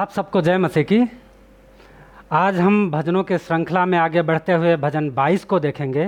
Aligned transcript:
आप 0.00 0.10
सबको 0.10 0.40
जय 0.40 0.56
मसीह 0.58 0.82
की। 0.82 0.98
आज 2.32 2.58
हम 2.58 2.90
भजनों 2.90 3.22
के 3.22 3.38
श्रृंखला 3.38 3.84
में 3.86 3.96
आगे 3.98 4.22
बढ़ते 4.22 4.52
हुए 4.52 4.76
भजन 4.76 5.10
22 5.10 5.44
को 5.44 5.58
देखेंगे 5.60 6.06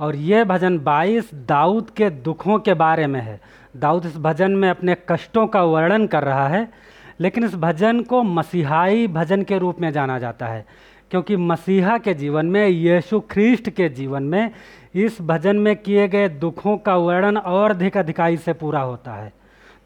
और 0.00 0.16
ये 0.16 0.42
भजन 0.44 0.78
22 0.78 1.30
दाऊद 1.34 1.90
के 1.90 2.10
दुखों 2.10 2.58
के 2.58 2.74
बारे 2.74 3.06
में 3.06 3.20
है। 3.20 3.40
दाऊद 3.76 4.06
इस 4.06 4.16
भजन 4.16 4.50
में 4.50 4.68
अपने 4.70 4.96
कष्टों 5.08 5.46
का 5.46 5.62
वर्णन 5.62 6.06
कर 6.06 6.22
रहा 6.22 6.46
है, 6.48 6.68
लेकिन 7.20 7.44
इस 7.44 7.54
भजन 7.54 8.02
को 8.02 8.22
मसीहाई 8.22 9.06
भजन 9.06 9.42
के 9.42 9.58
रूप 9.58 9.80
में 9.80 9.90
जाना 9.90 10.18
जाता 10.18 10.46
है, 10.46 10.64
क्योंकि 11.10 11.36
मसीहा 11.36 11.96
के 11.98 12.14
जीवन 12.14 12.46
में, 12.46 12.66
यीशु 12.68 13.20
ख्रीस्ट 13.20 13.70
के 13.70 13.88
जीवन 13.88 14.22
में 14.22 14.50
इस 14.94 15.18
भजन 15.22 15.56
में 15.56 15.74
किए 15.76 16.06
गए 16.08 16.28
दुखों 16.28 16.76
का 16.76 16.96
वर्णन 16.96 17.36
और 17.36 17.70
अधिक 17.70 17.96
अधिकाई 17.96 18.36
से 18.36 18.52
पूरा 18.52 18.80
होता 18.80 19.14
है। 19.14 19.32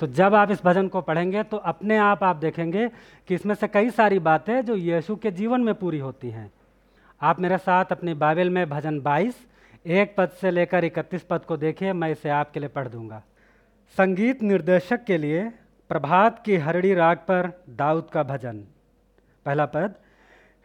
तो 0.01 0.07
जब 0.07 0.35
आप 0.35 0.51
इस 0.51 0.65
भजन 0.65 0.89
को 0.89 1.01
पढ़ेंगे 1.01 1.43
तो 1.43 1.57
अपने 1.57 1.97
आप 1.97 2.25
आप 2.25 2.37
देखेंगे 2.37 2.89
कि 3.29 3.35
इसमें 3.35 3.55
से 3.55 3.69
कई 3.69 3.91
सारी 3.91 4.19
बातें 4.19 4.65
जो 4.65 4.77
यीशु 4.77 5.17
के 5.17 5.31
जीवन 5.31 5.61
में 5.61 5.75
पूरी 5.75 5.99
होती 5.99 6.31
हैं। 6.31 6.53
आप 7.23 7.41
मेरे 7.41 7.59
साथ 7.59 7.85
अपनी 7.91 8.15
बाइबल 8.15 8.51
में 8.51 8.69
भजन 8.69 9.01
22 9.01 9.35
एक 9.87 10.15
पद 10.17 10.29
से 10.29 10.51
लेकर 10.51 10.85
इकतीस 10.85 11.23
पद 11.23 11.45
को 11.45 11.57
देखिए, 11.57 11.93
मैं 11.93 12.11
इसे 12.11 12.29
आपके 12.29 12.61
लिए 12.61 12.69
पढ़ 12.69 12.89
दूँगा। 12.89 13.23
संगीत 13.99 14.43
निर्देशक 14.43 15.05
के 15.05 15.19
लिए 15.19 15.53
प्रभात 15.89 16.43
की 16.45 16.57
हरड़ी 16.57 16.95
राग 16.95 17.17
पर 17.17 17.63
दाऊद 17.71 18.09
का 18.13 18.23
भजन। 18.23 18.65
पहला 19.47 19.67
पद, 19.67 19.95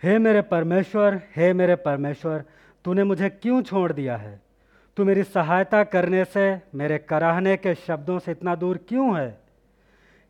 हे 0.03 0.17
मेरे 0.17 0.41
परमेश्वर, 0.41 1.21
हे 1.35 1.53
मेरे 1.53 1.75
परमेश्वर, 1.75 2.43
तूने 2.85 3.03
मुझे 3.03 3.29
क्यों 3.29 3.61
छोड़ 3.61 3.91
दिया 3.91 4.17
है? 4.17 4.42
तू 4.97 5.05
मेरी 5.05 5.23
सहायता 5.23 5.83
करने 5.83 6.25
से, 6.25 6.61
मेरे 6.75 6.97
कराहने 6.97 7.57
के 7.57 7.75
शब्दों 7.75 8.19
से 8.19 8.31
इतना 8.31 8.55
दूर 8.55 8.77
क्यों 8.77 9.19
है? 9.19 9.39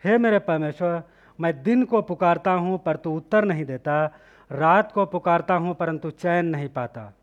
हे 0.04 0.18
मेरे 0.18 0.40
परमेश्वर, 0.40 1.04
मैं 1.40 1.64
दिन 1.64 1.84
को 1.84 2.02
पुकारता 2.02 2.52
हूँ, 2.52 2.84
पर 2.84 2.96
तू 2.96 3.18
उत्तर 3.18 3.46
नहीं 3.46 3.66
देता। 3.66 4.18
रात 4.52 4.92
को 4.92 5.06
पुकारता 5.06 5.54
हूँ, 5.54 5.76
परंतु 5.76 6.10
चैन 6.12 6.46
नहीं 6.46 6.70
पाता। 6.70 7.14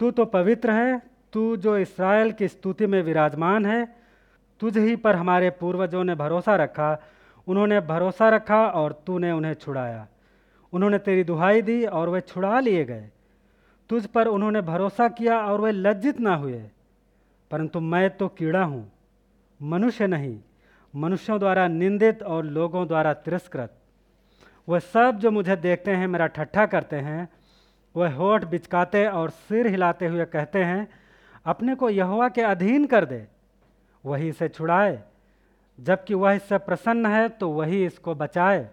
तू 0.00 0.10
तो 0.10 0.24
पवित्र 0.24 0.70
है, 0.70 1.02
तू 1.32 1.56
जो 1.56 1.78
इसराइल 1.78 2.32
की 2.32 2.48
स्तुति 2.48 2.86
में 2.86 3.02
विराजमान 3.02 3.66
है, 3.66 3.96
तुझ 4.60 4.78
ही 4.78 4.96
पर 4.96 5.16
हमारे 5.16 5.50
पूर्वजों 5.50 6.04
ने 6.04 6.14
भरोसा 6.14 6.56
रखा। 6.56 7.02
उन्होंने 7.48 7.80
भरोसा 7.80 8.28
रखा 8.28 8.66
और 8.66 9.02
तूने 9.06 9.32
उन्हें 9.32 9.54
छुड़ाया। 9.54 10.06
उन्होंने 10.72 10.98
तेरी 10.98 11.24
दुहाई 11.24 11.62
दी 11.62 11.84
और 11.84 12.08
वे 12.08 12.20
छुड़ा 12.20 12.60
लिए 12.60 12.84
गए। 12.84 13.10
तुझ 13.90 14.06
पर 14.06 14.26
उन्होंने 14.26 14.60
भरोसा 14.60 15.08
किया 15.08 15.38
और 15.40 15.60
वे 15.60 15.72
लज्जित 15.72 16.20
ना 16.20 16.34
हुए। 16.34 16.62
परंतु 17.50 17.80
मैं 17.80 18.08
तो 18.10 18.28
कीड़ा 18.28 18.62
हूँ, 18.64 18.90
मनुष्य 19.60 20.06
नहीं, 20.06 20.38
मनुष्यों 20.94 21.38
द्वारा 21.38 21.66
निंदित 21.68 22.22
और 22.22 22.44
लोगों 22.44 22.86
द्वारा 22.88 23.12
तिरस्कृत। 23.14 23.74
वह 24.68 24.78
सब 24.78 25.18
जो 25.18 25.30
मुझे 25.30 25.56
देखते 25.56 25.90
हैं, 25.90 26.06
मेरा 26.06 26.26
ठट्ठा 26.26 26.66
करते 26.66 26.96
हैं, 26.96 27.28
वह 27.96 28.14
होठ 28.14 28.44
बिचकाते 28.44 29.06
और 29.06 29.30
सिर 29.30 29.66
हिलाते 29.66 30.06
हुए 30.06 30.24
कहते 30.24 30.64
हैं, 30.64 30.88
अपने 31.46 31.74
को 31.74 31.90
यहोवा 31.90 32.28
के 32.28 32.42
अधीन 32.42 32.86
कर 32.86 33.04
दे, 33.04 33.26
वही 34.04 34.28
इसे 34.28 34.48
छुड़ाए। 34.48 35.02
जबकि 35.78 36.14
वह 36.14 36.32
इससे 36.32 36.58
प्रसन्न 36.58 37.06
है 37.06 37.28
तो 37.28 37.50
वही 37.50 37.84
इसको 37.86 38.14
बचाए। 38.14 38.68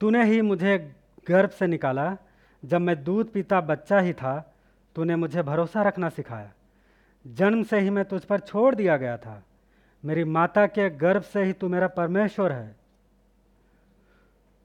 तूने 0.00 0.24
ही 0.24 0.40
मुझे 0.42 0.92
गर्भ 1.28 1.50
से 1.50 1.66
निकाला 1.66 2.16
जब 2.64 2.80
मैं 2.80 3.04
दूध 3.04 3.32
पीता 3.32 3.60
बच्चा 3.60 3.98
ही 3.98 4.12
था, 4.12 4.54
तूने 4.94 5.16
मुझे 5.16 5.42
भरोसा 5.42 5.82
रखना 5.82 6.08
सिखाया। 6.08 6.50
जन्म 7.26 7.62
से 7.62 7.80
ही 7.80 7.90
मैं 7.90 8.04
तुझ 8.04 8.24
पर 8.24 8.38
छोड़ 8.38 8.74
दिया 8.74 8.96
गया 8.96 9.16
था। 9.16 9.42
मेरी 10.04 10.24
माता 10.24 10.66
के 10.66 10.90
गर्भ 10.90 11.22
से 11.22 11.42
ही 11.42 11.52
तू 11.52 11.68
मेरा 11.68 11.86
परमेश्वर 11.86 12.52
है। 12.52 12.76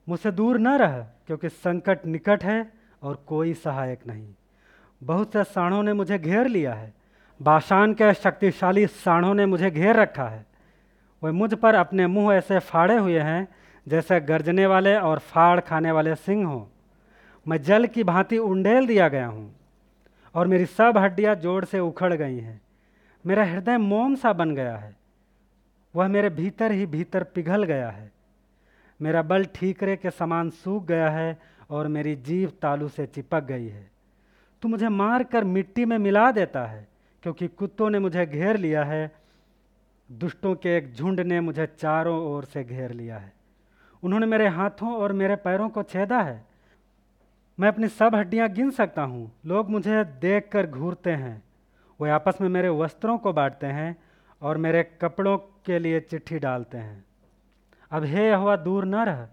मुझसे 0.08 0.30
दूर 0.30 0.58
न 0.58 0.68
रह, 0.68 1.06
क्योंकि 1.26 1.48
संकट 1.48 2.06
निकट 2.06 2.44
है 2.44 2.72
और 3.02 3.24
कोई 3.26 3.54
सहायक 3.54 4.06
नहीं। 4.06 4.34
बहुत 5.02 5.32
से 5.32 5.44
साणों 5.44 5.82
ने 5.82 5.92
मुझे 5.92 6.18
घेर 6.18 6.46
लिया 6.46 6.74
है। 6.74 6.94
बाशान 7.42 7.94
के 7.94 8.14
शक्तिशाली 8.14 8.86
साणों 8.86 9.34
ने 9.34 9.46
मुझे 9.46 9.70
घेर 9.70 9.96
रखा 9.96 10.28
है। 10.28 10.46
वह 11.22 11.32
मुझ 11.32 11.54
पर 11.54 11.74
अपने 11.74 12.06
मुँह 12.06 12.34
ऐसे 12.34 12.58
फाड़े 12.58 12.98
हुए 12.98 13.18
हैं, 13.18 13.48
जैसे 13.88 14.20
गरजने 14.20 14.66
वाले 14.66 14.96
और 14.96 15.18
फाड़ 15.18 15.60
खाने 15.60 15.90
वाले 15.90 16.14
सिंह 16.14 16.46
हों। 16.46 16.75
मैं 17.46 17.62
जल 17.62 17.86
की 17.86 18.04
भांति 18.04 18.38
उंडेल 18.38 18.86
दिया 18.86 19.08
गया 19.08 19.26
हूँ 19.26 19.54
और 20.34 20.46
मेरी 20.46 20.66
सब 20.66 20.98
हड्डियाँ 20.98 21.34
जोड़ 21.34 21.64
से 21.64 21.80
उखड़ 21.80 22.14
गई 22.14 22.38
हैं। 22.38 22.60
मेरा 23.26 23.44
हृदय 23.44 23.78
मोम 23.78 24.14
सा 24.14 24.32
बन 24.32 24.54
गया 24.54 24.76
है। 24.76 24.96
वह 25.94 26.08
मेरे 26.08 26.30
भीतर 26.30 26.72
ही 26.72 26.86
भीतर 26.86 27.24
पिघल 27.24 27.62
गया 27.62 27.90
है। 27.90 28.12
मेरा 29.02 29.22
बल 29.22 29.44
ठीकरे 29.44 29.96
के 29.96 30.10
समान 30.10 30.50
सूख 30.50 30.86
गया 30.86 31.10
है 31.10 31.38
और 31.70 31.88
मेरी 31.88 32.16
जीव 32.16 32.52
तालू 32.62 32.88
से 32.88 33.06
चिपक 33.06 33.44
गई 33.44 33.68
है। 33.68 33.90
तू 34.62 34.68
मुझे 34.68 34.88
मार 34.88 35.24
कर 35.24 35.44
मिट्टी 35.44 35.84
में 35.84 35.98
मिला 35.98 36.30
देता 36.30 36.66
है, 36.66 36.88
क्योंकि 37.22 37.48
कुत्तों 37.48 37.90
ने 37.90 37.98
मुझे 37.98 38.26
घेर 38.26 38.56
लिया 38.56 38.84
है, 38.84 39.12
दुष्टों 40.12 40.54
के 40.54 40.76
एक 40.76 40.94
झुंड 40.94 41.20
ने 41.20 41.40
मुझे 41.40 41.66
चारों 41.66 42.18
ओर 42.26 42.44
से 42.44 42.64
घेर 42.64 42.90
लिया 42.90 43.18
है। 43.18 43.32
उन्होंने 44.02 44.26
मेरे 44.26 44.48
हाथों 44.48 44.94
और 44.94 45.12
मेरे 45.12 45.36
पैरों 45.36 45.68
को 45.68 45.82
छेदा 45.82 46.20
है। 46.20 46.45
मैं 47.60 47.68
अपनी 47.68 47.88
सब 47.88 48.14
हड्डियाँ 48.14 48.48
गिन 48.48 48.70
सकता 48.70 49.02
हूँ। 49.02 49.32
लोग 49.46 49.70
मुझे 49.70 50.04
देख 50.04 50.48
कर 50.52 50.66
घूरते 50.66 51.10
हैं। 51.10 51.42
वे 52.00 52.10
आपस 52.10 52.38
में 52.40 52.48
मेरे 52.48 52.68
वस्त्रों 52.68 53.18
को 53.18 53.32
बांटते 53.32 53.66
हैं 53.66 53.96
और 54.42 54.56
मेरे 54.56 54.82
कपड़ों 54.82 55.38
के 55.38 55.78
लिए 55.78 56.00
चिट्ठी 56.00 56.38
डालते 56.38 56.78
हैं। 56.78 57.04
अब 57.90 58.04
हे 58.04 58.34
हुआ 58.34 58.56
दूर 58.56 58.84
न 58.84 58.94
रह। 58.94 59.28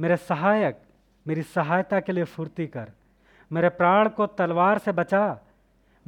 मेरे 0.00 0.16
सहायक, 0.16 0.82
मेरी 1.26 1.42
सहायता 1.42 2.00
के 2.00 2.12
लिए 2.12 2.24
फुर्ती 2.24 2.66
कर। 2.66 2.90
मेरे 3.52 3.68
प्राण 3.68 4.08
को 4.08 4.26
तलवार 4.26 4.78
से 4.78 4.92
बचा। 4.92 5.40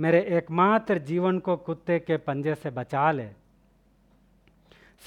मेरे 0.00 0.20
एकमात्र 0.20 0.98
जीवन 0.98 1.38
को 1.38 1.56
कुत्ते 1.56 1.98
के 1.98 2.16
पंजे 2.16 2.54
से 2.54 2.70
बचा 2.70 3.12
ले। 3.12 3.28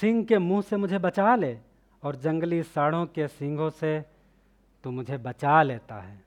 सिंह 0.00 0.24
के 0.24 0.38
मुँह 0.38 0.62
से 0.62 0.76
मुझे 0.76 0.98
बचा 0.98 1.36
ले 1.36 1.58
और 2.02 2.16
जंगली 2.16 2.62
साड़ों 2.62 3.06
के 3.06 3.28
सिंगों 3.28 3.70
से 3.70 4.11
तो 4.84 4.90
मुझे 4.90 5.18
बचा 5.18 5.62
लेता 5.62 5.94
है। 5.94 6.24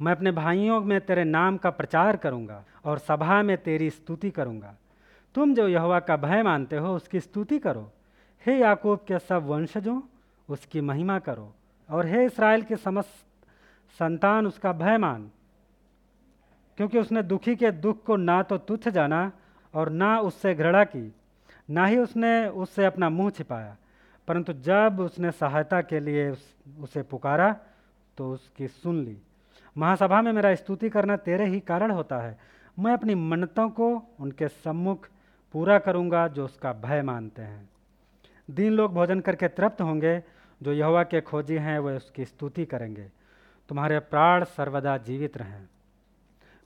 मैं 0.00 0.12
अपने 0.12 0.32
भाइयों 0.32 0.80
में 0.80 1.00
तेरे 1.00 1.24
नाम 1.24 1.56
का 1.56 1.70
प्रचार 1.70 2.16
करूँगा 2.16 2.64
और 2.84 2.98
सभा 2.98 3.42
में 3.42 3.58
तेरी 3.58 3.90
स्तुति 3.90 4.30
करूँगा। 4.30 4.74
तुम 5.34 5.54
जो 5.54 5.68
यहोवा 5.68 6.00
का 6.00 6.16
भय 6.16 6.42
मानते 6.42 6.76
हो, 6.76 6.96
उसकी 6.96 7.20
स्तुति 7.20 7.58
करो। 7.58 7.92
हे 8.46 8.58
याकूब 8.58 8.98
के 8.98 9.18
सब 9.18 9.46
वंशजों, 9.46 10.00
उसकी 10.48 10.80
महिमा 10.80 11.18
करो। 11.18 11.54
और 11.90 12.06
हे 12.06 12.24
इसराइल 12.24 12.62
के 12.62 12.76
समस्त 12.76 13.26
संतान, 13.98 14.46
उसका 14.46 14.72
भय 14.72 14.98
मान। 14.98 15.30
क्योंकि 16.76 16.98
उसने 16.98 17.22
दुखी 17.22 17.56
के 17.56 17.70
दुख 17.70 18.04
को 18.04 18.16
ना 18.16 18.42
तो 18.42 18.58
तुच्छ 18.58 18.88
जाना 18.88 19.32
और 19.74 19.88
ना 19.88 20.20
उससे 20.20 20.54
घृणा 20.54 20.84
की, 20.84 21.14
ना 21.70 21.86
ही 21.86 21.98
उसने 21.98 22.48
उससे 22.48 22.84
अपना 22.84 23.10
मुँह 23.10 23.30
छिपाया। 23.30 23.76
परंतु 24.30 24.52
जब 24.52 24.96
उसने 25.00 25.30
सहायता 25.30 25.80
के 25.82 26.00
लिए 26.00 26.28
उस, 26.30 26.56
उसे 26.80 27.02
पुकारा 27.02 27.52
तो 28.16 28.32
उसकी 28.32 28.68
सुन 28.68 29.04
ली। 29.04 29.16
महासभा 29.78 30.22
में 30.22 30.32
मेरा 30.32 30.54
स्तुति 30.54 30.88
करना 30.90 31.16
तेरे 31.16 31.46
ही 31.46 31.60
कारण 31.60 31.90
होता 31.90 32.18
है। 32.18 32.38
मैं 32.78 32.92
अपनी 32.92 33.14
मन्नतों 33.14 33.68
को 33.70 34.02
उनके 34.20 34.48
सम्मुख 34.48 35.08
पूरा 35.52 35.78
करूँगा 35.78 36.28
जो 36.28 36.44
उसका 36.44 36.72
भय 36.72 37.02
मानते 37.02 37.42
हैं। 37.42 37.68
दीन 38.50 38.72
लोग 38.72 38.92
भोजन 38.94 39.20
करके 39.20 39.48
तृप्त 39.48 39.82
होंगे 39.82 40.22
जो 40.62 40.72
यहोवा 40.72 41.02
के 41.02 41.20
खोजी 41.20 41.56
हैं 41.56 41.78
वे 41.78 41.96
उसकी 41.96 42.24
स्तुति 42.24 42.64
करेंगे। 42.64 43.10
तुम्हारे 43.68 43.98
प्राण 43.98 44.44
सर्वदा 44.44 44.96
जीवित 44.98 45.36
रहें। 45.36 45.66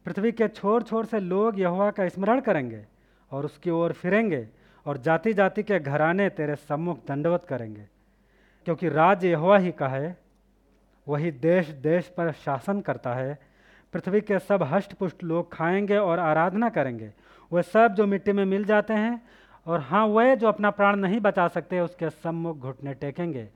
पृथ्वी 0.04 0.32
के 0.32 0.48
छोर 0.48 0.82
छोर 0.82 1.04
से 1.04 1.20
लोग 1.20 1.60
यहोवा 1.60 1.90
का 1.90 2.08
स्मरण 2.08 2.40
करेंगे 2.40 2.86
और 3.30 3.44
उसकी 3.44 3.70
ओर 3.70 3.92
फिरेंगे। 3.92 4.63
और 4.86 4.96
जाति 4.96 5.34
जाति 5.34 5.62
के 5.62 5.78
घराने 5.78 6.28
तेरे 6.28 6.56
सम्मुख 6.56 7.06
दंडवत 7.08 7.44
करेंगे। 7.44 7.88
क्योंकि 8.64 8.88
राज्य 8.88 9.28
यहोवा 9.28 9.58
ही 9.58 9.72
का 9.72 9.88
है, 9.88 10.16
वही 11.08 11.30
देश 11.30 11.68
देश 11.68 12.08
पर 12.08 12.32
शासन 12.32 12.80
करता 12.80 13.14
है। 13.14 13.38
पृथ्वी 13.92 14.20
के 14.20 14.38
सब 14.38 14.62
हष्ट 14.62 14.92
पुष्ट 14.92 15.24
लोग 15.24 15.52
खाएँगे 15.52 15.96
और 15.96 16.18
आराधना 16.18 16.68
करेंगे। 16.68 17.12
वह 17.52 17.62
सब 17.62 17.94
जो 17.94 18.06
मिट्टी 18.06 18.32
में 18.32 18.44
मिल 18.44 18.64
जाते 18.64 18.94
हैं, 18.94 19.22
और 19.66 19.80
हाँ 19.80 20.06
वह 20.06 20.34
जो 20.34 20.48
अपना 20.48 20.70
प्राण 20.70 20.96
नहीं 20.96 21.20
बचा 21.20 21.48
सकते, 21.48 21.80
उसके 21.80 22.10
सम्मुख 22.10 22.58
घुटने 22.58 22.94
टेकेंगे। 22.94 23.48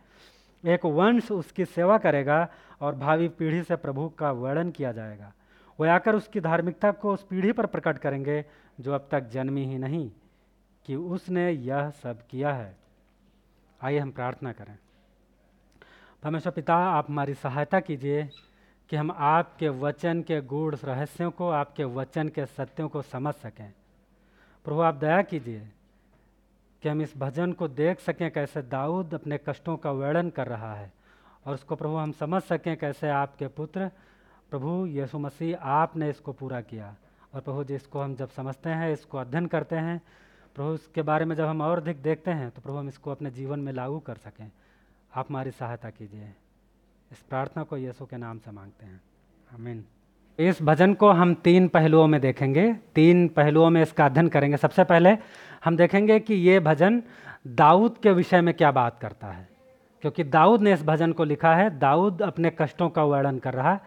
एक 0.66 0.84
वंश 0.84 1.32
उसकी 1.32 1.64
सेवा 1.64 1.98
करेगा 1.98 2.48
और 2.80 2.94
भावी 2.94 3.28
पीढ़ी 3.28 3.62
से 3.62 3.76
प्रभु 3.76 4.08
का 4.08 4.32
वर्णन 4.32 4.70
किया 4.70 4.92
जाएगा। 4.92 5.32
वह 5.80 5.92
आकर 5.92 6.14
उसकी 6.14 6.40
धार्मिकता 6.40 6.92
को 6.92 7.12
उस 7.12 7.22
पीढ़ी 7.22 7.52
पर 7.52 7.66
प्रकट 7.66 7.98
करेंगे, 7.98 8.44
जो 8.80 8.92
अब 8.92 9.08
तक 9.10 9.20
जन्मी 9.20 9.64
ही 9.64 9.78
नहीं। 9.78 10.10
कि 10.88 10.96
उसने 10.96 11.50
यह 11.50 11.90
सब 11.90 12.26
किया 12.26 12.52
है। 12.52 12.76
आइए 13.82 13.98
हम 13.98 14.10
प्रार्थना 14.10 14.52
करें। 14.52 14.78
परमेश्वर 16.22 16.52
पिता, 16.52 16.76
आप 16.76 17.10
हमारी 17.10 17.34
सहायता 17.34 17.80
कीजिए 17.80 18.30
कि 18.88 18.96
हम 18.96 19.12
आपके 19.16 19.68
वचन 19.68 20.22
के 20.22 20.40
गूढ़ 20.40 20.74
रहस्यों 20.74 21.30
को, 21.30 21.50
आपके 21.50 21.84
वचन 21.84 22.28
के 22.28 22.46
सत्यों 22.46 22.88
को 22.88 23.02
समझ 23.02 23.34
सकें। 23.34 23.72
प्रभु, 24.64 24.80
आप 24.80 24.94
दया 24.94 25.22
कीजिए 25.22 25.68
कि 26.82 26.88
हम 26.88 27.02
इस 27.02 27.16
भजन 27.16 27.52
को 27.52 27.68
देख 27.68 28.00
सकें 28.00 28.30
कैसे 28.30 28.62
दाऊद 28.62 29.14
अपने 29.14 29.38
कष्टों 29.48 29.76
का 29.76 29.90
वर्णन 29.90 30.30
कर 30.30 30.46
रहा 30.46 30.74
है 30.74 30.92
और 31.46 31.54
उसको 31.54 31.76
प्रभु 31.76 31.96
हम 31.96 32.12
समझ 32.12 32.42
सकें 32.42 32.76
कैसे 32.76 33.08
आपके 33.08 33.48
पुत्र 33.48 33.90
प्रभु 34.50 34.86
यीशु 34.86 35.18
मसीह 35.18 35.58
आपने 35.58 36.10
इसको 36.10 36.32
पूरा 36.32 36.60
किया। 36.60 36.96
और 37.34 37.40
प्रभु 37.40 37.64
जिसको 37.64 38.00
हम 38.00 38.14
जब 38.14 38.30
समझते 38.30 38.70
हैं, 38.70 38.92
इसको 38.92 39.18
अध्ययन 39.18 39.46
करते 39.46 39.76
हैं 39.76 40.02
प्रभु, 40.58 40.74
इसके 40.74 41.02
बारे 41.02 41.24
में 41.24 41.36
जब 41.36 41.44
हम 41.44 41.60
और 41.60 41.78
अधिक 41.78 42.02
देखते 42.02 42.30
हैं 42.30 42.50
तो 42.50 42.60
प्रभु 42.60 42.76
हम 42.76 42.88
इसको 42.88 43.10
अपने 43.10 43.30
जीवन 43.30 43.60
में 43.60 43.72
लागू 43.72 43.98
कर 43.98 44.14
सकें। 44.14 44.50
आप 45.14 45.26
हमारी 45.28 45.50
सहायता 45.50 45.90
कीजिए। 45.90 46.34
इस 47.12 47.18
प्रार्थना 47.18 47.62
को 47.62 47.76
यीशु 47.76 48.06
के 48.06 48.16
नाम 48.16 48.38
से 48.38 48.50
मांगते 48.50 48.86
हैं। 48.86 49.00
आमीन। 49.54 49.84
इस 50.38 50.62
भजन 50.62 50.94
को 50.94 51.10
हम 51.10 51.34
तीन 51.34 51.68
पहलुओं 51.68 52.06
में 52.06 52.20
देखेंगे। 52.20 52.74
तीन 52.94 53.28
पहलुओं 53.28 53.70
में 53.70 53.82
इसका 53.82 54.06
अध्ययन 54.06 54.28
करेंगे। 54.28 54.56
सबसे 54.56 54.84
पहले 54.84 55.18
हम 55.64 55.76
देखेंगे 55.76 56.20
कि 56.20 56.34
ये 56.34 56.60
भजन 56.60 57.02
दाऊद 57.46 57.98
के 57.98 58.12
विषय 58.12 58.40
में 58.40 58.54
क्या 58.54 58.70
बात 58.70 58.98
करता 58.98 59.26
है। 59.26 59.48
क्योंकि 60.00 60.24
दाऊद 60.24 60.60
ने 60.60 60.72
इस 60.72 60.82
भजन 60.82 61.12
को 61.12 61.24
लिखा 61.24 61.54
है। 61.54 61.78
दाऊद 61.78 62.22
अपने 62.22 62.52
कष्टों 62.58 62.90
का 62.90 63.04
वर्णन 63.04 63.38
कर 63.38 63.54
रहा 63.54 63.72
है। 63.72 63.80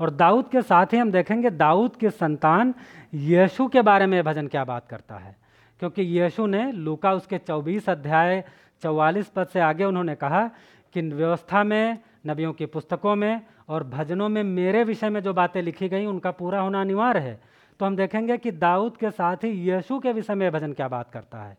और 0.00 0.10
दाऊद 0.10 0.48
के 0.48 0.62
साथ 0.62 0.86
ही 0.86 0.98
हम 0.98 1.12
देखेंगे 1.12 1.50
दाऊद 1.50 1.96
के 1.96 2.10
संतान 2.10 2.74
यीशु 3.14 3.68
के 3.68 3.82
बारे 3.82 4.06
में 4.06 4.24
भजन 4.24 4.46
क्या 4.46 4.64
बात 4.64 4.88
करता 4.88 5.16
है। 5.16 5.43
क्योंकि 5.80 6.02
यीशु 6.02 6.46
ने 6.46 6.72
लूका 6.72 7.12
उसके 7.12 7.38
24 7.38 7.88
अध्याय 7.88 8.44
44 8.82 9.28
पद 9.28 9.46
से 9.46 9.60
आगे 9.60 9.84
उन्होंने 9.84 10.14
कहा 10.14 10.50
कि 10.92 11.00
व्यवस्था 11.00 11.64
में, 11.64 11.98
नबियों 12.26 12.52
की 12.52 12.66
पुस्तकों 12.66 13.16
में 13.16 13.42
और 13.68 13.84
भजनों 13.84 14.28
में 14.28 14.42
मेरे 14.42 14.84
विषय 14.84 15.10
में 15.10 15.20
जो 15.20 15.34
बातें 15.34 15.62
लिखी 15.62 15.88
गई, 15.88 16.06
उनका 16.06 16.30
पूरा 16.30 16.60
होना 16.60 16.80
अनिवार्य 16.80 17.20
है। 17.20 17.40
तो 17.80 17.86
हम 17.86 17.96
देखेंगे 17.96 18.38
कि 18.38 18.50
दाऊद 18.50 18.96
के 18.96 19.10
साथ 19.10 19.36
ही 19.36 19.48
यीशु 19.48 19.98
के 19.98 20.12
विषय 20.12 20.34
में 20.34 20.52
भजन 20.52 20.72
क्या 20.72 20.88
बात 20.88 21.10
करता 21.10 21.42
है। 21.42 21.58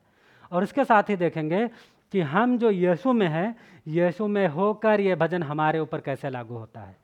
और 0.52 0.64
इसके 0.64 0.84
साथ 0.84 1.04
ही 1.04 1.16
देखेंगे 1.16 1.68
कि 2.12 2.22
हम 2.22 2.58
जो 2.58 2.70
यीशु 2.70 3.14
में 3.14 3.28
हैं, 3.28 3.56
यीशु 3.88 4.28
में 4.28 4.48
होकर 4.48 5.00
ये 5.00 5.16
भजन 5.16 5.44
हमारे 5.44 5.80
ऊपर 5.80 6.00
कैसे 6.00 6.30
लागू 6.30 6.56
होता 6.58 6.80
है। 6.80 6.98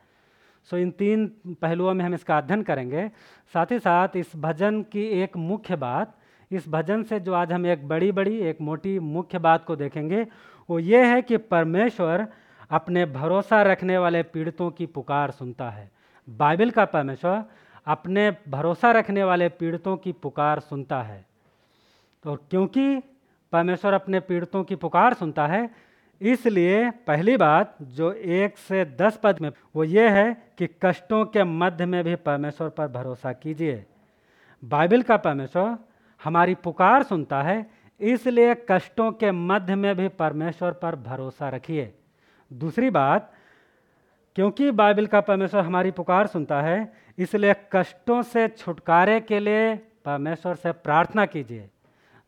सो 0.69 0.78
इन 0.78 0.92
तीन 0.92 1.28
पहलुओं 1.48 1.94
में 1.94 2.06
हम 2.06 2.14
इसका 2.14 2.38
अध्ययन 2.38 2.62
करेंगे। 2.62 3.12
साथ 3.54 3.66
ही 3.72 3.80
साथ 3.80 4.07
इस 4.16 4.31
भजन 4.36 4.81
की 4.81 5.04
एक 5.04 5.38
मुख्य 5.38 5.75
बात 5.75 6.18
इस 6.51 6.68
भजन 6.69 7.03
से 7.03 7.19
जो 7.19 7.33
आज 7.33 7.51
हम 7.51 7.65
एक 7.65 7.88
बड़ी 7.88 8.12
बड़ी 8.12 8.38
एक 8.39 8.62
मोटी 8.62 8.98
मुख्य 9.00 9.39
बात 9.39 9.65
को 9.65 9.75
देखेंगे, 9.75 10.25
वो 10.69 10.80
ये 10.80 11.03
है 11.06 11.21
कि 11.21 11.38
परमेश्वर 11.38 12.27
अपने 12.71 13.06
भरोसा 13.06 13.62
रखने 13.62 13.98
वाले 13.98 14.24
पीड़ितों 14.24 14.69
की 14.71 14.86
पुकार 14.86 15.31
सुनता 15.31 15.69
है। 15.69 15.89
बाइबल 16.27 16.69
का 16.69 16.86
परमेश्वर 16.86 17.44
अपने 17.88 18.30
भरोसा 18.50 18.92
रखने 18.92 19.24
वाले 19.24 19.48
पीड़ितों 19.50 19.95
की 19.98 20.12
पुकार 20.12 20.59
सुनता 20.59 21.01
है। 21.01 21.25
तो 22.25 22.36
क्योंकि 22.50 23.01
परमेश्वर 23.54 23.94
अपने 23.94 24.19
पीड़ितों 24.19 24.63
की 24.63 24.75
पुकार 24.75 25.13
सुनता 25.13 25.45
है, 25.47 25.69
इसलिए 26.21 26.89
पहली 27.07 27.38
बात 27.38 27.75
जो 27.81 28.12
एक 28.13 28.57
से 28.57 28.83
दस 29.00 29.19
पद 29.24 29.39
में, 29.42 29.51
वो 29.75 29.83
ये 29.83 30.09
है 30.09 30.33
कि 30.57 30.68
कष्टों 30.83 31.24
के 31.25 31.44
मध्य 31.44 31.86
में 31.86 32.04
भी 32.04 32.15
परमेश्वर 32.15 32.69
पर 32.69 32.88
भरोसा 32.88 33.31
कीजिए। 33.33 33.83
बाइबल 34.63 35.01
का 35.01 35.18
परमेश्वर 35.18 35.77
हमारी 36.21 36.56
पुकार 36.56 37.03
सुनता 37.03 37.41
है, 37.41 37.69
इसलिए 38.00 38.56
कष्टों 38.69 39.12
के 39.12 39.31
मध्य 39.31 39.75
में 39.75 39.95
भी 39.95 40.07
परमेश्वर 40.07 40.71
पर 40.71 40.95
भरोसा 40.95 41.50
रखिए। 41.50 41.94
दूसरी 42.51 42.89
बात, 42.89 43.31
क्योंकि 44.35 44.71
बाइबल 44.71 45.06
का 45.06 45.21
परमेश्वर 45.21 45.63
हमारी 45.63 45.91
पुकार 45.91 46.27
सुनता 46.27 46.62
है, 46.62 46.94
इसलिए 47.18 47.56
कष्टों 47.73 48.21
से 48.21 48.47
छुटकारे 48.47 49.19
के 49.19 49.39
लिए 49.39 49.75
परमेश्वर 50.06 50.56
से 50.56 50.71
प्रार्थना 50.71 51.25
कीजिए। 51.25 51.69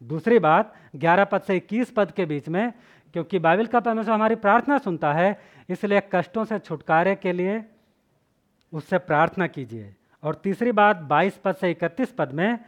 दूसरी 0.02 0.40
बात, 0.40 0.74
ग्यारह 0.96 1.24
पद 1.24 1.42
से 1.42 1.56
इक्कीस 1.56 1.92
पद 1.92 2.12
के 2.12 2.26
बीच 2.26 2.50
में, 2.50 2.74
क्योंकि 3.16 3.40
बाइबल 3.40 3.66
का 3.66 3.80
परमेश्वर 3.80 4.14
हमारी 4.14 4.36
प्रार्थना 4.36 4.78
सुनता 4.78 5.14
है, 5.14 5.40
इसलिए 5.70 6.02
कष्टों 6.14 6.44
से 6.46 6.60
छुटकारे 6.60 7.16
के 7.16 7.32
लिए 7.32 7.64
उससे 8.74 8.98
प्रार्थना 8.98 9.48
कीजिए। 9.48 9.94
और 10.24 10.36
तीसरी 10.36 10.72
बात, 10.72 10.98
बाईस 10.98 11.38
पद 11.38 11.56
से 11.56 11.72
इकतीस 11.72 12.12
पद 12.12 12.32
में 12.32 12.60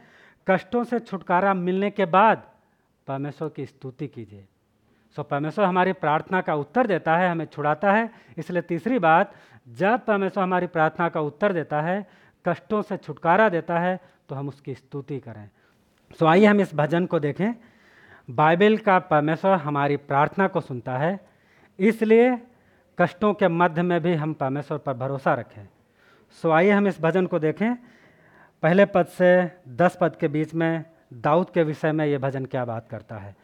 कष्टों 0.46 0.82
से 0.84 0.98
छुटकारा 0.98 1.54
मिलने 1.54 1.90
के 1.90 2.04
बाद 2.04 2.42
परमेश्वर 3.06 3.48
की 3.48 3.66
स्तुति 3.66 4.06
कीजिए। 4.08 4.44
सो 5.16 5.22
परमेश्वर 5.22 5.64
हमारी 5.64 5.92
प्रार्थना 5.92 6.40
का 6.40 6.54
उत्तर 6.54 6.86
देता 6.86 7.16
है, 7.16 7.30
हमें 7.30 7.44
छुड़ाता 7.44 7.92
है। 7.92 8.10
इसलिए 8.38 8.62
तीसरी 8.62 8.98
बात, 8.98 9.32
जब 9.68 10.04
परमेश्वर 10.04 10.42
हमारी 10.42 10.66
प्रार्थना 10.66 11.08
का 11.08 11.20
उत्तर 11.20 11.52
देता 11.52 11.80
है, 11.80 12.06
कष्टों 12.44 12.82
से 12.82 12.96
छुटकारा 12.96 13.48
देता 13.48 13.78
है 13.78 14.00
तो 14.28 14.34
हम 14.34 14.48
उसकी 14.48 14.74
स्तुति 14.74 15.18
करें। 15.20 15.48
सो 16.18 16.26
आइए 16.26 16.46
हम 16.46 16.60
इस 16.60 16.74
भजन 16.74 17.06
को 17.06 17.18
देखें। 17.20 17.54
बाइबल 18.28 18.76
का 18.76 18.98
परमेश्वर 18.98 19.52
हमारी 19.52 19.96
प्रार्थना 19.96 20.48
को 20.48 20.60
सुनता 20.60 20.96
है। 20.98 21.18
इसलिए 21.78 22.38
कष्टों 22.98 23.32
के 23.34 23.48
मध्य 23.48 23.82
में 23.82 24.00
भी 24.00 24.14
हम 24.14 24.32
परमेश्वर 24.34 24.78
पर 24.78 24.94
भरोसा 24.94 25.34
रखें। 25.34 25.66
सो 26.42 26.50
आइए 26.50 26.70
हम 26.70 26.86
इस 26.88 27.00
भजन 27.00 27.26
को 27.26 27.38
देखें। 27.38 27.76
पहले 28.66 28.84
पद 28.84 29.06
से 29.06 29.50
दस 29.68 29.98
पद 30.00 30.16
के 30.16 30.28
बीच 30.28 30.54
में 30.54 30.84
दाऊद 31.12 31.50
के 31.50 31.62
विषय 31.62 31.92
में 31.92 32.06
ये 32.06 32.18
भजन 32.18 32.44
क्या 32.44 32.64
बात 32.64 32.88
करता 32.88 33.16
है? 33.16 33.36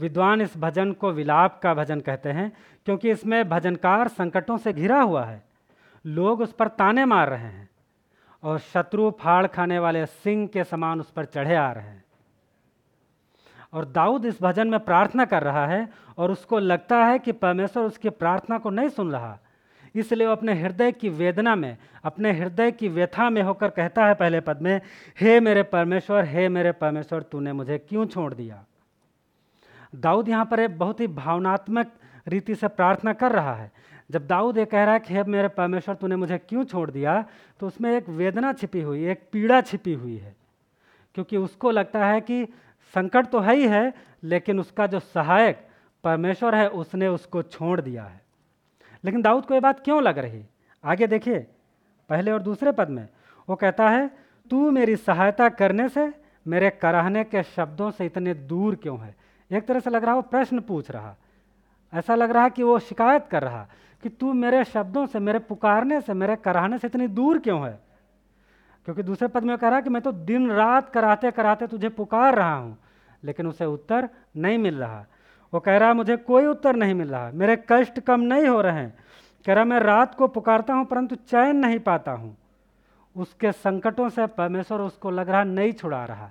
विद्वान 0.00 0.40
इस 0.40 0.56
भजन 0.56 0.92
को 0.92 1.12
विलाप 1.12 1.60
का 1.62 1.74
भजन 1.74 2.00
कहते 2.00 2.28
हैं, 2.28 2.52
क्योंकि 2.84 3.10
इसमें 3.10 3.48
भजनकार 3.48 4.08
संकटों 4.08 4.58
से 4.58 4.72
घिरा 4.72 5.00
हुआ 5.00 5.24
है। 5.24 5.42
लोग 6.06 6.40
उस 6.40 6.52
पर 6.52 6.68
ताने 6.68 7.04
मार 7.04 7.28
रहे 7.28 7.44
हैं 7.44 7.68
और 8.42 8.58
शत्रु 8.58 9.10
फाड़ 9.10 9.46
खाने 9.46 9.78
वाले 9.78 10.06
सिंह 10.06 10.46
के 10.46 10.64
समान 10.64 11.00
उस 11.00 11.10
पर 11.10 11.24
चढ़े 11.24 11.54
आ 11.54 11.72
रहे 11.72 11.84
हैं। 11.84 12.04
और 13.72 13.84
दाऊद 13.84 14.24
इस 14.24 14.42
भजन 14.42 14.68
में 14.68 14.80
प्रार्थना 14.80 15.24
कर 15.24 15.42
रहा 15.42 15.66
है 15.66 15.88
और 16.18 16.30
उसको 16.30 16.58
लगता 16.58 17.04
है 17.04 17.18
कि 17.18 17.32
परमेश्वर 17.32 17.82
उसकी 17.82 18.10
प्रार्थना 18.10 18.58
को 18.58 18.70
नहीं 18.70 18.88
सुन 18.88 19.12
रहा। 19.12 19.38
इसलिए 19.96 20.26
वो 20.26 20.32
अपने 20.32 20.54
हृदय 20.54 20.92
की 20.92 21.08
वेदना 21.08 21.56
में, 21.56 21.76
अपने 22.04 22.32
हृदय 22.32 22.72
की 22.72 22.88
व्यथा 22.88 23.30
में 23.30 23.42
होकर 23.42 23.68
कहता 23.68 24.06
है 24.06 24.14
पहले 24.14 24.40
पद 24.40 24.62
में, 24.62 24.80
हे 25.20 25.40
मेरे 25.40 25.62
परमेश्वर, 25.62 26.24
हे 26.24 26.48
मेरे 26.48 26.72
परमेश्वर, 26.72 27.22
तूने 27.22 27.52
मुझे 27.52 27.78
क्यों 27.78 28.06
छोड़ 28.06 28.34
दिया? 28.34 28.64
दाऊद 29.94 30.28
यहाँ 30.28 30.44
पर 30.44 30.60
एक 30.60 30.78
बहुत 30.78 31.00
ही 31.00 31.06
भावनात्मक 31.06 31.92
रीति 32.28 32.54
से 32.54 32.68
प्रार्थना 32.68 33.12
कर 33.12 33.32
रहा 33.32 33.54
है। 33.54 33.72
जब 34.10 34.26
दाऊद 34.26 34.58
ये 34.58 34.64
कह 34.64 34.84
रहा 34.84 34.94
है 34.94 35.00
कि, 35.00 35.14
हे 35.14 35.24
मेरे 35.24 35.48
परमेश्वर, 35.48 35.94
तूने 35.94 36.16
मुझे 36.16 36.38
क्यों 36.38 36.64
छोड़ 36.64 36.90
दिया? 36.90 37.24
तो 37.60 37.66
उसमें 37.66 37.96
एक 37.96 38.08
वेदना 38.08 38.52
छिपी 38.52 38.80
हुई, 38.80 39.06
एक 39.06 39.22
पीड़ा 39.32 39.60
छिपी 39.60 39.92
हुई 39.92 40.16
है। 40.16 40.36
क्योंकि 41.14 41.36
उसको 41.36 41.70
लगता 41.70 42.06
है 42.06 42.20
कि 42.20 42.44
संकट 42.94 43.26
तो 43.26 43.40
है 43.40 43.56
ही 43.56 43.66
है, 43.66 43.94
लेकिन 44.22 44.60
उसका 44.60 44.86
जो 44.86 45.00
सहायक 45.00 45.66
परमेश्वर 46.04 46.54
है, 46.54 46.68
उसने 46.68 47.08
उसको 47.08 47.42
छोड़ 47.42 47.80
दिया 47.80 48.04
है। 48.04 48.25
लेकिन 49.06 49.22
दाऊद 49.22 49.46
को 49.46 49.54
ये 49.54 49.60
बात 49.60 49.80
क्यों 49.80 50.02
लग 50.02 50.18
रही? 50.18 50.42
आगे 50.84 51.06
देखिए, 51.06 51.38
पहले 52.10 52.30
और 52.30 52.42
दूसरे 52.42 52.72
पद 52.72 52.88
में, 52.88 53.08
वो 53.48 53.56
कहता 53.56 53.88
है, 53.88 54.10
तू 54.50 54.70
मेरी 54.70 54.96
सहायता 54.96 55.48
करने 55.48 55.88
से 55.88 56.12
मेरे 56.46 56.70
कराहने 56.70 57.24
के 57.24 57.42
शब्दों 57.42 57.90
से 57.90 58.06
इतने 58.06 58.34
दूर 58.34 58.74
क्यों 58.74 58.98
है? 59.00 59.14
एक 59.50 59.66
तरह 59.66 59.80
से 59.80 59.90
लग 59.90 60.02
रहा 60.02 60.10
है 60.10 60.16
वो 60.16 60.22
प्रश्न 60.22 60.60
पूछ 60.60 60.90
रहा। 60.90 61.14
ऐसा 61.92 62.14
लग 62.14 62.30
रहा 62.30 62.48
कि 62.48 62.62
वो 62.62 62.78
शिकायत 62.78 63.26
कर 63.30 63.42
रहा 63.42 63.66
कि 64.02 64.08
तू 64.08 64.32
मेरे 64.32 64.64
शब्दों 64.64 65.06
से, 65.06 65.18
मेरे 65.18 65.38
पुकारने 65.38 66.00
से, 66.00 66.14
मेरे 66.14 66.36
कराहने 66.36 66.78
से 66.78 66.86
इतनी 66.86 67.06
दूर 67.08 67.38
क्यों 67.38 67.66
है? 67.66 67.78
क्योंकि 68.84 69.02
दूसरे 69.02 69.28
पद 69.28 69.42
में 69.42 69.56
कह 69.58 69.68
रहा 69.68 69.80
कि 69.80 69.90
मैं 69.90 70.02
तो 70.02 70.12
दिन 70.12 70.50
रात 70.50 70.90
कराते 70.90 71.30
कराते 71.30 71.66
तुझे 71.66 71.88
पुकार 71.88 72.34
रहा 72.34 72.54
हूँ, 72.54 72.76
लेकिन 73.24 73.46
उसे 73.46 73.64
उत्तर 73.64 74.08
नहीं 74.36 74.58
मिल 74.58 74.78
रहा। 74.78 75.04
वो 75.56 75.60
कह 75.60 75.76
रहा, 75.76 75.94
मुझे 75.94 76.16
कोई 76.16 76.46
उत्तर 76.46 76.76
नहीं 76.76 76.94
मिल 76.94 77.08
रहा, 77.08 77.30
मेरे 77.34 77.64
कष्ट 77.68 78.00
कम 78.00 78.20
नहीं 78.20 78.46
हो 78.46 78.60
रहे 78.60 78.72
हैं। 78.72 78.98
कह 79.46 79.54
रहा, 79.54 79.64
मैं 79.64 79.80
रात 79.80 80.14
को 80.14 80.28
पुकारता 80.28 80.74
हूँ, 80.74 80.84
परंतु 80.84 81.16
चैन 81.16 81.56
नहीं 81.56 81.78
पाता 81.78 82.12
हूँ। 82.12 82.36
उसके 83.16 83.52
संकटों 83.52 84.08
से 84.08 84.26
परमेश्वर 84.26 84.80
उसको 84.80 85.10
लग 85.10 85.28
रहा, 85.28 85.44
नहीं 85.44 85.72
छुड़ा 85.72 86.04
रहा। 86.04 86.30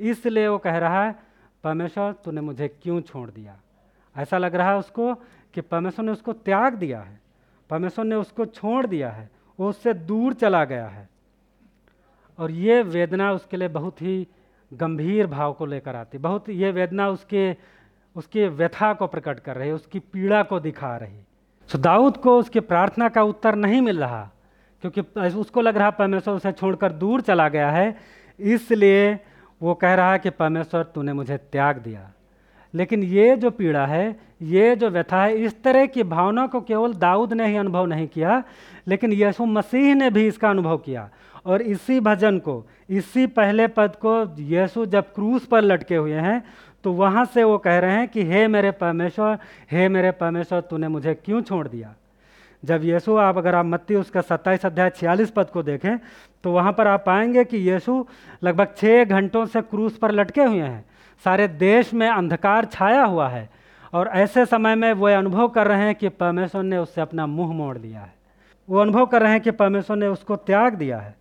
इसलिए 0.00 0.48
वो 0.48 0.58
कह 0.58 0.78
रहा 0.78 1.04
है, 1.04 1.16
परमेश्वर, 1.64 2.12
तूने 2.12 2.40
मुझे 2.40 2.68
क्यों 2.68 3.00
छोड़ 3.00 3.30
दिया? 3.30 3.56
ऐसा 4.16 4.38
लग 4.38 4.54
रहा 4.54 4.70
है 4.70 4.76
उसको 4.76 5.14
कि 5.54 5.60
परमेश्वर 5.60 6.04
ने 6.04 6.12
उसको 6.12 6.32
त्याग 6.32 6.74
दिया 6.74 7.00
है। 7.00 7.20
परमेश्वर 7.70 8.04
ने 8.04 8.14
उसको 8.14 8.46
छोड़ 8.46 8.86
दिया 8.86 9.10
है, 9.10 9.30
वो 9.60 9.68
उससे 9.68 9.94
दूर 9.94 10.34
चला 10.34 10.64
गया 10.64 10.86
है। 10.86 11.08
और 12.38 12.50
ये 12.50 12.82
वेदना 12.82 13.32
उसके 13.32 13.56
लिए 13.56 13.68
बहुत 13.68 14.02
ही 14.02 14.28
गंभीर 14.74 15.26
भाव 15.26 15.52
को 15.52 15.66
लेकर 15.66 15.96
आती 15.96 16.18
बहुत 16.18 16.48
ये 16.48 16.70
वेदना 16.70 17.08
उसके 17.08 17.75
उसके 18.16 18.48
व्यथा 18.48 18.92
को 18.92 19.06
प्रकट 19.06 19.40
कर 19.40 19.56
रही, 19.56 19.70
उसकी 19.70 19.98
पीड़ा 19.98 20.42
को 20.42 20.60
दिखा 20.60 20.96
रही। 20.96 21.18
सो 21.68 21.78
दाऊद 21.78 22.16
को 22.16 22.38
उसकी 22.38 22.60
प्रार्थना 22.60 23.08
का 23.08 23.22
उत्तर 23.22 23.54
नहीं 23.54 23.80
मिल 23.80 23.98
रहा, 23.98 24.30
क्योंकि 24.80 25.20
उसको 25.20 25.60
लग 25.60 25.76
रहा 25.76 25.90
परमेश्वर 25.90 26.34
उसे 26.34 26.52
छोड़कर 26.52 26.92
दूर 26.92 27.20
चला 27.20 27.48
गया 27.48 27.70
है। 27.70 27.96
इसलिए 28.40 29.20
वो 29.62 29.74
कह 29.74 29.94
रहा 29.94 30.12
है 30.12 30.18
कि, 30.18 30.30
परमेश्वर, 30.30 30.82
तूने 30.82 31.12
मुझे 31.12 31.36
त्याग 31.36 31.78
दिया। 31.78 32.12
लेकिन 32.74 33.02
ये 33.02 33.36
जो 33.36 33.50
पीड़ा 33.50 33.86
है, 33.86 34.20
ये 34.42 34.76
जो 34.76 34.90
व्यथा 34.90 35.22
है, 35.22 35.36
इस 35.36 35.62
तरह 35.62 35.86
की 35.86 36.02
भावना 36.02 36.46
को 36.46 36.60
केवल 36.60 36.94
दाऊद 36.94 37.32
ने 37.32 37.46
ही 37.46 37.56
अनुभव 37.56 37.86
नहीं 37.86 38.08
किया, 38.08 38.42
लेकिन 38.88 39.12
यीशु 39.12 39.46
मसीह 39.46 39.94
ने 39.94 40.10
भी 40.10 40.26
इसका 40.26 40.50
अनुभव 40.50 40.78
किया। 40.78 41.10
और 41.46 41.62
इसी 41.62 42.00
भजन 42.00 42.38
को, 42.38 42.66
इसी 42.90 43.26
पहले 43.26 43.66
पद 43.66 43.96
को 43.96 44.36
यीशु 44.38 44.86
जब 44.86 45.04
क्रूस 45.14 45.46
पर 45.46 45.62
लटके 45.62 45.96
हुए 45.96 46.12
हैं 46.12 46.44
तो 46.86 46.92
वहाँ 46.92 47.24
से 47.24 47.44
वो 47.44 47.58
कह 47.58 47.78
रहे 47.78 47.90
हैं 47.90 48.08
कि, 48.08 48.24
हे 48.24 48.48
मेरे 48.48 48.70
परमेश्वर, 48.70 49.38
हे 49.70 49.88
मेरे 49.88 50.10
परमेश्वर, 50.10 50.60
तूने 50.60 50.88
मुझे 50.88 51.14
क्यों 51.14 51.42
छोड़ 51.42 51.68
दिया? 51.68 51.94
जब 52.64 52.84
यीशु, 52.84 53.16
आप 53.16 53.38
अगर 53.38 53.54
आप 53.54 53.66
मत्ती 53.66 53.94
उसका 53.94 54.20
सत्ताईस 54.20 54.66
अध्याय 54.66 54.90
छियालीस 54.90 55.30
पद 55.30 55.46
को 55.46 55.62
देखें 55.62 55.98
तो 56.44 56.52
वहाँ 56.52 56.72
पर 56.72 56.86
आप 56.86 57.02
पाएँगे 57.06 57.44
कि 57.44 57.56
यीशु 57.56 58.06
लगभग 58.44 58.68
छः 58.76 59.04
घंटों 59.04 59.46
से 59.46 59.62
क्रूस 59.62 59.96
पर 59.96 60.10
लटके 60.10 60.44
हुए 60.44 60.60
हैं। 60.60 60.84
सारे 61.24 61.48
देश 61.48 61.94
में 61.94 62.08
अंधकार 62.08 62.64
छाया 62.64 63.04
हुआ 63.04 63.28
है 63.28 63.50
और 63.92 64.08
ऐसे 64.08 64.46
समय 64.46 64.74
में 64.74 64.92
वो 64.92 65.06
अनुभव 65.06 65.48
कर 65.48 65.66
रहे 65.66 65.82
हैं 65.82 65.94
कि 65.94 66.08
परमेश्वर 66.08 66.62
ने 66.62 66.78
उससे 66.78 67.00
अपना 67.00 67.26
मुँह 67.26 67.52
मोड़ 67.52 67.78
लिया 67.78 68.00
है। 68.00 68.14
वो 68.70 68.78
अनुभव 68.78 69.06
कर 69.06 69.22
रहे 69.22 69.32
हैं 69.32 69.40
कि 69.40 69.50
परमेश्वर 69.50 69.96
ने 69.96 70.06
उसको 70.06 70.36
त्याग 70.36 70.74
दिया 70.74 70.98
है। 70.98 71.14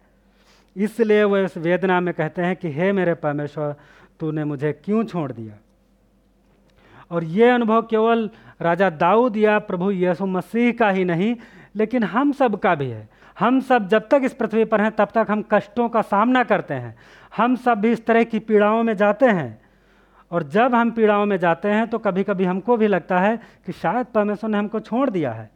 इसलिए 0.78 1.24
वो 1.24 1.38
इस 1.38 1.58
वेदना 1.58 2.00
में 2.00 2.14
कहते 2.14 2.42
हैं 2.42 2.56
कि, 2.56 2.72
हे 2.72 2.92
मेरे 2.92 3.14
परमेश्वर 3.14 3.76
तूने 4.20 4.44
मुझे 4.44 4.72
क्यों 4.74 5.04
छोड़ 5.04 5.32
दिया? 5.32 5.54
और 7.12 7.24
ये 7.24 7.50
अनुभव 7.50 7.82
केवल 7.82 8.30
राजा 8.62 8.90
दाऊद 8.90 9.38
या 9.38 9.58
प्रभु 9.60 9.92
यीशु 9.92 10.26
मसीह 10.26 10.72
का 10.72 10.90
ही 10.90 11.04
नहीं, 11.06 11.36
लेकिन 11.76 12.04
हम 12.04 12.32
सब 12.32 12.60
का 12.60 12.76
भी 12.76 12.88
है। 12.88 13.10
हम 13.40 13.60
सब 13.60 13.88
जब 13.88 14.08
तक 14.10 14.22
इस 14.24 14.34
पृथ्वी 14.34 14.66
पर 14.66 14.82
हैं, 14.82 14.92
तब 14.92 15.10
तक 15.14 15.28
हम 15.30 15.44
कष्टों 15.52 15.90
का 15.90 16.02
सामना 16.02 16.44
करते 16.44 16.74
हैं। 16.74 16.96
हम 17.38 17.56
सब 17.56 17.80
भी 17.80 17.92
इस 17.92 18.06
तरह 18.06 18.24
की 18.24 18.40
पीड़ाओं 18.40 18.84
में 18.84 18.96
जाते 18.96 19.26
हैं। 19.26 19.62
और 20.32 20.44
जब 20.44 20.76
हम 20.76 20.92
पीड़ाओं 20.92 21.26
में 21.26 21.38
जाते 21.38 21.68
हैं 21.68 21.88
तो 21.88 21.98
कभी 21.98 22.24
कभी 22.24 22.46
हमको 22.46 22.78
भी 22.78 22.88
लगता 22.88 23.20
है 23.20 23.38
कि 23.66 23.72
शायद 23.72 24.06
परमेश्वर 24.06 24.50
ने 24.50 24.58
हमको 24.58 24.80
छोड़ 24.80 25.10
दिया 25.10 25.32
है। 25.32 25.50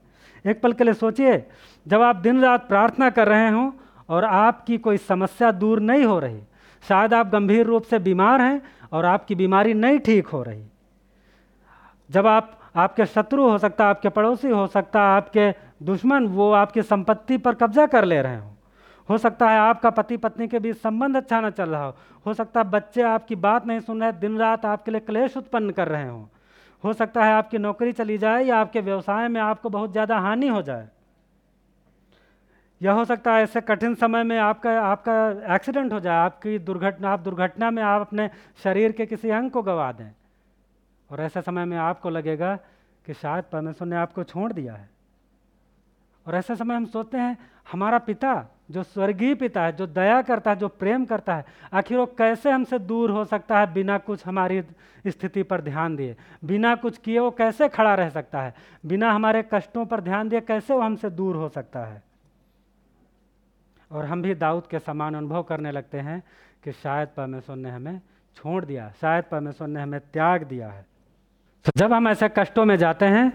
एक 0.46 0.62
पल 0.62 0.74
के 0.74 0.84
लिए 0.84 0.94
सोचिए, 0.94 1.44
जब 1.88 2.02
आप 2.02 2.16
दिन 2.16 2.42
रात 2.42 2.68
प्रार्थना 2.68 3.10
कर 3.10 3.28
रहे 3.28 3.50
हों 3.50 3.72
और 4.10 4.26
आपकी 4.26 4.78
कोई 4.78 4.98
समस्या 4.98 5.52
दूर 5.52 5.80
नहीं 5.80 6.04
हो 6.04 6.20
रही 6.20 6.40
शायद 6.84 7.14
आप 7.14 7.28
गंभीर 7.28 7.66
रूप 7.66 7.84
से 7.84 8.00
बीमार 8.00 8.42
हैं 8.42 8.62
और 8.92 9.06
आपकी 9.06 9.36
बीमारी 9.36 9.74
नहीं 9.74 10.00
ठीक 10.00 10.28
हो 10.28 10.44
रही। 10.44 10.64
जब 12.10 12.28
आप, 12.28 12.60
आपके 12.76 13.06
शत्रु 13.06 13.50
हो 13.50 13.58
सकता 13.58 13.84
है 13.84 13.90
आपके 13.90 14.10
पड़ोसी 14.10 14.50
हो 14.50 14.66
सकता 14.68 15.02
है 15.02 15.16
आपके 15.16 15.52
दुश्मन, 15.86 16.26
वो 16.26 16.52
आपकी 16.52 16.82
संपत्ति 16.82 17.38
पर 17.38 17.56
कब्जा 17.56 17.86
कर 17.88 18.06
ले 18.06 18.22
रहे 18.22 18.38
हो। 18.38 18.56
हो 19.10 19.18
सकता 19.18 19.50
है 19.50 19.60
आपका 19.60 19.90
पति 19.90 20.18
पत्नी 20.18 20.48
के 20.48 20.60
बीच 20.60 20.76
संबंध 20.78 21.18
अच्छा 21.18 21.40
ना 21.42 21.50
चल 21.50 21.70
रहा 21.70 21.86
हो। 21.86 21.96
हो 22.26 22.34
सकता 22.34 22.60
है 22.60 22.70
बच्चे 22.70 23.02
आपकी 23.02 23.36
बात 23.38 23.66
नहीं 23.68 23.80
सुन 23.80 24.02
रहे 24.02 24.12
दिन 24.12 24.38
रात 24.38 24.66
आपके 24.66 24.92
लिए 24.92 25.00
क्लेश 25.00 25.38
उत्पन्न 25.38 25.72
कर 25.72 25.88
रहे 25.88 26.08
हो। 26.08 26.30
हो 26.84 26.94
सकता 26.94 27.24
है 27.26 27.34
आपकी 27.34 27.58
नौकरी 27.58 27.92
चली 27.92 28.18
जाए 28.18 28.44
या 28.44 28.58
आपके 28.58 28.82
व्यवसाय 28.82 29.28
में 29.28 29.40
आपको 29.42 29.70
बहुत 29.70 29.92
ज़्यादा 29.92 30.20
हानि 30.20 30.48
हो 30.48 30.62
जाए। 30.62 30.88
यह 32.82 32.92
हो 32.92 33.06
सकता 33.06 33.34
है, 33.34 33.44
ऐसे 33.44 33.62
कठिन 33.62 33.96
समय 33.96 34.24
में 34.24 34.40
आपका 34.40 34.82
आपका 34.82 35.30
एक्सीडेंट 35.56 35.94
हो 35.94 36.00
जाए, 36.00 36.16
आपकी 36.16 36.60
दुर्घटना, 36.60 37.10
आप 37.10 37.20
दुर्घटना 37.20 37.72
में 37.72 37.84
आप 37.84 38.02
अपने 38.02 38.30
शरीर 38.64 38.92
के 38.92 39.06
किसी 39.06 39.30
अंग 39.30 39.52
को 39.52 39.62
गवा 39.62 39.92
दें। 39.92 40.12
और 41.12 41.22
ऐसे 41.22 41.42
समय 41.42 41.66
में 41.66 41.78
आपको 41.78 42.10
लगेगा 42.10 42.56
कि 43.06 43.14
शायद 43.14 43.44
परमेश्वर 43.44 43.88
ने 43.88 43.96
आपको 43.96 44.24
छोड़ 44.24 44.54
दिया 44.54 44.74
है। 44.74 44.90
और 46.28 46.36
ऐसे 46.36 46.56
समय 46.56 46.76
हम 46.76 46.86
सोचते 46.86 47.18
हैं, 47.18 47.38
हमारा 47.72 47.98
पिता, 47.98 48.46
जो 48.72 48.84
स्वर्गीय 48.84 49.36
पिता 49.36 49.64
है, 49.64 49.76
जो 49.76 49.88
दया 49.88 50.22
करता 50.22 50.52
है, 50.52 50.58
जो 50.58 50.68
प्रेम 50.68 51.06
करता 51.06 51.36
है, 51.36 51.46
आखिर 51.74 51.98
वो 51.98 52.06
कैसे 52.06 52.52
हमसे 52.52 52.80
दूर 52.80 53.12
हो 53.12 53.26
सकता 53.26 53.60
है 53.60 53.74
बिना 53.74 53.98
कुछ 53.98 54.28
हमारी 54.28 54.62
स्थिति 55.08 55.44
पर 55.44 55.62
ध्यान 55.62 55.96
दिए? 55.96 56.18
बिना 56.46 56.76
कुछ 56.76 56.98
किए 56.98 57.20
वो 57.20 57.32
कैसे 57.32 57.70
खड़ा 57.70 57.96
रह 57.96 58.10
सकता 58.10 58.42
है? 58.42 58.54
बिना 58.86 59.12
हमारे 59.12 59.46
कष्टों 59.54 59.86
पर 59.86 60.02
ध्यान 60.02 60.30
दिए 60.30 60.42
कैसे 60.42 60.74
वो 60.74 60.82
हमसे 60.82 61.10
दूर 61.10 61.36
हो 61.36 61.50
सकता 61.50 61.80
है? 61.80 62.09
और 63.92 64.06
हम 64.06 64.22
भी 64.22 64.36
दाऊद 64.36 64.68
के 64.68 64.80
समान 64.80 65.16
अनुभव 65.16 65.44
करने 65.44 65.72
लगते 65.72 66.00
हैं 66.00 66.22
कि 66.64 66.72
शायद 66.74 67.08
परमेश्वर 67.18 67.56
ने 67.56 67.70
हमें 67.70 68.00
छोड़ 68.38 68.64
दिया 68.66 68.92
शायद 69.02 69.24
परमेश्वर 69.24 69.68
ने 69.68 69.82
हमें 69.82 70.00
त्याग 70.04 70.44
दिया 70.44 70.68
है। 70.68 70.86
तो 71.66 71.72
जब 71.78 71.94
हम 71.94 72.08
ऐसे 72.08 72.30
कष्टों 72.30 72.66
में 72.66 72.76
जाते 72.78 73.06
हैं 73.06 73.32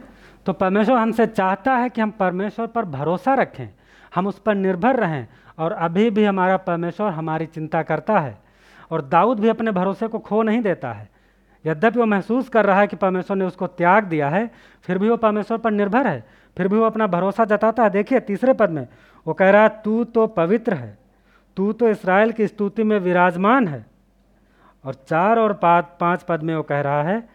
तो 0.46 0.52
परमेश्वर 0.52 0.96
हमसे 0.96 1.26
चाहता 1.26 1.74
है 1.74 1.88
कि 1.90 2.00
हम 2.00 2.10
परमेश्वर 2.10 2.66
पर 2.66 2.84
भरोसा 2.84 3.34
रखें, 3.34 3.68
हम 4.12 4.26
उस 4.26 4.38
पर 4.38 4.54
निर्भर 4.54 4.96
रहें 4.96 5.26
और 5.58 5.72
अभी 5.72 6.08
भी 6.10 6.24
हमारा 6.24 6.56
परमेश्वर 6.58 7.10
हमारी 7.10 7.46
चिंता 7.46 7.82
करता 7.82 8.18
है 8.18 8.36
और 8.90 9.02
दाऊद 9.02 9.40
भी 9.40 9.48
अपने 9.48 9.70
भरोसे 9.70 10.08
को 10.08 10.18
खो 10.18 10.42
नहीं 10.42 10.60
देता 10.62 10.92
है। 10.92 11.08
यद्यपि 11.64 11.98
वो 11.98 12.06
महसूस 12.06 12.48
कर 12.48 12.66
रहा 12.66 12.80
है 12.80 12.86
कि 12.86 12.96
परमेश्वर 12.96 13.36
ने 13.36 13.44
उसको 13.44 13.66
त्याग 13.66 14.04
दिया 14.04 14.28
है, 14.28 14.50
फिर 14.84 14.98
भी 14.98 15.08
वो 15.08 15.16
परमेश्वर 15.16 15.58
पर 15.58 15.70
निर्भर 15.70 16.06
है, 16.06 16.24
फिर 16.56 16.68
भी 16.68 16.76
वो 16.76 16.84
अपना 16.84 17.06
भरोसा 17.06 17.44
जताता 17.44 17.82
है। 17.82 17.90
देखिए, 17.90 18.20
तीसरे 18.20 18.52
पद 18.52 18.70
में 18.70 18.86
वो 19.26 19.34
कह 19.34 19.50
रहा, 19.50 19.68
तू 19.68 20.04
तो 20.04 20.26
पवित्र 20.26 20.74
है, 20.74 20.98
तू 21.56 21.72
तो 21.72 21.88
इसराइल 21.88 22.32
की 22.32 22.46
स्तुति 22.46 22.82
में 22.82 22.98
विराजमान 22.98 23.68
है। 23.68 23.86
और 24.84 24.94
चार 24.94 25.38
और 25.38 25.52
पाँच 25.52 25.86
पाँच 26.00 26.22
पद 26.22 26.42
में 26.42 26.56
वो 26.56 26.62
कह 26.62 26.80
रहा 26.80 27.02
है 27.02 27.28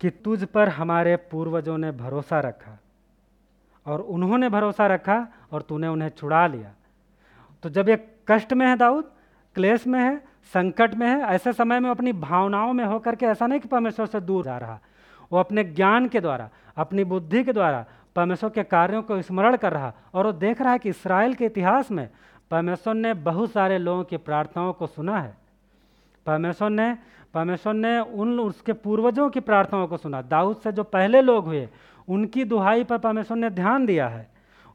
कि, 0.00 0.10
तुझ 0.10 0.44
पर 0.44 0.68
हमारे 0.68 1.16
पूर्वजों 1.16 1.78
ने 1.78 1.90
भरोसा 1.90 2.40
रखा 2.40 2.78
और 3.86 4.00
उन्होंने 4.00 4.48
भरोसा 4.48 4.86
रखा 4.86 5.26
और 5.52 5.62
तूने 5.62 5.88
उन्हें 5.88 6.08
छुड़ा 6.08 6.46
लिया। 6.46 6.70
तो 7.62 7.70
जब 7.70 7.88
ये 7.88 8.14
कष्ट 8.28 8.52
में 8.52 8.66
है 8.66 8.76
दाऊद, 8.76 9.04
क्लेश 9.54 9.86
में 9.86 10.00
है, 10.00 10.16
संकट 10.44 10.94
में 10.94 11.06
है, 11.06 11.20
ऐसे 11.20 11.52
समय 11.52 11.80
में 11.80 11.90
अपनी 11.90 12.12
भावनाओं 12.12 12.72
में 12.72 12.84
होकर 12.84 13.14
के 13.14 13.26
ऐसा 13.26 13.46
नहीं 13.46 13.60
कि 13.60 13.68
परमेश्वर 13.68 14.06
से 14.06 14.20
दूर 14.20 14.44
जा 14.44 14.58
रहा। 14.58 14.78
वो 15.32 15.38
अपने 15.38 15.64
ज्ञान 15.64 16.08
के 16.08 16.20
द्वारा, 16.20 16.50
अपनी 16.76 17.04
बुद्धि 17.04 17.44
के 17.44 17.52
द्वारा 17.52 17.84
परमेश्वर 18.18 18.50
के 18.50 18.62
कार्यों 18.64 19.02
को 19.02 19.20
स्मरण 19.22 19.56
कर 19.56 19.72
रहा 19.72 19.92
और 20.14 20.26
वो 20.26 20.32
देख 20.34 20.60
रहा 20.62 20.72
है 20.72 20.78
कि 20.78 20.88
इसराइल 20.88 21.34
के 21.34 21.44
इतिहास 21.46 21.90
में 21.90 22.08
परमेश्वर 22.50 22.94
ने 22.94 23.12
बहुत 23.14 23.52
सारे 23.52 23.78
लोगों 23.78 24.04
की 24.04 24.16
प्रार्थनाओं 24.16 24.72
को 24.72 24.86
सुना 24.86 25.18
है। 25.20 25.36
परमेश्वर 26.26 26.70
ने 26.70 26.96
परमेश्वर 27.34 27.74
ने 27.74 27.98
उन, 28.00 28.40
उसके 28.40 28.72
पूर्वजों 28.72 29.28
की 29.30 29.40
प्रार्थनाओं 29.40 29.86
को 29.86 29.96
सुना। 29.96 30.22
दाऊद 30.22 30.56
से 30.56 30.72
जो 30.72 30.82
पहले 30.84 31.20
लोग 31.20 31.44
हुए, 31.44 31.68
उनकी 32.08 32.44
दुहाई 32.44 32.84
पर 32.84 32.98
परमेश्वर 32.98 33.36
ने 33.36 33.50
ध्यान 33.50 33.86
दिया 33.86 34.08
है। 34.08 34.26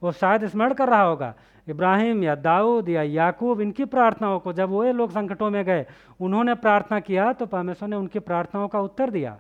वो 0.02 0.12
शायद 0.12 0.48
स्मरण 0.48 0.74
कर 0.74 0.90
रहा 0.90 1.04
होगा, 1.04 1.34
इब्राहिम 1.68 2.24
या 2.24 2.36
दाऊद 2.36 2.90
या 2.90 3.02
याकूब, 3.04 3.62
इनकी 3.62 3.86
प्रार्थनाओं 3.86 4.40
को, 4.40 4.54
जब 4.54 4.70
वो 4.70 4.84
लोग 4.84 5.12
संकटों 5.12 5.50
में 5.50 5.64
गए, 5.66 5.86
उन्होंने 6.22 6.56
प्रार्थना 6.56 7.00
किया 7.00 7.32
तो 7.34 7.46
परमेश्वर 7.46 7.90
ने 7.90 7.96
उनकी 7.96 8.20
प्रार्थनाओं 8.20 8.68
का 8.68 8.80
उत्तर 8.80 9.10
दिया। 9.10 9.38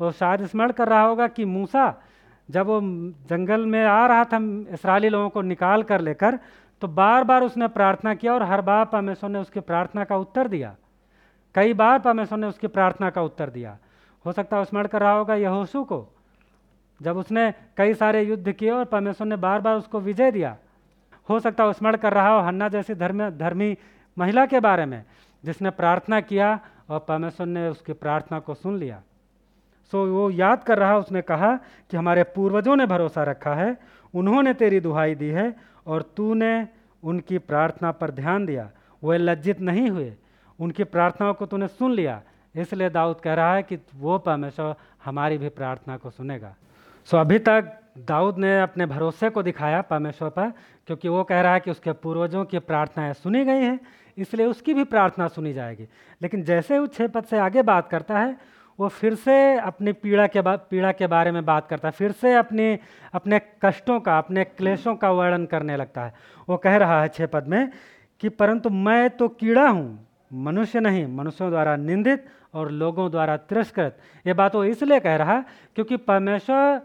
वो 0.00 0.10
शायद 0.12 0.46
स्मरण 0.46 0.70
कर 0.72 0.88
रहा 0.88 1.02
होगा 1.02 1.26
कि 1.28 1.44
मूसा 1.44 1.94
जब 2.50 2.66
वो 2.66 2.80
जंगल 3.28 3.66
में 3.66 3.84
आ 3.84 4.06
रहा 4.06 4.24
था, 4.24 4.38
इसराइली 4.72 5.08
लोगों 5.08 5.28
को 5.30 5.42
निकाल 5.42 5.82
कर 5.82 6.00
लेकर 6.00 6.38
तो 6.82 6.88
बार 6.88 7.24
बार 7.24 7.42
उसने 7.42 7.68
प्रार्थना 7.68 8.14
किया 8.14 8.32
और 8.34 8.42
हर 8.42 8.60
बार 8.60 8.84
परमेश्वर 8.84 9.30
ने 9.30 9.38
उसकी 9.38 9.60
प्रार्थना 9.60 10.04
का 10.04 10.16
उत्तर 10.16 10.48
दिया। 10.48 10.74
कई 11.54 11.72
बार 11.74 11.98
परमेश्वर 11.98 12.38
ने 12.38 12.46
उसकी 12.46 12.66
प्रार्थना 12.66 13.10
का 13.10 13.22
उत्तर 13.22 13.50
दिया। 13.50 13.76
हो 14.24 14.32
सकता 14.32 14.56
है 14.56 14.64
स्मरण 14.64 14.86
कर 14.86 15.00
रहा 15.00 15.12
होगा 15.12 15.34
यहोशू 15.34 15.82
को। 15.84 16.06
जब 17.00 17.16
उसने 17.16 17.52
कई 17.76 17.94
सारे 17.94 18.22
युद्ध 18.22 18.52
किए 18.52 18.70
और 18.70 18.84
परमेश्वर 18.84 19.26
ने 19.26 19.36
बार 19.36 19.60
बार 19.60 19.76
उसको 19.76 20.00
विजय 20.00 20.30
दिया। 20.30 20.56
हो 21.28 21.38
सकता 21.40 21.64
है 21.64 21.72
स्मरण 21.72 21.96
कर 21.96 22.12
रहा 22.12 22.28
हो 22.28 22.40
हन्ना 22.40 22.68
जैसी 22.68 22.94
धर्म, 22.94 23.28
धर्मी 23.30 23.76
महिला 24.16 24.46
के 24.46 24.60
बारे 24.60 24.86
में, 24.86 25.04
जिसने 25.44 25.70
प्रार्थना 25.70 26.20
किया 26.20 26.58
और 26.88 26.98
परमेश्वर 26.98 27.46
ने 27.46 27.68
उसकी 27.68 27.92
प्रार्थना 27.92 28.38
को 28.38 28.54
सुन 28.54 28.76
लिया। 28.76 29.02
सो 29.92 30.06
वो 30.06 30.30
याद 30.30 30.64
कर 30.64 30.78
रहा, 30.78 30.96
उसने 30.96 31.22
कहा 31.22 31.56
कि 31.90 31.96
हमारे 31.96 32.22
पूर्वजों 32.22 32.76
ने 32.76 32.86
भरोसा 32.86 33.22
रखा 33.22 33.54
है, 33.54 33.76
उन्होंने 34.14 34.54
तेरी 34.54 34.80
दुहाई 34.80 35.14
दी 35.14 35.28
है 35.28 35.56
और 35.86 36.02
तूने 36.02 36.68
उनकी 37.02 37.38
प्रार्थना 37.38 37.92
पर 37.92 38.10
ध्यान 38.10 38.46
दिया। 38.46 38.70
वे 39.04 39.18
लज्जित 39.18 39.60
नहीं 39.60 39.90
हुए। 39.90 40.14
उनकी 40.60 40.84
प्रार्थनाओं 40.84 41.34
को 41.34 41.46
तूने 41.46 41.68
सुन 41.68 41.92
लिया। 41.92 42.22
इसलिए 42.56 42.90
दाऊद 42.90 43.20
कह 43.20 43.34
रहा 43.34 43.54
है 43.54 43.62
कि 43.62 43.78
वो 43.96 44.18
परमेश्वर 44.18 44.74
हमारी 45.04 45.38
भी 45.38 45.48
प्रार्थना 45.48 45.96
को 45.96 46.10
सुनेगा। 46.10 46.54
सो 47.04 47.16
अभी 47.16 47.38
तक 47.38 47.76
दाऊद 47.98 48.38
ने 48.38 48.60
अपने 48.60 48.86
भरोसे 48.86 49.30
को 49.30 49.42
दिखाया 49.42 49.82
परमेश्वर 49.82 50.28
पर, 50.28 50.52
क्योंकि 50.86 51.08
वो 51.08 51.24
कह 51.24 51.40
रहा 51.40 51.54
है 51.54 51.60
कि 51.60 51.70
उसके 51.70 51.92
पूर्वजों 51.92 52.44
की 52.44 52.58
प्रार्थनाएँ 52.58 53.12
सुनी 53.12 53.44
गई 53.44 53.62
हैं, 53.62 53.80
इसलिए 54.18 54.46
उसकी 54.46 54.74
भी 54.74 54.84
प्रार्थना 54.84 55.28
सुनी 55.28 55.52
जाएगी। 55.52 55.88
लेकिन 56.22 56.42
जैसे 56.42 56.78
वो 56.78 56.86
छः 56.86 57.08
पद 57.08 57.24
से 57.24 57.38
आगे 57.38 57.62
बात 57.62 57.88
करता 57.88 58.18
है 58.18 58.36
वो 58.80 58.88
फिर 58.88 59.14
से 59.14 59.34
अपनी 59.58 59.92
पीड़ा 59.92 60.26
के 60.26 60.40
बाद 60.40 60.66
पीड़ा 60.70 60.90
के 60.92 61.06
बारे 61.06 61.32
में 61.32 61.44
बात 61.44 61.66
करता 61.68 61.88
है। 61.88 61.92
फिर 61.92 62.12
से 62.12 62.34
अपनी, 62.34 62.78
अपने 63.14 63.40
कष्टों 63.64 63.98
का, 64.00 64.18
अपने 64.18 64.44
क्लेशों 64.44 64.94
का 64.96 65.10
वर्णन 65.10 65.44
करने 65.46 65.76
लगता 65.76 66.04
है। 66.04 66.14
वो 66.48 66.56
कह 66.56 66.76
रहा 66.76 67.00
है 67.02 67.08
छः 67.08 67.26
पद 67.26 67.46
में 67.46 67.70
कि 68.20 68.28
परंतु 68.28 68.70
मैं 68.70 69.10
तो 69.10 69.28
कीड़ा 69.30 69.68
हूँ, 69.68 70.06
मनुष्य 70.32 70.80
नहीं, 70.80 71.06
मनुष्यों 71.06 71.50
द्वारा 71.50 71.74
निंदित 71.76 72.26
और 72.54 72.70
लोगों 72.70 73.10
द्वारा 73.10 73.36
तिरस्कृत। 73.36 73.98
ये 74.26 74.32
बात 74.32 74.54
वो 74.54 74.64
इसलिए 74.64 75.00
कह 75.00 75.16
रहा 75.16 75.38
क्योंकि 75.76 75.96
परमेश्वर 75.98 76.80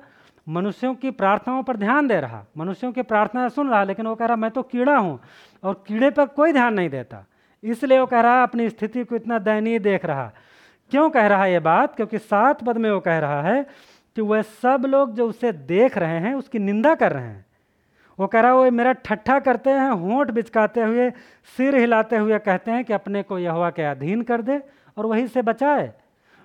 मनुष्यों 0.47 0.93
की 0.95 1.11
प्रार्थनाओं 1.11 1.63
पर 1.63 1.77
ध्यान 1.77 2.07
दे 2.07 2.19
रहा, 2.19 2.43
मनुष्यों 2.57 2.91
की 2.91 3.01
प्रार्थना 3.03 3.47
सुन 3.49 3.69
रहा, 3.69 3.83
लेकिन 3.83 4.07
वो 4.07 4.15
कह 4.15 4.25
रहा, 4.25 4.35
मैं 4.35 4.51
तो 4.51 4.63
कीड़ा 4.63 4.97
हूँ 4.97 5.19
और 5.63 5.83
कीड़े 5.87 6.09
पर 6.09 6.25
कोई 6.27 6.51
ध्यान 6.53 6.73
नहीं 6.73 6.89
देता। 6.89 7.25
इसलिए 7.63 7.99
वो 7.99 8.05
कह 8.05 8.21
रहा 8.21 8.43
अपनी 8.43 8.69
स्थिति 8.69 9.03
को 9.03 9.15
इतना 9.15 9.39
दयनीय 9.39 9.79
देख 9.79 10.05
रहा। 10.05 10.31
क्यों 10.91 11.09
कह 11.09 11.27
रहा 11.27 11.43
है 11.43 11.51
ये 11.51 11.59
बात? 11.59 11.95
क्योंकि 11.95 12.17
सात 12.17 12.63
पद 12.63 12.77
में 12.77 12.91
वो 12.91 12.99
कह 12.99 13.17
रहा 13.19 13.41
है 13.41 13.65
कि 14.15 14.21
वह 14.21 14.41
सब 14.41 14.83
लोग 14.85 15.13
जो 15.13 15.27
उसे 15.27 15.51
देख 15.51 15.97
रहे 15.97 16.19
हैं, 16.19 16.33
उसकी 16.33 16.59
निंदा 16.59 16.95
कर 16.95 17.11
रहे 17.11 17.23
हैं। 17.23 17.45
वो 18.19 18.27
कह 18.27 18.39
रहा 18.39 18.51
है 18.51 18.57
वो 18.57 18.71
मेरा 18.71 18.91
ठट्ठा 18.91 19.39
करते 19.39 19.69
हैं, 19.69 19.89
होंठ 19.89 20.31
बिचकाते 20.31 20.81
हुए, 20.81 21.09
सिर 21.57 21.75
हिलाते 21.75 22.17
हुए 22.17 22.39
कहते 22.39 22.71
हैं 22.71 22.83
कि 22.85 22.93
अपने 22.93 23.23
को 23.23 23.39
यहवा 23.39 23.69
के 23.69 23.83
अधीन 23.83 24.21
कर 24.21 24.41
दे 24.41 24.61
और 24.97 25.05
वहीं 25.05 25.27
से 25.27 25.41
बचाए। 25.41 25.93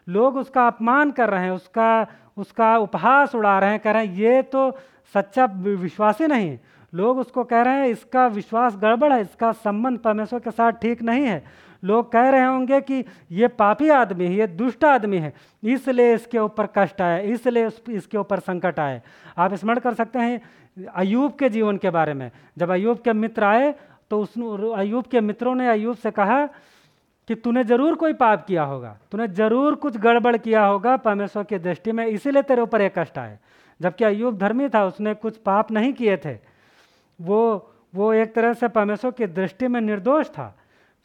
लोग 0.09 0.37
उसका 0.37 0.67
अपमान 0.67 1.11
कर 1.11 1.31
रहे 1.31 1.45
हैं, 1.45 1.51
उसका 1.51 2.07
उसका 2.39 2.77
उपहास 2.79 3.35
उड़ा 3.35 3.59
रहे 3.59 3.71
हैं, 3.71 3.81
कह 3.81 3.91
रहे 3.91 4.07
हैं, 4.07 4.15
ये 4.15 4.43
तो 4.43 4.79
सच्चा 5.15 5.45
विश्वासी 5.45 6.27
नहीं। 6.27 6.59
लोग 6.95 7.19
उसको 7.19 7.45
कह 7.45 7.63
रहे 7.63 7.75
हैं, 7.75 7.87
इसका 7.87 8.27
विश्वास 8.27 8.77
गड़बड़ 8.77 9.13
है, 9.13 9.21
इसका 9.21 9.53
संबंध 9.53 9.99
परमेश्वर 9.99 10.41
के 10.41 10.51
साथ 10.51 10.73
ठीक 10.73 11.03
नहीं 11.03 11.25
है। 11.25 11.45
लोग 11.83 12.11
कह 12.13 12.29
रहे 12.31 12.45
होंगे 12.45 12.81
कि 12.83 13.05
ये 13.33 13.49
पापी 13.51 13.89
आदमी 13.91 14.25
है, 14.25 14.35
ये 14.35 14.47
दुष्ट 14.49 14.85
आदमी 14.85 15.19
है, 15.19 15.33
इसलिए 15.63 16.15
इसके 16.15 16.39
ऊपर 16.39 16.69
कष्ट 16.77 17.01
आए 17.03 17.23
इसलिए 17.27 17.69
इसके 17.91 18.19
ऊपर 18.19 18.41
संकट 18.41 18.81
आए 18.81 19.01
आप 19.39 19.55
स्मरण 19.55 19.79
कर 19.81 19.95
सकते 19.95 20.19
हैं 20.19 20.89
अयूब 20.97 21.37
के 21.37 21.49
जीवन 21.51 21.77
के 21.77 21.91
बारे 21.91 22.15
में। 22.15 22.31
जब 22.59 22.71
अयूब 22.71 23.01
के 23.01 23.13
मित्र 23.15 23.45
आए 23.45 23.75
तो 24.11 24.21
उस 24.21 24.35
अयूब 24.77 25.07
के 25.07 25.21
मित्रों 25.23 25.55
ने 25.55 25.69
अयूब 25.71 25.97
से 25.97 26.11
कहा 26.13 26.45
कि 27.29 27.35
तूने 27.37 27.63
ज़रूर 27.65 27.95
कोई 27.95 28.13
पाप 28.15 28.45
किया 28.47 28.63
होगा, 28.65 28.97
तूने 29.11 29.27
ज़रूर 29.31 29.75
कुछ 29.77 29.97
गड़बड़ 29.99 30.37
किया 30.39 30.65
होगा 30.65 30.97
परमेश्वर 30.99 31.45
की 31.45 31.59
दृष्टि 31.61 31.93
में, 31.93 32.07
इसीलिए 32.07 32.43
तेरे 32.43 32.63
ऊपर 32.63 32.81
एक 32.83 32.99
कष्ट 32.99 33.19
आए। 33.19 33.39
जबकि 33.81 34.05
अयूब 34.05 34.39
धर्मी 34.39 34.69
था, 34.69 34.85
उसने 34.87 35.15
कुछ 35.17 35.37
पाप 35.39 35.71
नहीं 35.73 35.93
किए 35.93 36.17
थे। 36.17 36.39
वो 37.19 37.67
वो 37.95 38.13
एक 38.15 38.35
तरह 38.35 38.53
से 38.55 38.69
परमेश्वर 38.71 39.11
की 39.13 39.27
दृष्टि 39.29 39.69
में 39.69 39.81
निर्दोष 39.81 40.29
था। 40.29 40.55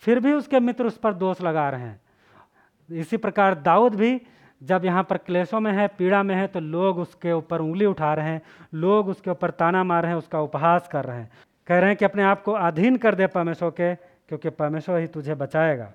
फिर 0.03 0.19
भी 0.19 0.33
उसके 0.33 0.59
मित्र 0.59 0.85
उस 0.85 0.97
पर 0.97 1.13
दोष 1.13 1.41
लगा 1.41 1.69
रहे 1.69 1.81
हैं। 1.81 2.01
इसी 2.89 3.17
प्रकार 3.17 3.55
दाऊद 3.55 3.95
भी 3.95 4.21
जब 4.61 4.85
यहाँ 4.85 5.03
पर 5.03 5.17
क्लेशों 5.17 5.59
में 5.59 5.71
है, 5.71 5.87
पीड़ा 5.87 6.21
में 6.23 6.33
है 6.35 6.45
तो 6.47 6.59
लोग 6.59 6.99
उसके 6.99 7.31
ऊपर 7.31 7.61
उंगली 7.61 7.85
उठा 7.85 8.13
रहे 8.13 8.25
हैं, 8.25 8.41
लोग 8.73 9.07
उसके 9.07 9.31
ऊपर 9.31 9.49
ताना 9.51 9.83
मार 9.83 10.01
रहे 10.03 10.11
हैं, 10.11 10.17
उसका 10.17 10.41
उपहास 10.41 10.87
कर 10.87 11.05
रहे 11.05 11.17
हैं। 11.17 11.29
कह 11.67 11.79
रहे 11.79 11.89
हैं 11.89 11.97
कि 11.97 12.05
अपने 12.05 12.23
आप 12.23 12.41
को 12.43 12.51
अधीन 12.51 12.97
कर 12.97 13.15
दे 13.15 13.27
परमेश्वर 13.27 13.69
के, 13.69 13.93
क्योंकि 13.95 14.49
परमेश्वर 14.49 14.99
ही 14.99 15.07
तुझे 15.07 15.35
बचाएगा। 15.35 15.91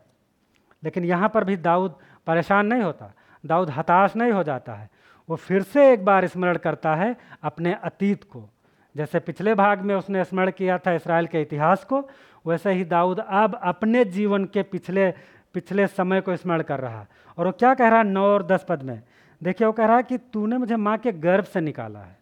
लेकिन 0.83 1.05
यहाँ 1.05 1.29
पर 1.29 1.45
भी 1.45 1.57
दाऊद 1.57 1.95
परेशान 2.27 2.67
नहीं 2.67 2.83
होता, 2.83 3.13
दाऊद 3.45 3.71
हताश 3.71 4.17
नहीं 4.17 4.33
हो 4.33 4.43
जाता 4.43 4.75
है। 4.75 4.89
वो 5.29 5.37
फिर 5.37 5.63
से 5.63 5.93
एक 5.93 6.05
बार 6.05 6.27
स्मरण 6.27 6.57
करता 6.57 6.95
है 6.95 7.17
अपने 7.43 7.73
अतीत 7.75 8.25
को। 8.25 8.49
जैसे 8.97 9.19
पिछले 9.19 9.55
भाग 9.55 9.81
में 9.81 9.95
उसने 9.95 10.25
स्मरण 10.25 10.51
किया 10.51 10.79
था 10.79 10.93
इसराइल 10.93 11.27
के 11.27 11.43
इतिहास 11.43 11.85
को, 11.85 12.09
वैसे 12.47 12.73
ही 12.73 12.85
दाऊद 12.85 13.21
अब 13.21 13.61
अपने 13.63 14.05
जीवन 14.05 14.45
के 14.45 14.63
पिछले 14.63 15.15
पिछले 15.55 15.87
समय 15.87 16.21
को 16.21 16.37
स्मरण 16.37 16.63
कर 16.63 16.81
रहा। 16.81 17.07
और 17.39 17.47
वो 17.47 17.53
क्या 17.53 17.75
कह 17.75 17.89
रहा 17.89 17.99
है 17.99 18.05
नौ 18.05 18.25
और 18.25 18.47
दस 18.47 18.67
पद 18.69 18.83
में? 18.83 19.03
देखिए, 19.43 19.67
वो 19.67 19.73
कह 19.73 19.87
रहा 19.87 19.97
है 19.97 20.03
कि 20.03 20.19
तूने 20.19 20.59
मुझे 20.59 20.77
माँ 20.77 20.99
के 20.99 21.13
गर्भ 21.13 21.45
से 21.45 21.61
निकाला 21.61 21.99
है। 21.99 22.19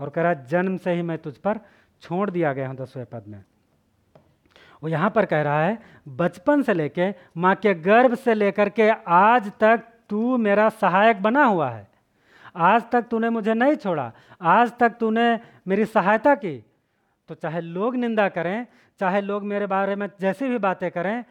और 0.00 0.08
कह 0.08 0.22
रहा 0.22 0.32
है, 0.32 0.46
जन्म 0.46 0.76
से 0.76 0.92
ही 0.92 1.02
मैं 1.02 1.18
तुझ 1.18 1.34
पर 1.34 1.58
छोड़ 2.02 2.30
दिया 2.30 2.52
गया 2.52 2.68
हूँ, 2.68 2.76
दसवें 2.76 3.06
पद 3.06 3.24
में। 3.28 3.44
वो 4.82 4.88
यहाँ 4.88 5.10
पर 5.10 5.26
कह 5.26 5.42
रहा 5.42 5.64
है, 5.64 5.78
बचपन 6.08 6.62
से 6.62 6.74
लेके, 6.74 7.14
माँ 7.36 7.54
के 7.54 7.74
गर्भ 7.74 8.14
से 8.14 8.34
लेकर 8.34 8.68
के 8.68 8.90
आज 9.08 9.52
तक 9.60 9.82
तू 10.08 10.36
मेरा 10.36 10.68
सहायक 10.68 11.22
बना 11.22 11.44
हुआ 11.44 11.70
है। 11.70 11.87
आज 12.58 12.82
तक 12.92 13.06
तूने 13.10 13.30
मुझे 13.30 13.54
नहीं 13.54 13.74
छोड़ा, 13.76 14.12
आज 14.40 14.72
तक 14.78 14.96
तूने 15.00 15.38
मेरी 15.68 15.84
सहायता 15.86 16.34
की। 16.34 16.56
तो 17.28 17.34
चाहे 17.34 17.60
लोग 17.60 17.96
निंदा 17.96 18.28
करें, 18.28 18.66
चाहे 19.00 19.20
लोग 19.20 19.42
मेरे 19.44 19.66
बारे 19.66 19.96
में 19.96 20.08
जैसी 20.20 20.48
भी 20.48 20.58
बातें 20.58 20.90
करें, 20.90 21.24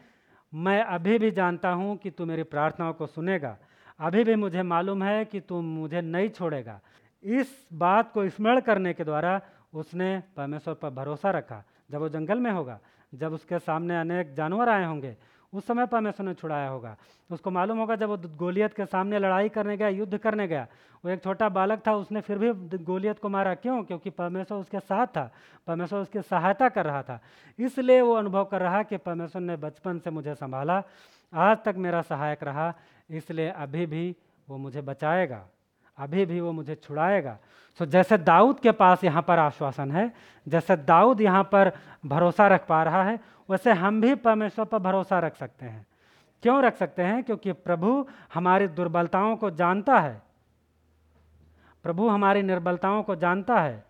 मैं 0.52 0.82
अभी 0.82 1.18
भी 1.18 1.30
जानता 1.30 1.70
हूँ 1.70 1.96
कि 1.96 2.10
तू 2.10 2.26
मेरी 2.26 2.42
प्रार्थनाओं 2.44 2.92
को 2.92 3.06
सुनेगा। 3.06 3.56
अभी 4.00 4.24
भी 4.24 4.34
मुझे 4.34 4.62
मालूम 4.62 5.02
है 5.02 5.24
कि 5.24 5.40
तू 5.40 5.60
मुझे 5.60 6.00
नहीं 6.00 6.28
छोड़ेगा। 6.30 6.80
इस 7.22 7.48
बात 7.72 8.12
को 8.12 8.28
स्मरण 8.28 8.60
करने 8.60 8.92
के 8.94 9.04
द्वारा 9.04 9.40
उसने 9.74 10.22
परमेश्वर 10.36 10.74
पर 10.74 10.90
भरोसा 10.90 11.30
रखा। 11.30 11.62
जब 11.90 11.98
वो 11.98 12.08
जंगल 12.08 12.38
में 12.38 12.50
होगा, 12.50 12.78
जब 13.12 13.32
उसके 13.32 13.58
सामने 13.58 13.98
अनेक 14.00 14.34
जानवर 14.34 14.68
आए 14.68 14.84
होंगे 14.84 15.16
उस 15.52 15.66
समय 15.66 15.86
परमेश्वर 15.86 16.26
ने 16.26 16.34
छुड़ाया 16.34 16.68
होगा। 16.68 16.96
उसको 17.30 17.50
मालूम 17.50 17.78
होगा 17.78 17.96
जब 17.96 18.08
वो 18.08 18.16
गोलियत 18.16 18.74
के 18.74 18.86
सामने 18.86 19.18
लड़ाई 19.18 19.48
करने 19.48 19.76
गया, 19.76 19.88
युद्ध 19.88 20.18
करने 20.18 20.48
गया। 20.48 20.66
वो 21.04 21.10
एक 21.10 21.22
छोटा 21.22 21.48
बालक 21.48 21.86
था, 21.86 21.94
उसने 21.94 22.20
फिर 22.20 22.38
भी 22.38 22.78
गोलियत 22.78 23.18
को 23.18 23.28
मारा। 23.28 23.54
क्यों? 23.54 23.82
क्योंकि 23.84 24.10
परमेश्वर 24.10 24.58
उसके 24.58 24.80
साथ 24.80 25.06
था, 25.06 25.30
परमेश्वर 25.66 26.00
उसकी 26.00 26.22
सहायता 26.22 26.68
कर 26.68 26.86
रहा 26.86 27.02
था। 27.02 27.20
इसलिए 27.58 28.00
वो 28.00 28.14
अनुभव 28.14 28.44
कर 28.44 28.60
रहा 28.60 28.82
कि 28.82 28.96
परमेश्वर 28.96 29.42
ने 29.42 29.56
बचपन 29.56 29.98
से 29.98 30.10
मुझे 30.10 30.34
संभाला, 30.34 30.82
आज 31.34 31.58
तक 31.64 31.74
मेरा 31.76 32.02
सहायक 32.02 32.42
रहा, 32.42 32.74
इसलिए 33.10 33.48
अभी 33.48 33.86
भी 33.86 34.16
वो 34.48 34.56
मुझे 34.56 34.80
बचाएगा। 34.80 35.46
अभी 35.98 36.26
भी 36.26 36.40
वो 36.40 36.52
मुझे 36.52 36.74
छुड़ाएगा। 36.74 37.38
सो 37.80 37.84
so, 37.84 37.90
जैसे 37.90 38.18
दाऊद 38.18 38.60
के 38.60 38.72
पास 38.72 39.04
यहाँ 39.04 39.22
पर 39.22 39.38
आश्वासन 39.38 39.90
है 39.90 40.12
जैसे 40.48 40.76
दाऊद 40.76 41.20
यहाँ 41.20 41.42
पर 41.44 41.72
भरोसा 42.06 42.48
रख 42.48 42.66
पा 42.66 42.82
रहा 42.82 43.02
है 43.02 43.18
वैसे 43.50 43.72
हम 43.72 44.00
भी 44.00 44.14
परमेश्वर 44.14 44.64
पर 44.64 44.78
भरोसा 44.78 45.18
रख 45.18 45.36
सकते 45.36 45.66
हैं। 45.66 45.86
क्यों 46.42 46.62
रख 46.62 46.76
सकते 46.76 47.02
हैं? 47.02 47.22
क्योंकि 47.24 47.52
प्रभु 47.52 48.06
हमारी 48.34 48.68
दुर्बलताओं 48.68 49.36
को 49.36 49.50
जानता 49.50 49.98
है। 50.00 50.22
प्रभु 51.82 52.08
हमारी 52.08 52.42
निर्बलताओं 52.42 53.02
को 53.02 53.16
जानता 53.16 53.60
है। 53.60 53.84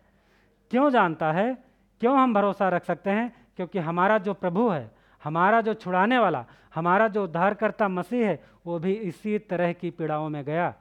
क्यों 0.71 0.89
जानता 0.89 1.31
है? 1.31 1.57
क्यों 2.01 2.17
हम 2.19 2.33
भरोसा 2.33 2.69
रख 2.69 2.85
सकते 2.85 3.09
हैं? 3.09 3.33
क्योंकि 3.55 3.79
हमारा 3.79 4.17
जो 4.17 4.33
प्रभु 4.33 4.69
है 4.69 4.91
हमारा 5.23 5.61
जो 5.61 5.73
छुड़ाने 5.73 6.17
वाला 6.19 6.45
हमारा 6.75 7.07
जो 7.07 7.23
उद्धारकर्ता 7.23 7.87
मसीह 7.87 8.27
है 8.27 8.43
वो 8.65 8.79
भी 8.79 8.93
इसी 8.93 9.39
तरह 9.39 9.73
की 9.73 9.89
पीड़ाओं 9.91 10.29
में 10.29 10.43
गया। 10.43 10.73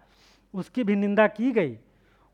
उसकी 0.55 0.85
भी 0.85 0.97
निंदा 0.97 1.27
की 1.27 1.51
गई, 1.53 1.77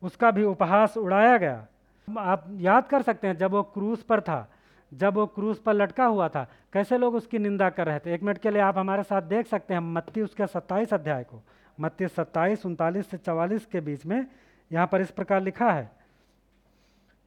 उसका 0.02 0.30
भी 0.30 0.42
उपहास 0.44 0.96
उड़ाया 0.96 1.36
गया। 1.38 1.66
आप 2.08 2.44
याद 2.60 2.86
कर 2.86 3.02
सकते 3.02 3.26
हैं, 3.26 3.36
जब 3.36 3.50
वो 3.50 3.62
क्रूस 3.62 4.02
पर 4.02 4.20
था, 4.20 4.48
जब 4.92 5.14
वो 5.14 5.26
क्रूस 5.26 5.58
पर 5.58 5.74
लटका 5.74 6.04
हुआ 6.04 6.28
था, 6.28 6.46
कैसे 6.72 6.98
लोग 6.98 7.14
उसकी 7.14 7.38
निंदा 7.38 7.68
कर 7.70 7.86
रहे 7.86 7.98
थे? 7.98 8.14
एक 8.14 8.22
मिनट 8.22 8.38
के 8.38 8.50
लिए 8.50 8.60
आप 8.62 8.78
हमारे 8.78 9.02
साथ 9.02 9.22
देख 9.22 9.46
सकते 9.46 9.74
हैं, 9.74 9.80
मत्ती 9.80 10.22
उसके 10.22 10.46
सत्ताईस 10.46 10.94
अध्याय 10.94 11.24
को, 11.24 11.42
मत्ती 11.78 12.08
सत्ताईस, 12.08 12.66
उनतालीस 12.66 13.10
से 13.10 13.16
चवालीस 13.16 13.66
के 13.66 13.80
बीच 13.80 14.06
में 14.06 14.26
यहाँ 14.70 14.86
पर 14.86 15.00
इस 15.00 15.10
प्रकार 15.10 15.42
लिखा 15.42 15.70
है। 15.72 15.90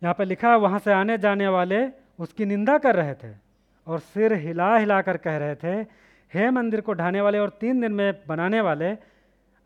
यहाँ 0.01 0.13
पर 0.13 0.25
लिखा 0.25 0.51
है, 0.51 0.57
वहाँ 0.57 0.79
से 0.79 0.91
आने 0.93 1.17
जाने 1.17 1.47
वाले 1.47 1.87
उसकी 2.19 2.45
निंदा 2.45 2.77
कर 2.77 2.95
रहे 2.95 3.13
थे 3.13 3.33
और 3.87 3.99
सिर 3.99 4.33
हिला 4.35 4.75
हिला 4.77 5.01
कर 5.01 5.17
कह 5.17 5.37
रहे 5.37 5.55
थे, 5.55 5.75
हे 6.31 6.49
मंदिर 6.51 6.81
को 6.81 6.93
ढाने 6.93 7.21
वाले 7.21 7.39
और 7.39 7.49
तीन 7.61 7.81
दिन 7.81 7.91
में 7.91 8.23
बनाने 8.27 8.61
वाले 8.61 8.91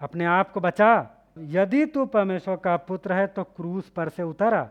अपने 0.02 0.26
आप 0.26 0.52
को 0.52 0.60
बचा। 0.60 0.94
यदि 1.38 1.86
तू 1.86 2.06
परमेश्वर 2.08 2.56
का 2.56 2.76
पुत्र 2.78 3.14
है 3.14 3.28
तो 3.28 3.44
क्रूस 3.46 3.90
पर 3.90 4.10
से 4.10 4.24
उतरा 4.24 4.70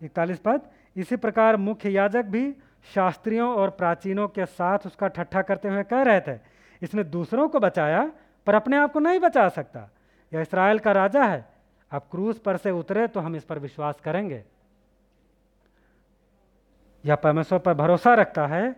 इकतालीस 0.00 0.38
पद, 0.38 0.60
इसी 0.96 1.16
प्रकार 1.16 1.56
मुख्य 1.58 1.90
याजक 1.90 2.24
भी 2.24 2.52
शास्त्रियों 2.86 3.54
और 3.54 3.70
प्राचीनों 3.70 4.26
के 4.28 4.46
साथ 4.46 4.86
उसका 4.86 5.08
ठट्ठा 5.08 5.42
करते 5.42 5.68
हुए 5.68 5.82
कह 5.82 6.02
रहे 6.02 6.20
थे, 6.20 6.38
इसने 6.82 7.04
दूसरों 7.06 7.48
को 7.48 7.60
बचाया, 7.60 8.10
पर 8.46 8.54
अपने 8.54 8.76
आप 8.76 8.92
को 8.92 9.00
नहीं 9.00 9.18
बचा 9.20 9.48
सकता। 9.48 9.88
यह 10.32 10.40
इसराइल 10.40 10.78
का 10.78 10.92
राजा 10.92 11.24
है। 11.24 11.44
अब 11.90 12.02
क्रूस 12.10 12.38
पर 12.38 12.56
से 12.56 12.70
उतरे 12.70 13.06
तो 13.06 13.20
हम 13.20 13.36
इस 13.36 13.44
पर 13.44 13.58
विश्वास 13.58 14.00
करेंगे। 14.00 14.42
यह 17.04 17.14
परमेश्वर 17.16 17.58
पर 17.58 17.74
भरोसा 17.74 18.14
रखता 18.14 18.46
है। 18.46 18.76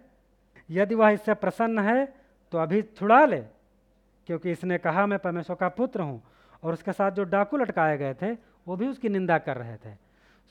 यदि 0.68 0.94
वह 0.94 1.10
इससे 1.10 1.34
प्रसन्न 1.34 1.78
है 1.80 2.04
तो 2.52 2.58
अभी 2.58 2.82
छुड़ा 2.82 3.24
ले। 3.24 3.42
क्योंकि 4.26 4.50
इसने 4.50 4.78
कहा, 4.78 5.06
मैं 5.06 5.18
परमेश्वर 5.18 5.56
का 5.56 5.68
पुत्र 5.68 6.00
हूँ। 6.00 6.22
और 6.62 6.72
उसके 6.72 6.92
साथ 6.92 7.10
जो 7.10 7.24
डाकू 7.24 7.56
लटकाए 7.56 7.98
गए 7.98 8.14
थे, 8.14 8.32
वो 8.68 8.76
भी 8.76 8.86
उसकी 8.86 9.08
निंदा 9.08 9.38
कर 9.38 9.56
रहे 9.56 9.76
थे। 9.76 9.94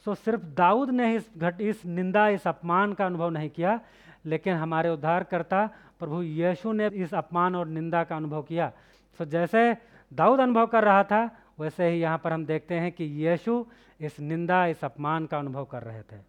सो 0.05 0.15
सिर्फ़ 0.15 0.41
दाऊद 0.41 0.89
ने 0.89 1.15
इस 1.15 1.29
घट, 1.38 1.62
इस 1.62 1.86
निंदा, 1.86 2.29
इस 2.29 2.47
अपमान 2.47 2.93
का 2.93 3.05
अनुभव 3.05 3.29
नहीं 3.29 3.49
किया, 3.49 3.79
लेकिन 4.25 4.53
हमारे 4.53 4.89
उद्धारकर्ता 4.89 5.69
प्रभु 5.99 6.21
यीशु 6.21 6.71
ने 6.71 6.88
इस 6.88 7.13
अपमान 7.13 7.55
और 7.55 7.67
निंदा 7.67 8.03
का 8.03 8.15
अनुभव 8.15 8.41
किया। 8.41 8.71
सो 9.17 9.25
जैसे 9.25 9.77
दाऊद 10.13 10.39
अनुभव 10.39 10.67
कर 10.67 10.84
रहा 10.84 11.03
था, 11.03 11.38
वैसे 11.60 11.89
ही 11.89 11.99
यहाँ 11.99 12.17
पर 12.17 12.34
हम 12.34 12.45
देखते 12.45 12.75
हैं 12.75 12.91
कि 12.91 13.03
यीशु 13.03 13.65
इस 14.01 14.19
निंदा, 14.19 14.65
इस 14.65 14.86
अपमान 14.86 15.25
का 15.25 15.39
अनुभव 15.39 15.65
कर 15.65 15.84
रहे 15.84 16.01
थे। 16.01 16.21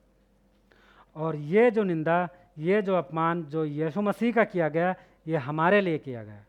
और 1.17 1.37
ये 1.37 1.71
जो 1.71 1.83
निंदा, 1.83 2.29
ये 2.59 2.83
जो 2.83 2.95
अपमान, 2.95 3.43
जो 3.43 3.65
यीशु 3.65 4.03
मसीह 4.03 4.33
का 4.33 4.45
किया 4.45 4.69
गया, 4.69 4.95
ये 5.29 5.37
हमारे 5.37 5.81
लिए 5.81 5.99
किया 5.99 6.25
गया। 6.25 6.45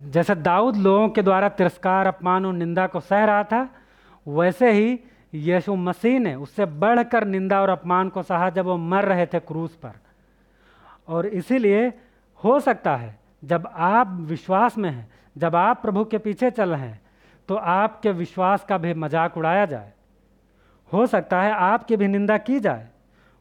जैसे 0.00 0.34
दाऊद 0.34 0.76
लोगों 0.76 1.08
के 1.08 1.22
द्वारा 1.22 1.48
तिरस्कार, 1.50 2.06
अपमान 2.06 2.46
और 2.46 2.52
निंदा 2.54 2.86
को 2.86 3.00
सह 3.00 3.24
रहा 3.24 3.44
था, 3.44 3.68
वैसे 4.26 4.72
ही 4.72 4.98
यीशु 5.32 5.74
मसीह 5.76 6.18
ने 6.18 6.34
उससे 6.36 6.64
बढ़कर 6.66 7.24
निंदा 7.26 7.60
और 7.60 7.68
अपमान 7.68 8.08
को 8.08 8.22
सहा 8.22 8.50
जब 8.50 8.64
वो 8.64 8.76
मर 8.76 9.04
रहे 9.04 9.26
थे 9.26 9.40
क्रूस 9.40 9.74
पर। 9.76 9.92
और 11.08 11.26
इसीलिए 11.28 11.86
हो 12.40 12.58
सकता 12.60 12.96
है, 12.96 13.18
जब 13.42 13.68
आप 13.68 14.16
विश्वास 14.22 14.78
में 14.78 14.90
हैं, 14.90 15.08
जब 15.36 15.56
आप 15.56 15.82
प्रभु 15.82 16.04
के 16.04 16.18
पीछे 16.18 16.50
चल 16.50 16.70
रहे 16.70 16.80
हैं 16.80 17.00
तो 17.48 17.54
आपके 17.54 18.10
विश्वास 18.12 18.64
का 18.64 18.78
भी 18.78 18.92
मज़ाक 18.94 19.36
उड़ाया 19.36 19.64
जाए। 19.66 19.92
हो 20.90 21.06
सकता 21.06 21.40
है 21.42 21.52
आपकी 21.52 21.96
भी 21.96 22.08
निंदा 22.08 22.36
की 22.38 22.60
जाए। 22.60 22.88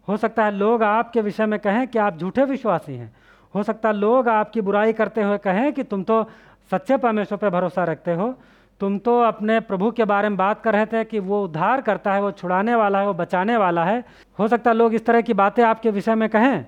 हो 0.08 0.18
सकता 0.18 0.46
है 0.46 0.52
लोग 0.52 0.84
आपके 0.84 1.22
विषय 1.22 1.46
में 1.46 1.60
कहें 1.60 1.88
कि 1.88 2.00
आप 2.00 2.18
झूठे 2.18 2.44
विश्वासी 2.46 2.96
हैं 2.96 3.14
हो 3.54 3.64
सकता 3.64 3.92
लोग 3.92 4.28
आपकी 4.30 4.62
बुराई 4.62 4.94
करते 4.94 5.22
हुए 5.22 5.38
कहें 5.38 5.72
कि 5.74 5.84
तुम 5.84 6.04
तो 6.04 6.24
सच्चे 6.72 6.98
परमेश्वर 6.98 7.38
पर 7.38 7.50
भरोसा 7.50 7.84
रखते 7.84 8.14
हो। 8.14 8.34
तुम 8.82 8.98
तो 9.00 9.20
अपने 9.22 9.60
प्रभु 9.62 9.92
के 9.92 10.06
बारे 10.06 10.30
में 10.30 10.38
बात 10.38 10.62
कर 10.62 10.74
रहे 10.74 10.86
थे 10.86 11.04
कि 11.04 11.20
वो 11.20 11.44
उद्धार 11.44 11.82
करता 11.82 12.14
है, 12.14 12.22
वो 12.22 12.32
छुड़ाने 12.32 12.76
वाला 12.76 13.00
है, 13.00 13.08
वो 13.08 13.14
बचाने 13.14 13.58
वाला 13.58 13.84
है। 13.86 14.04
हो 14.40 14.48
सकता 14.48 14.70
है 14.70 14.76
लोग 14.78 14.94
इस 14.94 15.06
तरह 15.06 15.22
की 15.22 15.34
बातें 15.34 15.64
आपके 15.64 15.92
विषय 15.92 16.16
में 16.16 16.28
कहें 16.30 16.66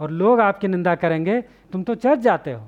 और 0.00 0.10
लोग 0.12 0.40
आपकी 0.40 0.68
निंदा 0.68 0.94
करेंगे, 0.94 1.40
तुम 1.72 1.82
तो 1.82 1.94
चर्च 1.96 2.18
जाते 2.20 2.52
हो, 2.52 2.64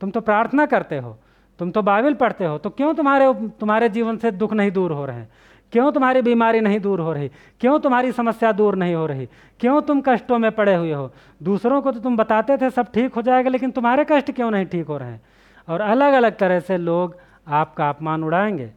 तुम 0.00 0.10
तो 0.10 0.20
प्रार्थना 0.20 0.66
करते 0.66 0.98
हो, 0.98 1.16
तुम 1.60 1.70
तो 1.70 1.82
बाइबल 1.82 2.14
पढ़ते 2.14 2.44
हो 2.44 2.56
तो 2.58 2.70
क्यों 2.70 2.92
तुम्हारे 2.94 3.32
तुम्हारे 3.60 3.88
जीवन 3.88 4.16
से 4.16 4.30
दुख 4.32 4.52
नहीं 4.52 4.70
दूर 4.70 4.92
हो 4.92 5.04
रहे 5.06 5.16
हैं? 5.16 5.28
क्यों 5.76 5.92
तुम्हारी 5.92 6.22
बीमारी 6.22 6.60
नहीं 6.60 6.80
दूर 6.80 7.00
हो 7.00 7.12
रही? 7.12 7.30
क्यों 7.60 7.78
तुम्हारी 7.78 8.12
समस्या 8.12 8.52
दूर 8.52 8.76
नहीं 8.76 8.94
हो 8.94 9.06
रही? 9.06 9.28
क्यों 9.60 9.82
तुम 9.82 10.00
कष्टों 10.00 10.38
में 10.38 10.52
पड़े 10.52 10.74
हुए 10.74 10.92
हो? 10.92 11.12
दूसरों 11.42 11.82
को 11.82 11.92
तो 11.92 12.00
तुम 12.00 12.16
बताते 12.16 12.56
थे, 12.56 12.70
सब 12.70 12.92
ठीक 12.92 13.14
हो 13.14 13.22
जाएगा, 13.22 13.50
लेकिन 13.50 13.70
तुम्हारे 13.70 14.06
कष्ट 14.10 14.32
क्यों 14.32 14.50
नहीं 14.50 14.66
ठीक 14.66 14.86
हो 14.86 14.98
रहे? 14.98 15.08
हैं 15.08 15.20
और 15.68 15.80
अलग 15.80 16.12
अलग 16.12 16.36
तरह 16.36 16.60
से 16.60 16.76
लोग 16.76 17.16
आपका 17.48 17.88
अपमान 17.88 18.24
उड़ाएँगे। 18.24 18.72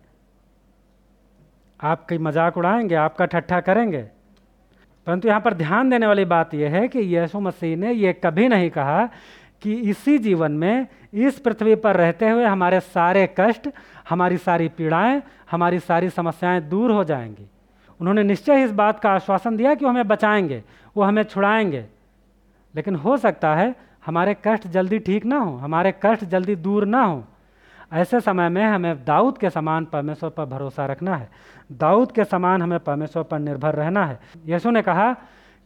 आपकी 1.83 2.17
मज़ाक 2.17 2.57
उड़ाएँगे, 2.57 2.95
आपका 2.95 3.25
ठट्ठा 3.25 3.59
करेंगे। 3.59 4.01
परंतु 5.07 5.27
यहाँ 5.27 5.41
पर 5.41 5.53
ध्यान 5.53 5.89
देने 5.89 6.07
वाली 6.07 6.25
बात 6.25 6.53
यह 6.53 6.69
है 6.69 6.87
कि 6.87 6.99
यीशु 6.99 7.39
मसीह 7.39 7.77
ने 7.77 7.91
यह 7.91 8.15
कभी 8.23 8.47
नहीं 8.47 8.69
कहा 8.69 9.09
कि 9.61 9.73
इसी 9.73 10.17
जीवन 10.17 10.51
में, 10.51 10.87
इस 11.13 11.39
पृथ्वी 11.39 11.75
पर 11.75 11.95
रहते 11.95 12.29
हुए 12.29 12.45
हमारे 12.45 12.79
सारे 12.79 13.35
कष्ट, 13.39 13.69
हमारी 14.09 14.37
सारी 14.37 14.69
पीड़ाएँ, 14.69 15.21
हमारी 15.51 15.79
सारी 15.79 16.09
समस्याएँ 16.09 16.61
दूर 16.61 16.91
हो 16.91 17.03
जाएँगी। 17.03 17.49
उन्होंने 18.01 18.23
निश्चय 18.23 18.63
इस 18.63 18.71
बात 18.71 18.99
का 18.99 19.11
आश्वासन 19.11 19.57
दिया 19.57 19.75
कि 19.75 19.85
वो 19.85 19.91
हमें 19.91 20.07
बचाएँगे, 20.07 20.63
वो 20.97 21.03
हमें 21.03 21.23
छुड़ाएँगे। 21.23 21.85
लेकिन 22.75 22.95
हो 22.95 23.17
सकता 23.17 23.55
है 23.55 23.75
हमारे 24.05 24.35
कष्ट 24.47 24.67
जल्दी 24.67 24.99
ठीक 24.99 25.25
ना 25.25 25.37
हो, 25.37 25.57
हमारे 25.57 25.93
कष्ट 26.05 26.25
जल्दी 26.25 26.55
दूर 26.55 26.85
ना 26.85 27.03
हो। 27.03 27.23
ऐसे 27.93 28.19
समय 28.19 28.49
में 28.49 28.63
हमें 28.63 29.05
दाऊद 29.05 29.37
के 29.37 29.49
समान 29.49 29.85
परमेश्वर 29.85 30.29
पर 30.29 30.45
भरोसा 30.45 30.85
रखना 30.85 31.15
है। 31.15 31.29
दाऊद 31.71 32.11
के 32.11 32.23
समान 32.23 32.61
हमें 32.61 32.79
परमेश्वर 32.79 33.23
पर 33.23 33.39
निर्भर 33.39 33.75
रहना 33.75 34.05
है। 34.05 34.19
यीशु 34.45 34.71
ने 34.71 34.81
कहा 34.81 35.13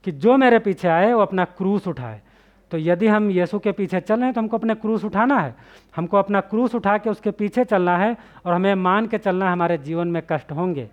कि 0.03 0.11
जो 0.11 0.37
मेरे 0.37 0.59
पीछे 0.59 0.87
आए, 0.87 1.13
वो 1.13 1.21
अपना 1.21 1.45
क्रूस 1.45 1.87
उठाए। 1.87 2.21
तो 2.73 2.77
यदि 2.77 3.07
हम 3.07 3.29
यीशु 3.31 3.57
के 3.59 3.71
पीछे 3.71 3.99
चल 4.01 4.15
रहे 4.15 4.25
हैं 4.25 4.33
तो 4.33 4.41
हमको 4.41 4.57
अपने 4.57 4.75
क्रूस 4.75 5.03
उठाना 5.05 5.39
है। 5.39 5.53
हमको 5.95 6.17
अपना 6.17 6.39
क्रूस 6.41 6.75
उठा 6.75 6.97
के 6.97 7.09
उसके 7.09 7.31
पीछे 7.31 7.65
चलना 7.65 7.97
है 7.97 8.17
और 8.45 8.53
हमें 8.53 8.75
मान 8.75 9.07
के 9.07 9.17
चलना 9.17 9.45
है, 9.45 9.51
हमारे 9.51 9.77
जीवन 9.77 10.07
में 10.07 10.21
कष्ट 10.29 10.51
होंगे। 10.51 10.89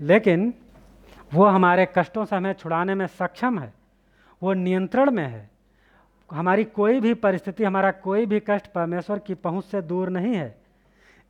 लेकिन 0.00 0.54
वो 1.34 1.46
हमारे 1.46 1.88
कष्टों 1.98 2.24
से 2.24 2.36
हमें 2.36 2.52
छुड़ाने 2.52 2.94
में 2.94 3.06
सक्षम 3.06 3.58
है। 3.58 3.72
वो 4.42 4.52
नियंत्रण 4.52 5.10
में 5.10 5.26
है। 5.26 5.50
हमारी 6.30 6.64
कोई 6.64 7.00
भी 7.00 7.14
परिस्थिति, 7.14 7.64
हमारा 7.64 7.90
कोई 7.90 8.26
भी 8.26 8.40
कष्ट 8.40 8.72
परमेश्वर 8.72 9.18
की 9.18 9.34
पहुँच 9.34 9.64
से 9.64 9.82
दूर 9.82 10.08
नहीं 10.08 10.34
है। 10.34 10.54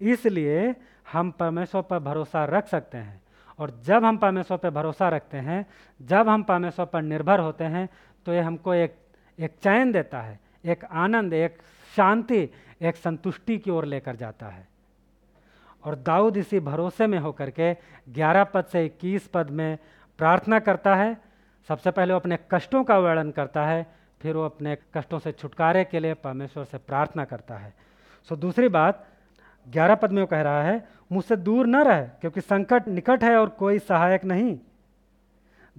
इसलिए 0.01 0.75
हम 1.13 1.31
परमेश्वर 1.31 1.83
पर 1.83 1.99
भरोसा 1.99 2.45
रख 2.45 2.67
सकते 2.67 2.99
हैं। 2.99 3.21
और 3.59 3.81
जब 3.85 4.05
हम 4.05 4.17
परमेश्वर 4.19 4.57
पर 4.57 4.71
भरोसा 4.71 5.09
रखते 5.09 5.37
हैं, 5.39 5.67
जब 6.03 6.29
हम 6.29 6.43
परमेश्वर 6.43 6.87
पर 6.87 7.03
निर्भर 7.03 7.41
होते 7.41 7.65
हैं 7.65 7.89
तो 8.27 8.33
ये 8.33 8.41
हमको 8.41 8.75
एक 8.75 9.05
एक 9.39 9.51
चैन 9.63 9.93
देता 9.93 10.21
है, 10.21 10.41
एक 10.65 10.85
आनंद, 10.85 11.33
एक 11.33 11.59
शांति, 11.97 12.49
एक 12.83 12.97
संतुष्टि 12.97 13.59
की 13.59 13.71
ओर 13.71 13.85
लेकर 13.85 14.17
जाता 14.17 14.47
है। 14.47 14.69
और 15.85 15.95
दाऊद 15.95 16.37
इसी 16.37 16.61
भरोसे 16.61 17.07
में 17.07 17.19
होकर 17.19 17.51
के 17.51 17.75
ग्यारह 18.09 18.45
पद 18.45 18.65
से 18.65 18.87
इक्कीस 18.87 19.29
पद 19.29 19.51
में 19.51 19.79
प्रार्थना 20.19 20.59
करता 20.59 20.95
है। 20.95 21.17
सबसे 21.69 21.91
पहले 21.91 22.15
वो 22.15 22.21
अपने 22.21 22.39
कष्टों 22.51 22.85
का 22.85 22.99
वर्णन 22.99 23.31
करता 23.31 23.67
है, 23.67 23.87
फिर 24.23 24.37
वो 24.37 24.45
अपने 24.45 24.79
कष्टों 24.95 25.19
से 25.19 25.33
छुटकारे 25.33 25.85
के 25.85 26.01
लिए 26.01 26.15
परमेश्वर 26.15 26.65
से 26.65 26.79
प्रार्थना 26.79 27.25
करता 27.25 27.55
है। 27.55 27.75
सो 28.29 28.37
दूसरी 28.37 28.69
बात, 28.69 29.07
ग्यारह 29.69 29.95
पद 29.95 30.13
में 30.13 30.23
वो 30.23 30.27
कह 30.27 30.41
रहा 30.41 30.63
है, 30.63 30.89
मुझसे 31.13 31.37
दूर 31.37 31.67
न 31.67 31.77
रहे, 31.77 32.03
क्योंकि 32.03 32.41
संकट 32.41 32.89
निकट 32.89 33.25
है 33.25 33.37
और 33.37 33.49
कोई 33.49 33.79
सहायक 33.79 34.25
नहीं। 34.25 34.59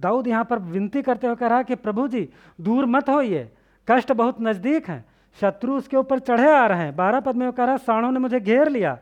दाऊद 0.00 0.26
यहाँ 0.26 0.44
पर 0.44 0.58
विनती 0.58 1.02
करते 1.02 1.26
हुए 1.26 1.36
कह 1.36 1.46
रहा 1.46 1.58
है 1.58 1.64
कि 1.64 1.74
प्रभु 1.74 2.08
जी, 2.08 2.28
दूर 2.60 2.86
मत 2.86 3.08
होइए 3.08 3.50
कष्ट 3.88 4.12
बहुत 4.12 4.40
नज़दीक 4.40 4.88
हैं। 4.88 5.04
शत्रु 5.40 5.74
उसके 5.74 5.96
ऊपर 5.96 6.18
चढ़े 6.18 6.50
आ 6.50 6.66
रहे 6.66 6.78
हैं। 6.78 6.96
बारह 6.96 7.20
पद 7.20 7.36
में 7.36 7.46
वो 7.46 7.52
कह 7.52 7.64
रहा 7.64 7.72
है, 7.72 7.78
साणों 7.78 8.10
ने 8.12 8.18
मुझे 8.18 8.40
घेर 8.40 8.68
लिया। 8.68 8.98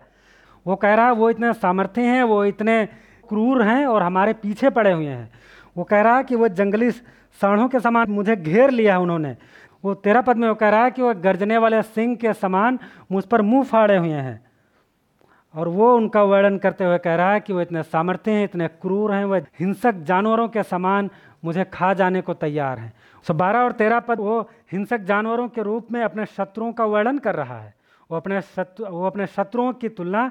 वो 0.67 0.77
कह 0.77 0.95
रहा 0.95 1.07
है, 1.07 1.13
वो 1.13 1.31
इतने 1.31 1.53
सामर्थ्य 1.53 2.03
हैं, 2.03 2.23
वो 2.23 2.45
इतने 2.45 2.85
क्रूर 3.29 3.63
हैं 3.63 3.87
और 3.87 4.03
हमारे 4.03 4.33
पीछे 4.33 4.71
पड़े 4.71 4.93
हुए 4.93 5.07
हैं। 5.07 5.31
वो 5.77 5.85
कह 5.85 6.01
रहा 6.01 6.17
है 6.17 6.25
कि 6.25 6.35
वो 6.35 6.49
जंगली 6.49 6.91
साणों 6.91 7.69
के 7.69 7.81
समान 7.81 8.11
मुझे 8.11 8.37
घेर 8.37 8.71
लिया 8.71 8.95
है 8.95 9.01
उन्होंने। 9.01 9.37
वो 9.85 9.95
तेरह 9.95 10.21
पद 10.21 10.37
में 10.37 10.49
वो 10.49 10.55
कह 10.55 10.69
रहा 10.69 10.85
है 10.85 10.91
कि 10.91 11.03
वह 11.03 11.13
गर्जने 11.13 11.59
वाले 11.59 11.83
सिंह 11.83 12.17
के 12.17 12.33
समान 12.33 12.79
मुझ 13.13 13.25
पर 13.25 13.43
मुँह 13.43 13.65
फाड़े 13.65 13.97
हुए 13.97 14.09
हैं। 14.09 14.48
और 15.59 15.69
वो 15.69 15.95
उनका 15.97 16.23
वर्णन 16.23 16.59
करते 16.59 16.85
हुए 16.85 16.99
कह 16.99 17.15
रहा 17.15 17.33
है 17.33 17.41
कि 17.41 17.53
वो 17.53 17.61
इतने 17.61 17.83
सामर्थ्य 17.83 18.31
हैं, 18.31 18.45
इतने 18.45 18.69
क्रूर 18.69 19.13
हैं 19.13 19.25
वह 19.25 19.47
हिंसक 19.61 19.95
जानवरों 20.03 20.49
के 20.49 20.63
समान 20.63 21.11
मुझे 21.45 21.65
खा 21.65 21.93
जाने 21.95 22.21
को 22.21 22.35
तैयार 22.35 22.79
हैं। 22.79 22.93
सो 23.27 23.35
बारह 23.35 23.59
और 23.59 23.73
तेरह 23.73 24.01
पद, 24.01 24.21
वो 24.21 24.41
हिंसक 24.73 25.01
जानवरों 25.01 25.49
के 25.49 25.63
रूप 25.63 25.91
में 25.93 26.01
अपने 26.03 26.27
शत्रुओं 26.27 26.73
का 26.73 26.85
वर्णन 26.85 27.19
कर 27.19 27.35
रहा 27.35 27.59
है। 27.59 27.75
वो 28.11 28.17
अपने 28.17 28.41
शत्रु, 28.41 28.87
वो 28.87 29.07
अपने 29.07 29.27
शत्रुओं 29.27 29.73
की 29.73 29.89
तुलना 29.89 30.31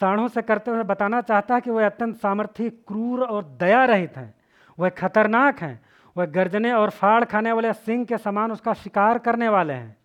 साढ़ों 0.00 0.28
से 0.28 0.42
करते 0.42 0.70
हुए 0.70 0.82
बताना 0.82 1.20
चाहता 1.20 1.54
है 1.54 1.60
कि 1.60 1.70
वह 1.70 1.86
अत्यंत 1.86 2.16
सामर्थ्य 2.16 2.70
क्रूर 2.70 3.24
और 3.24 3.44
दया 3.60 3.84
रहित 3.84 4.16
हैं 4.16 4.34
वह 4.78 4.88
खतरनाक 4.88 5.60
हैं। 5.60 5.80
वह 6.16 6.26
गर्जने 6.26 6.72
और 6.72 6.90
फाड़ 6.90 7.24
खाने 7.24 7.52
वाले 7.52 7.72
सिंह 7.72 8.04
के 8.04 8.18
समान 8.18 8.52
उसका 8.52 8.72
शिकार 8.74 9.18
करने 9.18 9.48
वाले 9.48 9.72
हैं। 9.72 9.96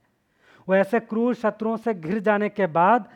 वह 0.68 0.78
ऐसे 0.78 1.00
क्रूर 1.00 1.34
शत्रुओं 1.34 1.78
से 1.78 1.94
घिर 1.94 2.20
जाने 2.20 2.50
के 2.50 2.66
बाद 2.68 3.08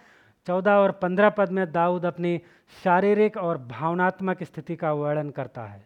चौदह 0.47 0.71
और 0.71 0.91
पंद्रह 0.91 1.29
पद 1.29 1.51
में 1.51 1.71
दाऊद 1.71 2.05
अपनी 2.05 2.37
शारीरिक 2.83 3.37
और 3.37 3.57
भावनात्मक 3.57 4.43
स्थिति 4.43 4.75
का 4.75 4.91
वर्णन 4.93 5.29
करता 5.29 5.65
है। 5.65 5.85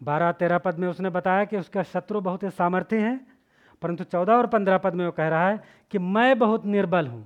बारह 0.00 0.32
तेरह 0.32 0.58
पद 0.58 0.78
में 0.78 0.88
उसने 0.88 1.10
बताया 1.10 1.44
कि 1.44 1.56
उसका 1.56 1.82
शत्रु 1.82 2.20
बहुत 2.20 2.42
ही 2.42 2.50
सामर्थ्य 2.50 2.98
हैं, 2.98 3.26
परंतु 3.82 4.04
चौदह 4.04 4.32
और 4.32 4.46
पंद्रह 4.46 4.78
पद 4.78 4.94
में 4.94 5.04
वो 5.06 5.12
कह 5.12 5.28
रहा 5.28 5.48
है 5.48 5.60
कि 5.90 5.98
मैं 5.98 6.38
बहुत 6.38 6.66
निर्बल 6.66 7.06
हूँ। 7.06 7.24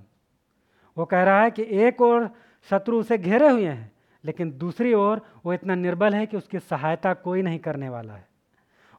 वो 0.97 1.05
कह 1.05 1.23
रहा 1.23 1.43
है 1.43 1.51
कि 1.51 1.67
एक 1.79 2.01
और 2.03 2.31
शत्रु 2.71 2.99
उसे 3.01 3.19
घेरे 3.19 3.49
हुए 3.49 3.67
हैं, 3.67 3.91
लेकिन 4.25 4.51
दूसरी 4.59 4.93
ओर 4.95 5.21
वो 5.45 5.53
इतना 5.53 5.75
निर्बल 5.75 6.15
है 6.15 6.27
कि 6.27 6.37
उसकी 6.37 6.59
सहायता 6.59 7.15
कोई 7.15 7.43
नहीं 7.43 7.59
करने 7.59 7.89
वाला 7.89 8.15
है। 8.15 8.27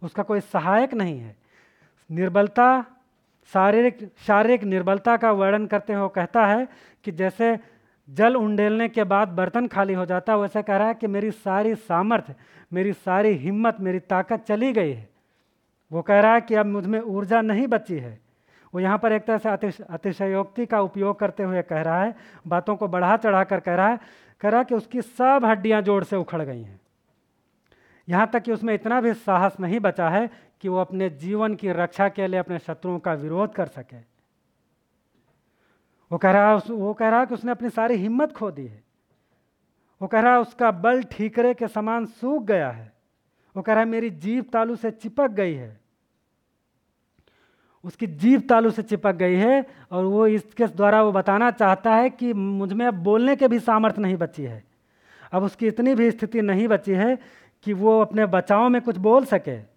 उसका 0.02 0.24
कोई 0.24 0.40
सहायक 0.40 0.94
नहीं 0.94 1.20
है। 1.20 1.36
निर्बलता 2.10 2.86
शारीरिक 3.52 3.98
शारीरिक 4.28 4.64
निर्बलता 4.64 5.18
का 5.18 5.32
वर्णन 5.32 5.66
करते 5.66 5.94
हुए 5.94 6.10
कहता 6.16 6.46
है 6.46 6.68
कि 7.04 7.12
जैसे 7.12 7.58
जल 8.10 8.36
उंडेलने 8.36 8.88
के 8.90 9.04
बाद 9.04 9.28
बर्तन 9.28 9.68
खाली 9.68 9.94
हो 9.94 10.06
जाता 10.06 10.34
है, 10.34 10.40
वैसे 10.40 10.62
कह 10.64 10.78
रहा 10.78 10.88
है 10.88 10.94
कि 10.94 11.08
मेरी 11.08 11.32
सारी 11.32 11.76
सामर्थ्य 11.76 12.36
मेरी 12.74 12.94
सारी 12.94 13.30
हिम्मत, 13.30 13.78
मेरी 13.80 14.00
ताकत 14.00 14.44
चली 14.48 14.72
गई 14.74 14.92
है। 14.92 15.10
वो 15.92 16.02
कह 16.02 16.20
रहा 16.20 16.34
है 16.34 16.42
कि 16.42 16.56
अब 16.56 16.66
मुझमें 16.66 17.00
ऊर्जा 17.00 17.42
नहीं 17.42 17.68
बची 17.68 17.98
है। 17.98 18.20
वो 18.74 18.80
यहाँ 18.80 18.98
पर 18.98 19.12
एक 19.12 19.26
तरह 19.26 19.38
से 19.38 19.50
अतिश, 19.50 19.82
अतिशयोक्ति 19.82 20.66
का 20.66 20.80
उपयोग 20.82 21.20
करते 21.20 21.44
हुए 21.44 21.62
कह 21.62 21.82
रहा 21.82 22.04
है, 22.04 22.16
बातों 22.48 22.76
को 22.76 22.88
बढ़ा 22.88 23.18
चढ़ा 23.18 23.44
कर 23.44 23.60
कह 23.60 23.76
रहा 23.76 23.88
है, 23.88 24.00
कह 24.42 24.50
रहा 24.50 24.60
है 24.60 24.66
कि 24.66 24.76
उसकी 24.76 25.02
सब 25.02 25.46
हड्डियाँ 25.46 25.82
जोड़ 25.82 26.04
से 26.04 26.16
उखड़ 26.16 26.42
गई 26.42 26.62
हैं। 26.62 26.80
यहाँ 28.08 28.30
तक 28.34 28.42
कि 28.42 28.52
उसमें 28.52 28.74
इतना 28.74 29.02
भी 29.02 29.14
साहस 29.14 29.60
नहीं 29.60 29.80
बचा 29.80 30.10
है 30.10 30.30
कि 30.64 30.70
वो 30.70 30.78
अपने 30.78 31.10
जीवन 31.10 31.56
की 31.56 31.72
रक्षा 31.72 32.10
के 32.10 32.28
लिए 32.28 32.40
अपने 32.40 32.60
शत्रुओं 32.60 33.00
का 33.00 33.14
विरोध 33.14 33.54
कर 33.54 33.66
सके। 33.66 33.98
वो 36.12 36.18
कह 36.18 36.32
रहा 36.32 36.52
है 36.52 36.58
वो 36.70 36.94
कह 36.94 37.10
रहा 37.10 37.20
है 37.20 37.26
कि 37.26 37.34
उसने 37.34 37.52
अपनी 37.52 37.70
सारी 37.70 37.96
हिम्मत 37.96 38.32
खो 38.32 38.52
दी 38.52 38.68
है। 38.68 38.84
वो 40.02 40.08
कह 40.08 40.20
रहा 40.20 40.34
है, 40.34 40.40
उसका 40.40 40.72
बल 40.72 41.04
ठीकरे 41.04 41.54
के 41.54 41.68
समान 41.68 42.06
सूख 42.06 42.44
गया 42.44 42.70
है। 42.72 42.94
वो 43.56 43.62
कह 43.62 43.74
रहा 43.74 43.84
है, 43.84 43.90
मेरी 43.90 44.10
जीव 44.10 44.44
तालू 44.44 44.76
से 44.76 44.92
चिपक 44.92 45.32
गई 45.32 45.54
है। 45.54 45.80
उसकी 47.84 48.08
जीव 48.08 48.40
तालू 48.40 48.72
से 48.72 48.82
चिपक 48.82 49.16
गई 49.16 49.36
है 49.36 49.66
और 49.92 50.06
वो 50.06 50.28
इसके 50.28 50.68
द्वारा 50.68 51.04
वो 51.04 51.12
बताना 51.12 51.52
चाहता 51.52 51.96
है 51.96 52.10
कि 52.10 52.34
मुझमें 52.34 52.86
अब 52.86 52.94
बोलने 52.94 53.36
के 53.36 53.48
भी 53.48 53.60
सामर्थ्य 53.60 54.02
नहीं 54.02 54.16
बची 54.16 54.44
है। 54.44 54.64
अब 55.32 55.44
उसकी 55.44 55.68
इतनी 55.68 55.96
भी 55.96 56.12
स्थिति 56.12 56.42
नहीं 56.42 56.68
बची 56.68 56.92
है 56.92 57.20
कि 57.64 57.74
वो 57.74 58.00
अपने 58.02 58.26
बचाव 58.26 58.70
में 58.70 58.82
कुछ 58.82 58.98
बोल 58.98 59.26
सके। 59.26 59.73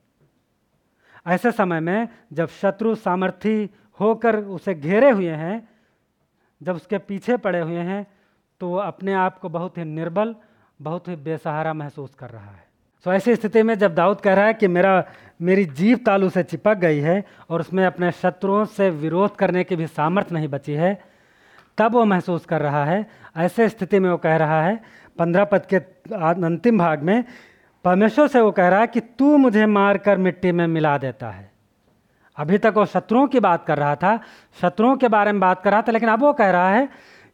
ऐसे 1.27 1.53
समय 1.53 1.81
में 1.81 2.09
जब 2.33 2.49
शत्रु 2.53 2.95
सामर्थ्य 2.95 3.69
होकर 4.01 4.37
उसे 4.37 4.75
घेरे 4.75 5.11
हुए 5.11 5.31
हैं, 5.31 5.69
जब 6.61 6.77
उसके 6.77 6.99
पीछे 6.99 7.37
पड़े 7.37 7.61
हुए 7.61 7.81
हैं 7.81 8.07
तो 8.61 8.69
वो 8.69 8.77
अपने 8.79 9.15
आप 9.15 9.39
को 9.39 9.49
बहुत 9.49 9.79
ही 9.79 9.85
निर्बल, 9.85 10.35
बहुत 10.81 11.09
ही 11.09 11.17
बेसहारा 11.17 11.73
महसूस 11.75 12.15
कर 12.15 12.31
रहा 12.31 12.51
है। 12.51 12.65
तो 13.07 13.13
ऐसी 13.13 13.35
स्थिति 13.37 13.63
में 13.63 13.75
जब 13.75 13.95
दाऊद 13.95 14.21
कह 14.21 14.35
रहा 14.35 14.47
है 14.47 14.55
कि 14.55 14.69
मेरा, 14.69 15.05
मेरी 15.43 15.65
जीव 15.67 15.99
तालू 16.07 16.29
से 16.31 16.43
चिपक 16.43 16.77
गई 16.77 16.99
है 16.99 17.25
और 17.51 17.61
उसमें 17.61 17.85
अपने 17.87 18.11
शत्रुओं 18.13 18.65
से 18.67 18.89
विरोध 18.93 19.37
करने 19.37 19.65
की 19.65 19.77
भी 19.77 19.87
सामर्थ्य 19.87 20.35
नहीं 20.35 20.49
बची 20.49 20.73
है, 20.73 20.99
तब 21.79 21.93
वो 21.93 22.05
महसूस 22.05 22.45
कर 22.45 22.63
रहा 22.63 22.85
है। 22.85 23.07
ऐसे 23.37 23.69
स्थिति 23.69 23.99
में 23.99 24.11
वो 24.11 24.17
कह 24.17 24.37
रहा 24.37 24.63
है, 24.63 24.81
पंद्रह 25.19 25.45
पद 25.45 25.67
के 25.67 25.77
अंतिम 25.77 26.79
भाग 26.79 27.03
में 27.03 27.25
परमेश्वर 27.87 28.29
से 28.29 28.41
वो 28.41 28.51
कह 28.51 28.69
रहा 28.69 28.81
है 28.81 28.87
कि 28.87 29.01
तू 29.01 29.37
मुझे 29.37 29.67
मार 29.67 29.99
कर 29.99 30.19
मिट्टी 30.19 30.53
में 30.53 30.67
मिला 30.67 30.97
देता 30.99 31.29
है। 31.31 31.51
अभी 32.37 32.59
तक 32.59 32.73
वो 32.77 32.85
शत्रुओं 32.85 33.27
की 33.27 33.41
बात 33.41 33.65
कर 33.67 33.79
रहा 33.79 33.95
था, 33.97 34.19
शत्रुओं 34.61 34.97
के 34.97 35.09
बारे 35.09 35.33
में 35.33 35.41
बात 35.41 35.63
कर 35.63 35.71
रहा 35.71 35.83
था, 35.83 35.93
लेकिन 35.93 36.09
अब 36.09 36.23
वो 36.23 36.33
कह 36.33 36.51
रहा 36.51 36.71
है 36.71 36.89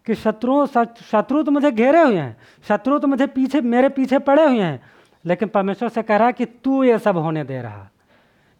कि 0.07 0.15
शत्रुओं 0.15 0.67
शत्रु 0.67 1.43
तो 1.43 1.51
मुझे 1.51 1.71
घेरे 1.71 2.03
हुए 2.03 2.17
हैं, 2.17 2.37
शत्रु 2.69 2.99
तो 2.99 3.09
मुझे 3.09 3.27
पीछे, 3.29 3.61
मेरे 3.63 3.89
पीछे 3.89 4.19
पड़े 4.19 4.45
हुए 4.45 4.61
हैं, 4.61 4.83
लेकिन 5.25 5.49
परमेश्वर 5.49 5.89
से 5.89 6.03
कह 6.03 6.17
रहा 6.17 6.27
है 6.27 6.33
कि 6.33 6.45
तू 6.45 6.83
ये 6.85 6.99
सब 6.99 7.17
होने 7.17 7.45
दे 7.45 7.63
रहा, 7.63 7.89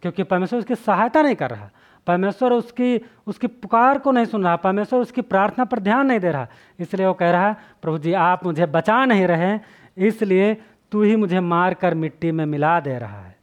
क्योंकि 0.03 0.23
परमेश्वर 0.23 0.59
उसकी 0.59 0.75
सहायता 0.77 1.21
नहीं 1.21 1.35
कर 1.35 1.49
रहा, 1.49 1.69
परमेश्वर 2.07 2.53
उसकी 2.53 2.99
उसकी 3.27 3.47
पुकार 3.47 3.99
को 3.99 4.11
नहीं 4.11 4.25
सुन 4.25 4.43
रहा, 4.43 4.55
परमेश्वर 4.57 4.99
उसकी 4.99 5.21
प्रार्थना 5.23 5.65
पर 5.65 5.79
ध्यान 5.79 6.07
नहीं 6.07 6.19
दे 6.19 6.31
रहा, 6.31 6.47
इसलिए 6.79 7.07
वो 7.07 7.13
कह 7.13 7.31
रहा 7.31 7.55
प्रभु 7.81 7.97
जी, 7.97 8.13
आप 8.13 8.45
मुझे 8.45 8.65
बचा 8.67 9.03
नहीं 9.05 9.27
रहे, 9.27 9.57
इसलिए 9.97 10.53
तू 10.93 11.01
ही 11.03 11.15
मुझे 11.15 11.39
मार 11.39 11.73
कर 11.73 11.93
मिट्टी 11.93 12.31
में 12.31 12.45
मिला 12.45 12.79
दे 12.79 12.97
रहा 12.99 13.21
है। 13.21 13.35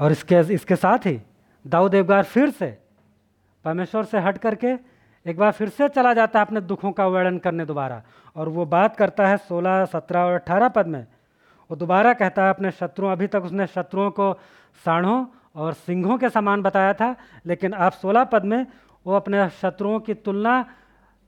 और 0.00 0.12
इसके 0.12 0.40
इसके 0.54 0.76
साथ 0.76 1.06
ही 1.06 1.20
दाऊद 1.64 1.94
एक 1.94 2.06
बार 2.06 2.22
फिर 2.22 2.50
से 2.50 2.66
परमेश्वर 3.64 4.04
से 4.04 4.18
हट 4.18 4.38
करके 4.38 4.72
एक 5.26 5.38
बार 5.38 5.52
फिर 5.52 5.68
से 5.68 5.88
चला 5.88 6.14
जाता 6.14 6.38
है 6.38 6.46
अपने 6.46 6.60
दुखों 6.60 6.92
का 6.92 7.06
वर्णन 7.06 7.38
करने 7.38 7.64
दोबारा। 7.64 8.02
और 8.36 8.48
वो 8.48 8.66
बात 8.66 8.96
करता 8.96 9.26
है 9.26 9.36
सोलह, 9.36 9.84
सत्रह 9.84 10.20
और 10.20 10.34
अठारह 10.34 10.68
पद 10.68 10.86
में। 10.86 11.06
वो 11.70 11.76
दोबारा 11.76 12.12
कहता 12.12 12.44
है, 12.44 12.50
अपने 12.50 12.70
शत्रुओं, 12.70 13.12
अभी 13.12 13.26
तक 13.26 13.42
उसने 13.42 13.66
शत्रुओं 13.66 14.10
को 14.10 14.32
साढ़ों 14.84 15.26
और 15.56 15.72
सिंहों 15.72 16.18
के 16.18 16.28
समान 16.30 16.62
बताया 16.62 16.92
था, 16.94 17.14
लेकिन 17.46 17.74
आप 17.74 17.92
सोलह 17.92 18.24
पद 18.24 18.44
में 18.44 18.66
वो 19.06 19.14
अपने 19.14 19.48
शत्रुओं 19.62 20.00
की 20.00 20.14
तुलना 20.14 20.64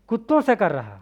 कुत्तों 0.08 0.40
से 0.40 0.56
कर 0.56 0.72
रहा 0.72 1.00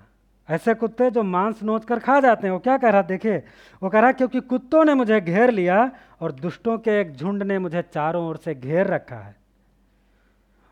ऐसे 0.50 0.74
कुत्ते 0.74 1.10
जो 1.10 1.22
मांस 1.22 1.62
नोच 1.62 1.84
कर 1.84 1.98
खा 1.98 2.20
जाते 2.20 2.46
हैं, 2.46 2.52
वो 2.52 2.60
क्या 2.60 2.78
कह 2.78 2.90
रहा, 2.90 3.02
देखिए, 3.02 3.42
वो 3.82 3.90
कह 3.90 4.00
रहा, 4.00 4.12
क्योंकि 4.12 4.40
कुत्तों 4.40 4.84
ने 4.84 4.94
मुझे 4.94 5.20
घेर 5.20 5.50
लिया 5.50 5.90
और 6.20 6.32
दुष्टों 6.32 6.78
के 6.78 7.00
एक 7.00 7.16
झुंड 7.16 7.42
ने 7.42 7.58
मुझे 7.58 7.82
चारों 7.82 8.28
ओर 8.28 8.36
से 8.36 8.54
घेर 8.54 8.86
रखा 8.86 9.16
है। 9.16 9.36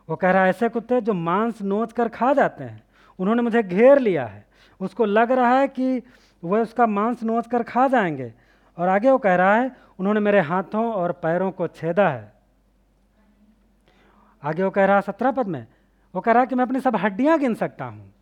वो 0.08 0.16
कह 0.16 0.30
रहा, 0.30 0.46
ऐसे 0.46 0.68
कुत्ते 0.68 1.00
जो 1.00 1.12
मांस 1.12 1.62
नोच 1.62 1.92
कर 1.92 2.08
खा 2.08 2.32
जाते 2.32 2.64
हैं, 2.64 2.82
उन्होंने 3.18 3.42
मुझे 3.42 3.62
घेर 3.62 3.98
लिया 3.98 4.26
है। 4.26 4.46
उसको 4.80 5.04
लग 5.04 5.32
रहा 5.32 5.58
है 5.58 5.68
कि 5.68 6.02
वह 6.44 6.60
उसका 6.60 6.86
मांस 6.86 7.22
नोच 7.22 7.46
कर 7.46 7.62
खा 7.62 7.88
जाएँगे 7.88 8.34
और 8.78 8.88
आगे 8.88 9.10
वो 9.10 9.18
कह 9.18 9.34
रहा 9.34 9.54
है, 9.54 9.76
उन्होंने 9.98 10.20
मेरे 10.20 10.40
हाथों 10.40 10.92
और 10.92 11.12
पैरों 11.12 11.50
को 11.50 11.68
छेदा 11.68 12.08
है। 12.08 12.32
आगे 14.44 14.62
वो 14.62 14.70
कह 14.70 14.84
रहा, 14.84 15.00
सत्रह 15.00 15.30
पद 15.30 15.46
में। 15.46 15.66
वो 16.14 16.20
कह 16.20 16.32
रहा 16.32 16.44
कि 16.44 16.54
मैं 16.54 16.64
अपनी 16.64 16.80
सब 16.80 16.96
हड्डियाँ 16.96 17.38
गिन 17.38 17.54
सकता 17.54 17.84
हूँ। 17.84 18.14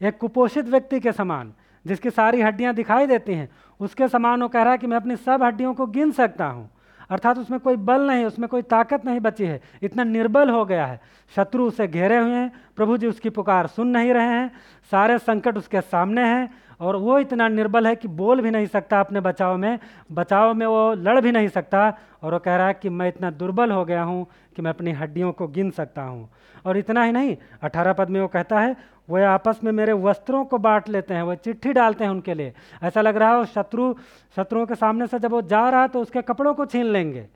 एक 0.00 0.18
कुपोषित 0.18 0.68
व्यक्ति 0.68 1.00
के 1.00 1.12
समान, 1.12 1.52
जिसकी 1.84 2.10
सारी 2.10 2.40
हड्डियाँ 2.40 2.74
दिखाई 2.74 3.06
देती 3.06 3.34
हैं, 3.34 3.48
उसके 3.80 4.08
समान 4.08 4.42
वो 4.42 4.48
कह 4.48 4.62
रहा 4.62 4.72
है 4.72 4.78
कि 4.78 4.86
मैं 4.86 4.96
अपनी 4.96 5.16
सब 5.16 5.42
हड्डियों 5.42 5.74
को 5.74 5.86
गिन 5.86 6.10
सकता 6.12 6.46
हूँ। 6.46 6.68
अर्थात 7.10 7.38
उसमें 7.38 7.58
कोई 7.60 7.76
बल 7.76 8.06
नहीं, 8.06 8.24
उसमें 8.24 8.48
कोई 8.48 8.62
ताकत 8.62 9.04
नहीं 9.04 9.20
बची 9.20 9.44
है, 9.44 9.60
इतना 9.82 10.04
निर्बल 10.04 10.50
हो 10.50 10.64
गया 10.64 10.86
है। 10.86 11.00
शत्रु 11.32 11.66
उसे 11.66 11.86
घेरे 11.88 12.18
हुए 12.18 12.30
हैं, 12.30 12.52
प्रभु 12.76 12.96
जी 12.96 13.06
उसकी 13.06 13.30
पुकार 13.30 13.66
सुन 13.66 13.88
नहीं 13.88 14.12
रहे 14.12 14.26
हैं, 14.26 14.50
सारे 14.92 15.18
संकट 15.18 15.56
उसके 15.56 15.80
सामने 15.80 16.24
हैं 16.24 16.48
और 16.80 16.96
वो 16.96 17.18
इतना 17.18 17.48
निर्बल 17.48 17.86
है 17.86 17.94
कि 17.96 18.08
बोल 18.08 18.40
भी 18.40 18.50
नहीं 18.50 18.66
सकता 18.66 19.00
अपने 19.00 19.20
बचाव 19.20 19.56
में 19.56 19.78
बचाव 20.12 20.54
में 20.54 20.66
वो 20.66 20.92
लड़ 20.94 21.20
भी 21.20 21.32
नहीं 21.32 21.48
सकता 21.48 21.88
और 22.22 22.32
वो 22.32 22.38
कह 22.38 22.56
रहा 22.56 22.66
है 22.66 22.74
कि 22.74 22.88
मैं 22.88 23.08
इतना 23.08 23.30
दुर्बल 23.32 23.70
हो 23.70 23.84
गया 23.84 24.02
हूँ 24.02 24.26
कि 24.56 24.62
मैं 24.62 24.70
अपनी 24.70 24.92
हड्डियों 24.92 25.32
को 25.32 25.46
गिन 25.48 25.70
सकता 25.70 26.02
हूँ। 26.02 26.28
और 26.66 26.76
इतना 26.76 27.02
ही 27.02 27.12
नहीं, 27.12 27.36
अठारह 27.62 27.92
पद 27.92 28.10
में 28.10 28.20
वो 28.20 28.26
कहता 28.28 28.60
है, 28.60 28.76
वो 29.08 29.22
आपस 29.26 29.60
में 29.64 29.70
मेरे 29.72 29.92
वस्त्रों 29.92 30.44
को 30.44 30.58
बांट 30.58 30.88
लेते 30.88 31.14
हैं, 31.14 31.22
वो 31.22 31.34
चिट्ठी 31.34 31.72
डालते 31.72 32.04
हैं 32.04 32.10
उनके 32.10 32.34
लिए। 32.34 32.52
ऐसा 32.82 33.00
लग 33.00 33.16
रहा 33.16 33.30
है 33.30 33.36
वो 33.36 33.44
शत्रु, 33.44 33.94
शत्रुओं 34.36 34.66
के 34.66 34.74
सामने 34.74 35.06
से 35.06 35.18
जब 35.18 35.30
वो 35.30 35.42
जा 35.42 35.68
रहा 35.70 35.82
है 35.82 35.88
तो 35.88 36.00
उसके 36.00 36.22
कपड़ों 36.22 36.54
को 36.54 36.66
छीन 36.66 36.86
लेंगे, 36.86 37.26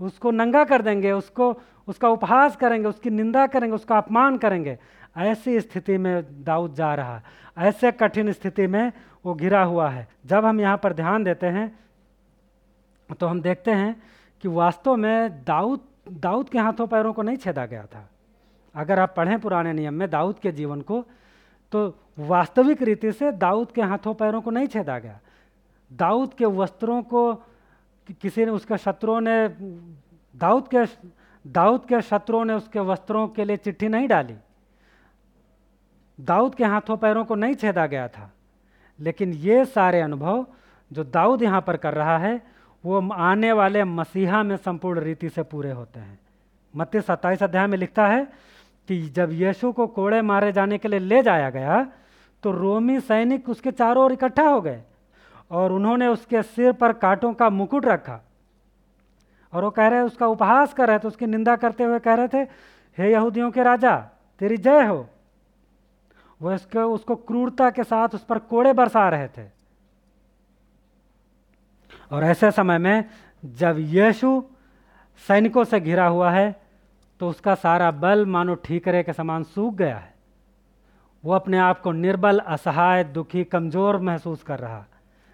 उसको 0.00 0.30
नंगा 0.30 0.64
कर 0.64 0.82
देंगे, 0.82 1.12
उसको, 1.12 1.54
उसका 1.88 2.08
उपहास 2.08 2.56
करेंगे, 2.56 2.88
उसकी 2.88 3.10
निंदा 3.10 3.46
करेंगे, 3.46 3.74
उसका 3.74 3.98
अपमान 3.98 4.36
करेंगे। 4.36 4.78
ऐसी 5.16 5.60
स्थिति 5.60 5.96
में 5.98 6.44
दाऊद 6.44 6.74
जा 6.74 6.94
रहा 6.94 7.16
है 7.16 7.68
ऐसे 7.68 7.92
कठिन 7.92 8.32
स्थिति 8.32 8.66
में 8.66 8.92
वो 9.24 9.34
घिरा 9.34 9.62
हुआ 9.62 9.88
है। 9.90 10.06
जब 10.26 10.44
हम 10.44 10.60
यहाँ 10.60 10.76
पर 10.76 10.92
ध्यान 10.92 11.24
देते 11.24 11.46
हैं 11.46 11.70
तो 13.20 13.26
हम 13.26 13.40
देखते 13.42 13.70
हैं 13.70 13.94
कि 14.44 14.48
वास्तव 14.48 14.96
में 14.96 15.44
दाऊद 15.44 15.80
दाऊद 16.10 16.48
के 16.48 16.58
हाथों 16.58 16.86
पैरों 16.86 17.12
को 17.12 17.22
नहीं 17.22 17.36
छेदा 17.36 17.66
गया 17.66 17.84
था। 17.86 18.08
अगर 18.74 18.98
आप 18.98 19.14
पढ़ें 19.16 19.38
पुराने 19.40 19.72
नियम 19.72 19.94
में 19.94 20.08
दाऊद 20.10 20.38
के 20.38 20.52
जीवन 20.52 20.80
को 20.80 21.04
तो 21.72 21.88
वास्तविक 22.18 22.82
रीति 22.82 23.12
से 23.12 23.30
दाऊद 23.32 23.70
के 23.72 23.82
हाथों 23.82 24.14
पैरों 24.14 24.40
को 24.42 24.50
नहीं 24.50 24.66
छेदा 24.66 24.98
गया। 24.98 25.18
दाऊद 25.90 26.34
के 26.34 26.44
वस्त्रों 26.46 27.02
को, 27.02 27.34
किसी 28.20 28.44
ने 28.44 28.50
उसके 28.50 28.78
शत्रुओं 28.78 29.20
ने, 29.20 29.48
दाऊद 30.34 30.68
के 30.68 30.84
दाऊद 31.44 31.84
के 31.84 32.00
शत्रुओं 32.02 32.44
ने 32.44 32.54
उसके 32.54 32.80
वस्त्रों 32.80 33.26
के 33.28 33.44
लिए 33.44 33.56
चिट्ठी 33.56 33.88
नहीं 33.88 34.08
डाली। 34.08 34.34
दाऊद 36.18 36.54
के 36.54 36.64
हाथों 36.64 36.96
पैरों 36.96 37.24
को 37.24 37.34
नहीं 37.34 37.54
छेदा 37.54 37.86
गया 37.86 38.06
था, 38.08 38.30
लेकिन 38.98 39.32
ये 39.32 39.64
सारे 39.66 40.00
अनुभव 40.00 40.46
जो 40.90 41.04
दाऊद 41.04 41.42
यहाँ 41.42 41.60
पर 41.60 41.76
कर 41.76 41.94
रहा 41.94 42.16
है, 42.18 42.40
वो 42.84 43.08
आने 43.12 43.52
वाले 43.52 43.84
मसीहा 43.84 44.42
में 44.42 44.56
संपूर्ण 44.58 45.00
रीति 45.00 45.28
से 45.28 45.42
पूरे 45.44 45.70
होते 45.70 46.00
हैं। 46.00 46.18
मत्ती 46.74 47.00
सत्ताईस 47.00 47.42
अध्याय 47.42 47.66
में 47.66 47.76
लिखता 47.78 48.06
है 48.06 48.24
कि 48.88 49.00
जब 49.08 49.32
यीशु 49.32 49.72
को 49.72 49.86
कोड़े 49.88 50.20
मारे 50.22 50.52
जाने 50.52 50.78
के 50.78 50.88
लिए 50.88 50.98
ले 50.98 51.22
जाया 51.22 51.50
गया 51.50 51.86
तो 52.42 52.50
रोमी 52.52 52.98
सैनिक 53.00 53.48
उसके 53.48 53.70
चारों 53.70 54.04
ओर 54.04 54.12
इकट्ठा 54.12 54.42
हो 54.42 54.60
गए 54.60 54.82
और 55.50 55.72
उन्होंने 55.72 56.06
उसके 56.08 56.42
सिर 56.42 56.72
पर 56.72 56.92
कांटों 56.94 57.32
का 57.34 57.48
मुकुट 57.50 57.86
रखा। 57.86 58.20
और 59.52 59.64
वो 59.64 59.70
कह 59.70 59.88
रहे 59.88 60.00
उसका 60.00 60.26
उपहास 60.26 60.72
कर 60.74 60.88
रहे 60.88 60.98
थे 60.98 61.08
उसकी 61.08 61.26
निंदा 61.26 61.56
करते 61.56 61.84
हुए 61.84 61.98
कह 61.98 62.14
रहे 62.14 62.28
थे, 62.28 62.38
हे 62.98 63.10
यहूदियों 63.12 63.50
के 63.50 63.62
राजा, 63.62 63.96
तेरी 64.40 64.56
जय 64.58 64.84
हो। 64.84 65.06
वो 66.42 66.52
इसको 66.52 66.84
उसको 66.84 67.16
क्रूरता 67.16 67.70
के 67.70 67.84
साथ 67.84 68.14
उस 68.14 68.24
पर 68.24 68.38
कोड़े 68.40 68.72
बरसा 68.72 69.08
रहे 69.08 69.28
थे। 69.28 69.46
और 72.10 72.24
ऐसे 72.24 72.50
समय 72.50 72.78
में 72.78 73.04
जब 73.42 73.76
यीशु 73.78 74.42
सैनिकों 75.22 75.64
से 75.64 75.80
घिरा 75.80 76.06
हुआ 76.06 76.30
है 76.30 76.50
तो 77.20 77.28
उसका 77.28 77.54
सारा 77.56 77.90
बल 77.92 78.24
मानो 78.26 78.54
ठीकरे 78.64 79.02
के 79.02 79.12
समान 79.12 79.42
सूख 79.44 79.74
गया 79.74 79.96
है। 79.96 80.10
वो 81.24 81.32
अपने 81.32 81.58
आप 81.58 81.80
को 81.80 81.92
निर्बल, 81.92 82.38
असहाय, 82.38 83.04
दुखी, 83.04 83.44
कमज़ोर 83.44 83.98
महसूस 84.00 84.42
कर 84.42 84.58
रहा। 84.58 84.84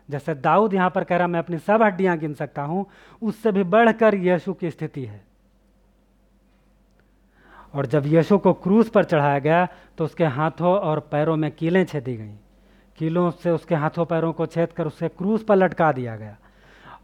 जैसे 0.08 0.34
दाऊद 0.34 0.74
यहाँ 0.74 0.90
पर 0.90 1.04
कह 1.04 1.16
रहा, 1.16 1.26
मैं 1.26 1.38
अपनी 1.38 1.58
सब 1.58 1.82
हड्डियाँ 1.82 2.16
गिन 2.18 2.34
सकता 2.34 2.62
हूँ, 2.62 2.84
उससे 3.22 3.52
भी 3.52 3.62
बढ़कर 3.64 4.14
यीशु 4.16 4.54
की 4.54 4.70
स्थिति 4.70 5.04
है। 5.04 5.22
और 7.74 7.86
जब 7.86 8.06
यीशु 8.06 8.38
को 8.38 8.52
क्रूस 8.52 8.88
पर 8.88 9.04
चढ़ाया 9.04 9.38
गया 9.38 9.66
तो 9.98 10.04
उसके 10.04 10.24
हाथों 10.24 10.78
और 10.78 11.00
पैरों 11.00 11.36
में 11.36 11.50
कीलें 11.50 11.84
छेदी 11.84 12.16
गईं। 12.16 12.34
कीलों 12.98 13.30
से 13.30 13.50
उसके 13.50 13.74
हाथों 13.74 14.04
पैरों 14.04 14.32
को 14.32 14.46
छेद 14.46 14.72
कर 14.72 14.86
उसे 14.86 15.08
क्रूस 15.08 15.44
पर 15.44 15.56
लटका 15.56 15.92
दिया 15.92 16.16
गया। 16.16 16.36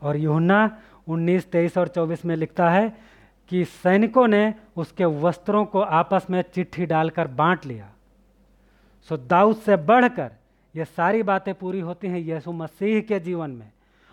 और 0.02 0.16
यूहन्ना 0.16 0.78
उन्नीस, 1.08 1.50
तेईस 1.50 1.78
और 1.78 1.88
चौबीस 1.88 2.24
में 2.24 2.36
लिखता 2.36 2.70
है 2.70 2.96
कि 3.48 3.64
सैनिकों 3.64 4.26
ने 4.28 4.54
उसके 4.76 5.04
वस्त्रों 5.04 5.64
को 5.64 5.80
आपस 5.80 6.26
में 6.30 6.42
चिट्ठी 6.54 6.86
डालकर 6.86 7.28
बांट 7.28 7.66
लिया। 7.66 7.88
सो 9.08 9.16
दाऊद 9.16 9.56
से 9.56 9.76
बढ़कर 9.76 10.30
ये 10.76 10.84
सारी 10.84 11.22
बातें 11.22 11.54
पूरी 11.54 11.80
होती 11.80 12.08
हैं 12.08 12.18
यीशु 12.18 12.52
मसीह 12.52 13.00
के 13.00 13.20
जीवन 13.20 13.50
में। 13.50 13.70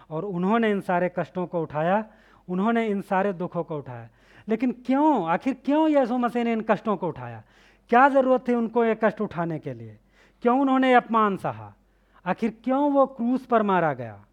और 0.09 0.25
उन्होंने 0.25 0.71
इन 0.71 0.81
सारे 0.81 1.11
कष्टों 1.19 1.45
को 1.45 1.61
उठाया, 1.61 2.03
उन्होंने 2.49 2.85
इन 2.87 3.01
सारे 3.01 3.33
दुखों 3.33 3.63
को 3.63 3.77
उठाया। 3.77 4.07
लेकिन 4.47 4.71
क्यों? 4.71 5.29
आखिर 5.29 5.53
क्यों 5.53 5.89
यीशु 5.89 6.17
मसीह 6.17 6.43
ने 6.43 6.53
इन 6.53 6.61
कष्टों 6.61 6.97
को 6.97 7.07
उठाया? 7.07 7.43
क्या 7.89 8.09
ज़रूरत 8.09 8.47
थी 8.47 8.55
उनको 8.55 8.85
ये 8.85 8.99
कष्ट 9.03 9.21
उठाने 9.21 9.59
के 9.59 9.73
लिए? 9.73 9.99
क्यों 10.41 10.61
उन्होंने 10.61 10.93
अपमान 10.93 11.37
सहा? 11.37 11.73
आखिर 12.25 12.57
क्यों 12.63 12.91
वो 12.91 13.05
क्रूस 13.05 13.45
पर 13.45 13.61
मारा 13.61 13.93
गया? 13.93 14.25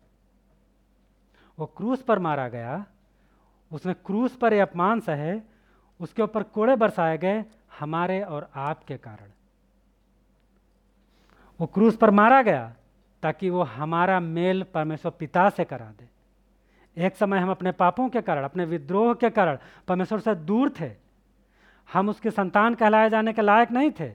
वो 1.59 1.67
क्रूस 1.67 2.03
पर 2.03 2.19
मारा 2.19 2.49
गया? 2.49 2.87
उसने 3.73 3.95
क्रूस 3.95 4.37
पर 4.37 4.53
ये 4.53 4.61
अपमान 4.61 5.01
सहे, 5.01 5.41
उसके 6.01 6.23
ऊपर 6.23 6.43
कोड़े 6.43 6.77
बरसाए 6.77 7.19
गए 7.19 7.45
हमारे 7.81 8.23
और 8.23 8.51
आपके 8.55 8.97
कारण। 8.97 9.31
वो 11.61 11.67
क्रूस 11.67 11.97
पर 11.97 12.11
मारा 12.11 12.43
गया 12.43 12.75
ताकि 13.23 13.51
वो 13.51 13.63
हमारा 13.63 14.21
मेल 14.21 14.63
परमेश्वर 14.63 15.13
पिता 15.13 15.51
से 15.51 15.65
करा 15.65 15.87
दे। 15.87 16.18
एक 16.99 17.17
समय 17.17 17.39
हम 17.39 17.51
अपने 17.51 17.73
पापों 17.73 18.09
के 18.09 18.21
कारण, 18.21 18.45
अपने 18.45 18.65
विद्रोह 18.65 19.15
के 19.15 19.31
कारण 19.31 19.59
परमेश्वर 19.89 20.19
से 20.19 20.35
दूर 20.35 20.73
थे। 20.81 20.93
हम 21.93 22.09
उसके 22.09 22.31
संतान 22.31 22.75
कहलाए 22.75 23.11
जाने 23.11 23.33
के 23.33 23.43
लायक 23.43 23.71
नहीं 23.71 23.91
थे। 23.91 24.09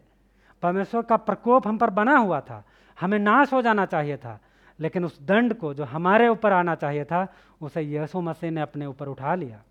परमेश्वर 0.62 1.02
का 1.02 1.18
प्रकोप 1.18 1.68
हम 1.68 1.78
पर 1.78 1.90
बना 1.90 2.18
हुआ 2.18 2.40
था। 2.40 2.66
हमें 3.02 3.20
नाश 3.20 3.54
हो 3.54 3.62
जाना 3.62 3.86
चाहिए 3.86 4.18
था। 4.18 4.40
लेकिन 4.80 5.06
उस 5.06 5.22
दंड 5.22 5.54
को 5.54 5.74
जो 5.74 5.84
हमारे 5.84 6.28
ऊपर 6.28 6.54
आना 6.54 6.76
चाहिए 6.76 7.06
था, 7.06 7.34
उसे 7.62 7.82
यीशु 7.82 8.22
मसीह 8.22 8.52
ने 8.52 8.62
अपने 8.62 8.86
ऊपर 8.86 9.08
उठा 9.08 9.36
लिया। 9.36 9.64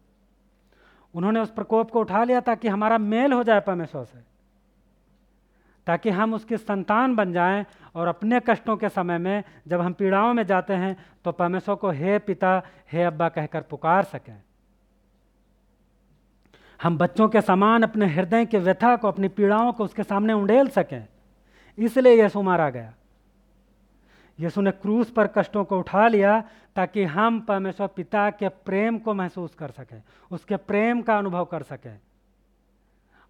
उन्होंने 1.15 1.41
उस 1.41 1.51
प्रकोप 1.51 1.91
को 1.91 2.01
उठा 2.01 2.25
लिया 2.25 2.41
ताकि 2.41 2.69
हमारा 2.69 2.99
मेल 2.99 3.33
हो 3.33 3.43
जाए 3.43 3.61
परमेश्वर 3.61 4.05
से। 4.05 4.32
ताकि 5.87 6.11
हम 6.11 6.35
उसके 6.35 6.57
संतान 6.57 7.15
बन 7.17 7.33
जाएँ 7.33 7.65
और 7.95 8.09
अपने 8.09 8.41
कष्टों 8.41 8.77
के 8.77 8.89
समय 8.89 9.19
में 9.19 9.43
जब 9.69 9.81
हम 9.81 9.93
पीड़ाओं 9.93 10.33
में 10.35 10.45
जाते 10.47 10.75
हैं 10.75 10.97
तो 11.25 11.33
परमेश्वर 11.33 11.75
को 11.75 11.91
हे 11.91 12.19
पिता, 12.19 12.63
हे 12.93 13.03
अब्बा 13.03 13.29
कहकर 13.29 13.61
पुकार 13.61 14.05
सकें। 14.05 14.43
हम 16.81 16.99
बच्चों 16.99 17.29
के 17.29 17.41
समान 17.41 17.83
अपने 17.83 18.07
हृदय 18.07 18.47
के 18.47 18.59
व्यथा 18.59 18.97
को, 18.97 19.09
अपनी 19.09 19.29
पीड़ाओं 19.29 19.73
को 19.73 19.85
उसके 19.85 20.03
सामने 20.03 20.33
उंडेल 20.33 20.69
सकें। 20.69 21.07
इसलिए 21.79 22.23
यीशु 22.23 22.43
मारा 22.43 22.71
गया। 22.71 22.93
यीशु 24.39 24.61
ने 24.61 24.71
क्रूस 24.71 25.11
पर 25.11 25.27
कष्टों 25.27 25.65
को 25.65 25.79
उठा 25.79 26.07
लिया 26.09 26.41
ताकि 26.77 27.05
हम 27.05 27.41
परमेश्वर 27.41 27.87
पिता 27.87 28.31
के 28.31 28.49
प्रेम 28.49 28.99
को 28.99 29.15
महसूस 29.15 29.55
कर 29.55 29.71
सकें, 29.71 30.03
उसके 30.31 30.57
प्रेम 30.57 31.03
का 31.03 31.19
अनुभव 31.19 31.45
कर 31.45 31.63
सकें। 31.63 31.99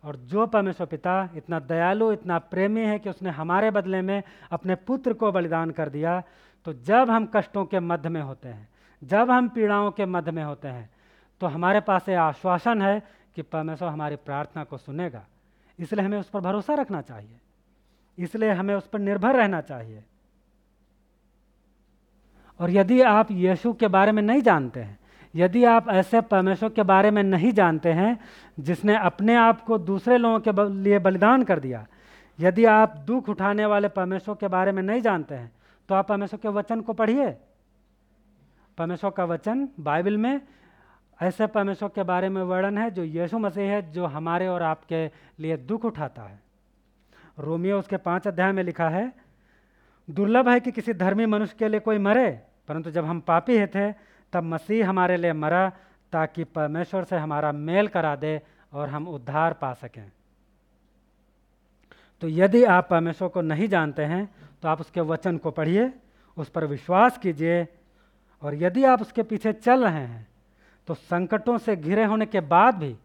और 0.05 0.17
जो 0.17 0.47
परमेश्वर 0.47 0.87
पिता 0.87 1.29
इतना 1.37 1.59
दयालु, 1.61 2.13
इतना 2.13 2.39
प्रेमी 2.39 2.81
है 2.81 2.99
कि 2.99 3.11
उसने 3.11 3.31
हमारे 3.31 3.71
बदले 3.71 4.01
में 4.03 4.23
अपने 4.51 4.75
पुत्र 4.77 5.13
को 5.13 5.33
बलिदान 5.33 5.71
कर 5.71 5.89
दिया 5.89 6.23
तो 6.67 6.73
जब 6.73 7.11
हम 7.11 7.27
कष्टों 7.27 7.65
के 7.65 7.81
मध्य 7.81 8.09
में 8.09 8.21
होते 8.21 8.49
हैं, 8.49 8.69
जब 9.03 9.31
हम 9.31 9.49
पीड़ाओं 9.49 9.91
के 9.91 10.05
मध्य 10.07 10.31
में 10.31 10.43
होते 10.45 10.69
हैं 10.69 10.91
तो 11.41 11.47
हमारे 11.47 11.81
पास 11.81 12.09
ये 12.09 12.15
आश्वासन 12.15 12.83
है 12.83 13.03
कि 13.37 13.43
परमेश्वर 13.43 13.89
हमारी 13.89 14.17
प्रार्थना 14.17 14.65
को 14.65 14.77
सुनेगा। 14.77 15.25
इसलिए 15.79 16.05
हमें 16.05 16.19
उस 16.19 16.29
पर 16.29 16.41
भरोसा 16.41 16.75
रखना 16.75 17.01
चाहिए। 17.03 17.39
इसलिए 18.19 18.51
हमें 18.51 18.75
उस 18.75 18.87
पर 18.87 18.99
निर्भर 18.99 19.37
रहना 19.37 19.61
चाहिए। 19.61 20.03
और 22.61 22.71
यदि 22.71 23.01
आप 23.03 23.31
यीशु 23.31 23.73
के 23.73 23.89
बारे 23.89 24.13
में 24.13 24.23
नहीं 24.23 24.43
जानते 24.43 24.81
हैं 24.81 24.99
यदि 25.35 25.65
आप 25.65 25.89
ऐसे 25.89 26.21
परमेश्वर 26.23 26.69
के 26.69 26.83
बारे 26.83 27.11
में 27.11 27.23
नहीं 27.23 27.53
जानते 27.53 27.93
हैं, 27.93 28.19
जिसने 28.59 28.97
अपने 28.97 29.35
आप 29.37 29.61
को 29.61 29.79
दूसरे 29.81 30.19
लोगों 30.19 30.41
के 30.41 30.83
लिए 30.83 30.99
बलिदान 30.99 31.43
कर 31.45 31.61
दिया, 31.61 31.87
यदि 32.39 32.65
आप 32.67 32.97
दुख 33.07 33.29
उठाने 33.29 33.67
वाले 33.67 33.89
परमेश्वर 33.91 34.35
के 34.35 34.49
बारे 34.49 34.73
में 34.73 34.83
नहीं 34.83 35.01
जानते 35.01 35.35
हैं 35.35 35.51
तो 35.89 35.95
आप 35.95 36.09
परमेश्वर 36.09 36.39
के 36.41 36.49
वचन 36.51 36.81
को 36.81 36.93
पढ़िए। 36.93 37.31
परमेश्वर 38.79 39.11
का 39.11 39.25
वचन 39.25 39.69
बाइबल 39.81 40.17
में 40.17 40.41
ऐसे 41.21 41.47
परमेश्वर 41.47 41.89
के 41.89 42.03
बारे 42.03 42.29
में 42.29 42.43
वर्णन 42.43 42.79
है, 42.79 42.91
जो 42.91 43.05
यीशु 43.05 43.39
मसीह 43.39 43.65
है, 43.65 43.91
जो 43.93 44.07
हमारे 44.07 44.47
और 44.49 44.63
आपके 44.63 45.07
लिए 45.39 45.57
दुख 45.59 45.85
उठाता 45.85 46.23
है। 46.23 46.41
रोमियो 47.39 47.79
उसके 47.79 47.97
पाँच 47.99 48.27
अध्याय 48.29 48.53
में 48.53 48.63
लिखा 48.63 48.89
है, 48.89 49.13
दुर्लभ 50.09 50.49
है 50.49 50.59
कि 50.61 50.73
किसी 50.73 50.93
धर्मी 50.95 51.27
मनुष्य 51.27 51.55
के 51.59 51.69
लिए 51.69 51.81
कोई 51.81 51.99
मरे, 51.99 52.31
परंतु 52.69 52.91
जब 52.91 53.05
हम 53.05 53.21
पापी 53.21 53.67
थे 53.67 53.91
तब 54.33 54.45
मसीह 54.45 54.89
हमारे 54.89 55.17
लिए 55.17 55.33
मरा 55.35 55.69
ताकि 56.13 56.45
परमेश्वर 56.47 57.05
से 57.05 57.17
हमारा 57.17 57.53
मेल 57.53 57.89
करा 57.89 58.15
दे 58.17 58.41
और 58.73 58.89
हम 58.89 59.09
उद्धार 59.09 59.53
पा 59.53 59.73
सकें। 59.75 60.11
तो 62.23 62.29
यदि 62.29 62.65
आप 62.65 62.89
परमेश्वर 62.91 63.29
को 63.29 63.41
नहीं 63.43 63.69
जानते 63.69 64.03
हैं 64.05 64.29
तो 64.63 64.69
आप 64.69 64.81
उसके 64.81 65.01
वचन 65.03 65.37
को 65.39 65.51
पढ़िए, 65.51 65.91
उस 66.37 66.49
पर 66.49 66.65
विश्वास 66.67 67.19
कीजिए, 67.19 67.67
और 68.43 68.55
यदि 68.55 68.85
आप 68.85 69.01
उसके 69.01 69.23
पीछे 69.23 69.53
चल 69.55 69.85
रहे 69.85 70.05
हैं 70.07 70.27
तो 70.89 70.95
संकटों 70.95 71.57
से 71.59 71.77
घिरे 71.77 72.05
होने 72.05 72.27
के 72.27 72.41
बाद 72.43 72.75
भी 72.75 72.97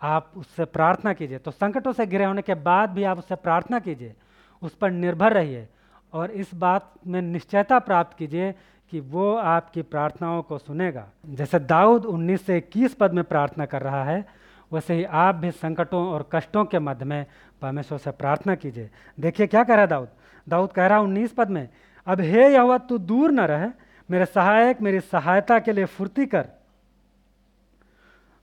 आप 0.00 0.32
उससे 0.36 0.64
प्रार्थना 0.66 1.12
कीजिए। 1.12 1.38
तो 1.38 1.50
संकटों 1.50 1.92
से 1.92 2.06
घिरे 2.06 2.24
होने 2.24 2.42
के 2.42 2.54
बाद 2.56 2.90
भी 2.90 3.04
आप 3.04 3.18
उससे 3.18 3.34
प्रार्थना 3.36 3.78
कीजिए, 3.78 4.14
उस 4.62 4.74
पर 4.74 4.90
निर्भर 4.90 5.32
रहिए 5.32 5.68
और 6.12 6.30
इस 6.32 6.54
बात 6.54 6.92
में 7.06 7.20
निश्चयता 7.22 7.78
प्राप्त 7.80 8.16
कीजिए 8.18 8.54
कि 8.90 9.00
वो 9.00 9.34
आपकी 9.34 9.82
प्रार्थनाओं 9.82 10.42
को 10.42 10.58
सुनेगा। 10.58 11.06
जैसे 11.26 11.58
दाऊद 11.58 12.04
19 12.04 12.46
से 12.46 12.56
21 12.56 12.94
पद 12.94 13.12
में 13.12 13.24
प्रार्थना 13.24 13.66
कर 13.66 13.82
रहा 13.82 14.04
है, 14.04 14.24
वैसे 14.72 14.94
ही 14.94 15.04
आप 15.04 15.34
भी 15.34 15.50
संकटों 15.50 16.06
और 16.08 16.28
कष्टों 16.32 16.64
के 16.64 16.78
मध्य 16.78 17.04
में 17.04 17.26
परमेश्वर 17.62 17.98
से 17.98 18.10
प्रार्थना 18.10 18.54
कीजिए। 18.54 18.90
देखिए 19.20 19.46
क्या 19.46 19.64
कह 19.64 19.74
रहा 19.74 19.80
है 19.80 19.88
दाऊद? 19.88 20.08
दाऊद 20.46 20.72
कह 20.72 20.86
रहा 20.86 20.98
है 20.98 21.04
उन्नीस 21.04 21.32
पद 21.32 21.50
में, 21.50 21.68
अब 22.06 22.20
हे 22.20 22.52
यहोवा, 22.52 22.78
तू 22.78 22.98
दूर 22.98 23.30
न 23.30 23.40
रहे, 23.40 23.68
मेरे 24.10 24.24
सहायक 24.24 24.80
मेरी 24.82 25.00
सहायता 25.00 25.58
के 25.58 25.72
लिए 25.72 25.84
फुर्ती 25.84 26.26
कर। 26.26 26.46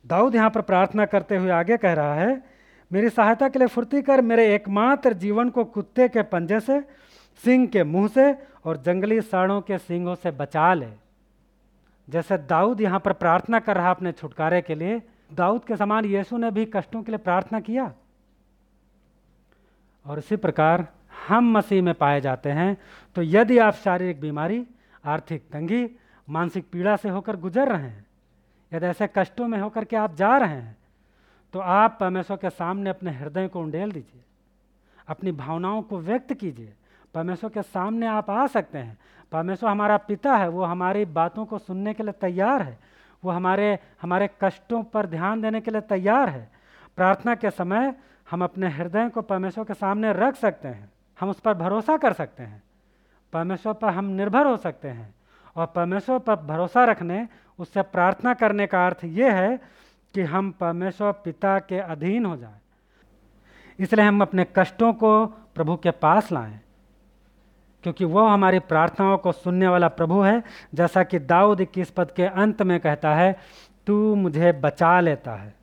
दाऊद 0.05 0.36
यहाँ 0.36 0.49
पर 0.49 0.62
प्रार्थना 0.62 1.05
करते 1.05 1.38
हुए 1.38 1.51
आगे 1.51 1.77
कह 1.77 1.93
रहा 1.93 2.13
है, 2.13 2.43
मेरी 2.91 3.10
सहायता 3.10 3.49
के 3.49 3.60
लिए 3.60 3.67
फुर्ती 3.67 4.01
कर, 4.01 4.21
मेरे 4.21 4.53
एकमात्र 4.55 5.13
जीवन 5.13 5.49
को 5.49 5.63
कुत्ते 5.63 6.07
के 6.07 6.21
पंजे 6.21 6.60
से 6.60 6.79
सिंह 7.43 7.67
के 7.67 7.84
मुँह 7.84 8.08
से 8.08 8.32
और 8.65 8.78
जंगली 8.78 9.19
साड़ों 9.21 9.60
के 9.62 9.78
सिंगों 9.78 10.15
से 10.15 10.32
बचा 10.34 10.73
ले। 10.73 10.89
जैसे 12.08 12.38
दाऊद 12.39 12.82
यहाँ 12.82 13.00
पर 13.00 13.13
प्रार्थना 13.13 13.60
कर 13.60 13.76
रहा 13.76 13.91
अपने 13.91 14.12
छुटकारे 14.12 14.62
के 14.62 14.76
लिए, 14.76 15.02
दाऊद 15.34 15.63
के 15.63 15.76
समान 15.76 16.06
यीशु 16.06 16.38
ने 16.38 16.52
भी 16.52 16.65
कष्टों 16.65 17.02
के 17.04 17.12
लिए 17.12 17.17
प्रार्थना 17.19 17.60
किया। 17.60 17.91
और 20.06 20.19
इसी 20.19 20.36
प्रकार 20.38 20.88
हम 21.28 21.52
मसीह 21.52 21.82
में 21.84 21.93
पाए 21.93 22.21
जाते 22.21 22.50
हैं 22.52 22.78
तो 23.15 23.21
यदि 23.23 23.58
आप 23.60 23.73
शारीरिक 23.76 24.19
बीमारी, 24.21 24.65
आर्थिक 25.06 25.43
तंगी, 25.52 25.89
मानसिक 26.28 26.65
पीड़ा 26.71 26.95
से 26.95 27.10
होकर 27.10 27.36
गुजर 27.38 27.67
रहे 27.67 27.82
हैं, 27.82 28.06
यदि 28.71 28.86
ऐसे 28.86 29.10
कष्टों 29.15 29.47
में 29.47 29.60
होकर 29.60 29.86
के 29.86 29.95
आप 29.95 30.15
जा 30.15 30.38
रहे 30.38 30.50
हैं 30.52 30.76
तो 31.54 31.60
आप 31.60 31.97
परमेश्वर 32.00 32.38
के 32.38 32.50
सामने 32.50 32.89
अपने 32.89 33.12
हृदय 33.12 33.47
को 33.47 33.62
उंडेल 33.62 33.91
दीजिए, 33.91 34.21
अपनी 35.08 35.32
भावनाओं 35.34 35.82
को 35.82 36.00
व्यक्त 36.00 36.34
कीजिए 36.34 36.73
परमेश्वर 37.17 37.49
के 37.49 37.62
सामने 37.62 38.08
आप 38.08 38.30
आ 38.30 38.47
सकते 38.47 38.77
हैं। 38.77 38.97
परमेश्वर 39.32 39.69
हमारा 39.69 39.97
पिता 39.97 40.36
है, 40.36 40.47
वो 40.47 40.63
हमारी 40.63 41.06
बातों 41.06 41.45
को 41.45 41.58
सुनने 41.58 41.93
के 41.93 42.03
लिए 42.03 42.12
तैयार 42.12 42.62
है। 42.62 42.80
वो 43.23 43.32
हमारे 43.32 43.80
हमारे 44.01 44.30
कष्टों 44.41 44.84
पर 44.84 45.06
ध्यान 45.06 45.41
देने 45.41 45.62
के 45.62 45.71
लिए 45.71 45.82
तैयार 45.82 46.30
है। 46.30 46.51
प्रार्थना 46.95 47.36
के 47.36 47.49
समय 47.51 47.93
हम 48.32 48.43
अपने 48.43 48.69
हृदय 48.69 49.10
को 49.10 49.21
परमेश्वर 49.21 49.63
के 49.63 49.73
सामने 49.73 50.13
रख 50.13 50.36
सकते 50.36 50.67
हैं। 50.67 50.89
हम 51.19 51.30
उस 51.30 51.39
पर 51.39 51.53
भरोसा 51.53 51.97
कर 51.97 52.13
सकते 52.13 52.43
हैं। 52.43 52.63
परमेश्वर 53.34 53.73
पर 53.73 53.89
हम 53.89 54.06
निर्भर 54.06 54.45
हो 54.45 54.58
सकते 54.58 54.88
हैं 54.88 55.15
और 55.56 55.65
परमेश्वर 55.65 56.19
पर 56.19 56.36
भरोसा 56.36 56.86
रखने, 56.86 57.27
उससे 57.60 57.82
प्रार्थना 57.82 58.34
करने 58.34 58.67
का 58.67 58.86
अर्थ 58.86 58.99
ये 59.03 59.32
है 59.32 59.62
कि 60.13 60.21
हम 60.21 60.51
परमेश्वर 60.51 61.12
पिता 61.12 61.60
के 61.60 61.80
अधीन 61.80 62.25
हो 62.25 62.38
जाएँ। 62.38 62.62
इसलिए 63.80 64.06
हम 64.06 64.21
अपने 64.21 64.45
कष्टों 64.56 64.93
को 64.93 65.25
प्रभु 65.25 65.75
के 65.75 65.91
पास 65.91 66.32
लाएँ। 66.32 66.60
क्योंकि 67.88 68.06
वह 68.06 68.32
हमारी 68.32 68.60
प्रार्थनाओं 68.60 69.17
को 69.17 69.32
सुनने 69.32 69.67
वाला 69.67 69.88
प्रभु 69.88 70.21
है। 70.21 70.43
जैसा 70.73 71.04
कि 71.04 71.19
दाऊद 71.19 71.62
इक्कीस 71.62 71.89
पद 71.89 72.12
के 72.12 72.23
अंत 72.23 72.62
में 72.62 72.80
कहता 72.80 73.15
है, 73.15 73.39
तू 73.88 74.15
मुझे 74.15 74.52
बचा 74.52 75.00
लेता 75.00 75.32
है। 75.32 75.56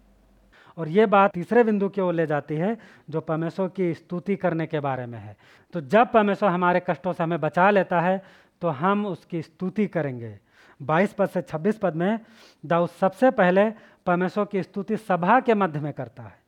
और 0.79 0.89
ये 0.89 1.07
बात 1.07 1.31
तीसरे 1.31 1.65
बिंदु 1.65 1.89
की 1.89 2.01
ओर 2.01 2.15
ले 2.15 2.27
जाती 2.27 2.55
है, 2.55 2.77
जो 3.11 3.21
परमेश्वर 3.21 3.69
की 3.69 3.95
स्तुति 3.95 4.37
करने 4.37 4.67
के 4.67 4.81
बारे 4.81 5.07
में 5.07 5.19
है। 5.19 5.37
तो 5.73 5.81
जब 5.81 6.13
परमेश्वर 6.13 6.49
हमारे 6.49 6.83
कष्टों 6.91 7.13
से 7.13 7.23
हमें 7.23 7.41
बचा 7.41 7.71
लेता 7.71 8.01
है 8.01 8.23
तो 8.61 8.69
हम 8.69 9.07
उसकी 9.07 9.43
स्तुति 9.43 9.87
करेंगे। 9.87 10.39
22 10.83 11.13
पद 11.13 11.29
से 11.29 11.43
26 11.43 11.79
पद 11.79 11.95
में, 11.95 12.21
दाऊद 12.67 12.89
सबसे 12.89 13.31
पहले 13.31 13.71
परमेश्वर 14.07 14.45
की 14.45 14.63
स्तुति 14.63 14.97
सभा 14.97 15.41
के 15.41 15.55
मध्य 15.55 15.81
में 15.81 15.93
करता 15.93 16.23
है। 16.23 16.39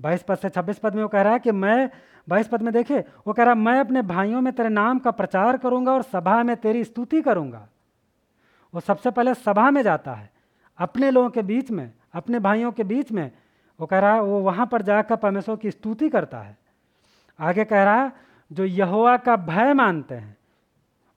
22 0.00 0.22
पद 0.22 0.34
से 0.34 0.48
26 0.48 0.78
पद 0.78 0.94
में 0.94 1.02
वो 1.02 1.08
कह 1.08 1.22
रहा 1.22 1.32
है 1.32 1.38
कि, 1.38 1.52
मैं 1.52 1.90
बाईस 2.28 2.48
पद 2.48 2.62
में 2.62 2.72
देखे, 2.72 2.98
वो 3.26 3.32
कह 3.32 3.44
रहा, 3.44 3.54
मैं 3.54 3.80
अपने 3.80 4.02
भाइयों 4.02 4.40
में 4.40 4.52
तेरे 4.52 4.68
नाम 4.68 4.98
का 4.98 5.10
प्रचार 5.10 5.56
करूँगा 5.56 5.92
और 5.92 6.02
सभा 6.02 6.42
में 6.42 6.56
तेरी 6.56 6.84
स्तुति 6.84 7.22
करूँगा। 7.22 7.68
वो 8.74 8.80
सबसे 8.80 9.10
पहले 9.10 9.34
सभा 9.34 9.70
में 9.70 9.82
जाता 9.82 10.12
है, 10.12 10.30
अपने 10.78 11.10
लोगों 11.10 11.30
के 11.30 11.42
बीच 11.42 11.70
में, 11.70 11.92
अपने 12.14 12.38
भाइयों 12.38 12.72
के 12.72 12.84
बीच 12.84 13.12
में। 13.12 13.30
वो 13.80 13.86
कह 13.86 13.98
रहा 13.98 14.14
है 14.14 14.22
वो 14.22 14.40
वहाँ 14.40 14.66
पर 14.66 14.82
जाकर 14.82 15.16
परमेश्वर 15.16 15.56
की 15.56 15.70
स्तुति 15.70 16.08
करता 16.08 16.38
है। 16.38 16.56
आगे 17.40 17.64
कह 17.64 17.82
रहा 17.84 18.02
है 18.02 18.12
जो 18.52 18.64
यहोवा 18.64 19.16
का 19.16 19.36
भय 19.36 19.72
मानते 19.74 20.14
हैं, 20.14 20.36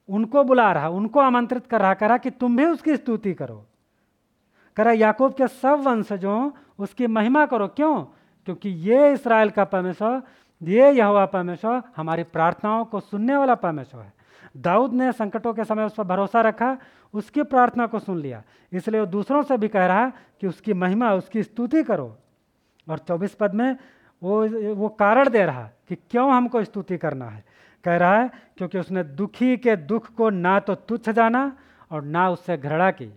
उनको 0.08 0.44
बुला 0.44 0.72
रहा, 0.72 0.88
उनको 0.88 1.20
आमंत्रित 1.20 1.66
कर 1.66 1.80
रहा, 1.80 1.94
कह 1.94 2.06
रहा 2.06 2.16
कि 2.16 2.30
तुम 2.30 2.56
भी 2.56 2.64
उसकी 2.64 2.96
स्तुति 2.96 3.34
करो। 3.34 3.66
कह 4.76 4.82
रहा, 4.82 4.92
याकूब 4.92 5.34
के 5.34 5.48
सब 5.48 5.82
वंशजों, 5.82 6.50
उसकी 6.78 7.06
महिमा 7.06 7.46
करो। 7.46 7.68
क्यों? 7.68 8.04
क्योंकि 8.46 8.68
ये 8.68 9.12
इसराइल 9.12 9.50
का 9.50 9.64
परमेश्वर 9.64 10.22
ये 10.62 10.90
यहोवा 10.90 11.24
परमेश्वर, 11.26 11.82
हमारी 11.96 12.22
प्रार्थनाओं 12.22 12.84
को 12.84 13.00
सुनने 13.00 13.36
वाला 13.36 13.54
परमेश्वर 13.54 14.02
है। 14.02 14.12
दाऊद 14.56 14.92
ने 14.92 15.12
संकटों 15.12 15.52
के 15.54 15.64
समय 15.64 15.84
उस 15.84 15.94
पर 15.94 16.04
भरोसा 16.04 16.40
रखा, 16.40 16.76
उसकी 17.14 17.42
प्रार्थना 17.42 17.86
को 17.86 17.98
सुन 17.98 18.18
लिया। 18.18 18.42
इसलिए 18.72 19.00
वो 19.00 19.06
दूसरों 19.06 19.42
से 19.42 19.56
भी 19.58 19.68
कह 19.68 19.86
रहा 19.86 20.08
कि 20.40 20.46
उसकी 20.46 20.74
महिमा, 20.74 21.12
उसकी 21.14 21.42
स्तुति 21.42 21.82
करो। 21.82 22.16
और 22.86 22.98
चौबीस 22.98 23.34
पद 23.34 23.54
में 23.54 23.76
वो 24.22 24.74
वो 24.74 24.88
कारण 24.88 25.28
दे 25.28 25.44
रहा 25.44 25.62
कि 25.88 25.94
क्यों 25.94 26.32
हमको 26.32 26.62
स्तुति 26.64 26.96
करना 26.98 27.26
है। 27.26 27.44
कह 27.84 27.96
रहा 27.96 28.18
है, 28.18 28.30
क्योंकि 28.56 28.78
उसने 28.78 29.02
दुखी 29.04 29.56
के 29.56 29.76
दुख 29.76 30.06
को 30.14 30.30
ना 30.30 30.58
तो 30.60 30.74
तुच्छ 30.74 31.10
जाना 31.10 31.52
और 31.90 32.02
ना 32.04 32.28
उससे 32.30 32.56
घृणा 32.56 32.90
की। 32.90 33.12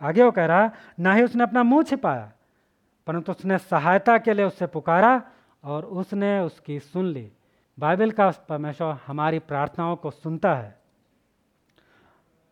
आगे 0.00 0.22
वो 0.22 0.30
कह 0.30 0.46
रहा, 0.46 0.70
ना 1.00 1.14
ही 1.14 1.22
उसने 1.22 1.42
अपना 1.42 1.62
मुँह 1.62 1.82
छिपाया, 1.82 2.30
परंतु 3.06 3.32
उसने 3.32 3.58
सहायता 3.58 4.18
के 4.18 4.34
लिए 4.34 4.44
उससे 4.44 4.66
पुकारा 4.66 5.20
और 5.64 5.84
उसने 5.84 6.40
उसकी 6.40 6.80
सुन 6.80 7.04
ली। 7.04 7.32
बाइबल 7.78 8.10
का 8.10 8.30
परमेश्वर 8.30 8.96
हमारी 9.06 9.38
प्रार्थनाओं 9.38 9.96
को 9.96 10.10
सुनता 10.10 10.54
है। 10.54 10.78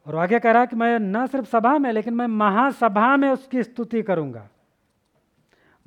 और 0.06 0.16
आगे 0.16 0.38
कह 0.38 0.50
रहा 0.50 0.60
है 0.60 0.66
कि 0.66 0.76
मैं 0.76 0.98
न 0.98 1.26
सिर्फ़ 1.26 1.46
सभा 1.46 1.78
में, 1.78 1.92
लेकिन 1.92 2.14
मैं 2.14 2.26
महासभा 2.26 3.16
में 3.16 3.30
उसकी 3.30 3.62
स्तुति 3.62 4.02
करूँगा। 4.02 4.48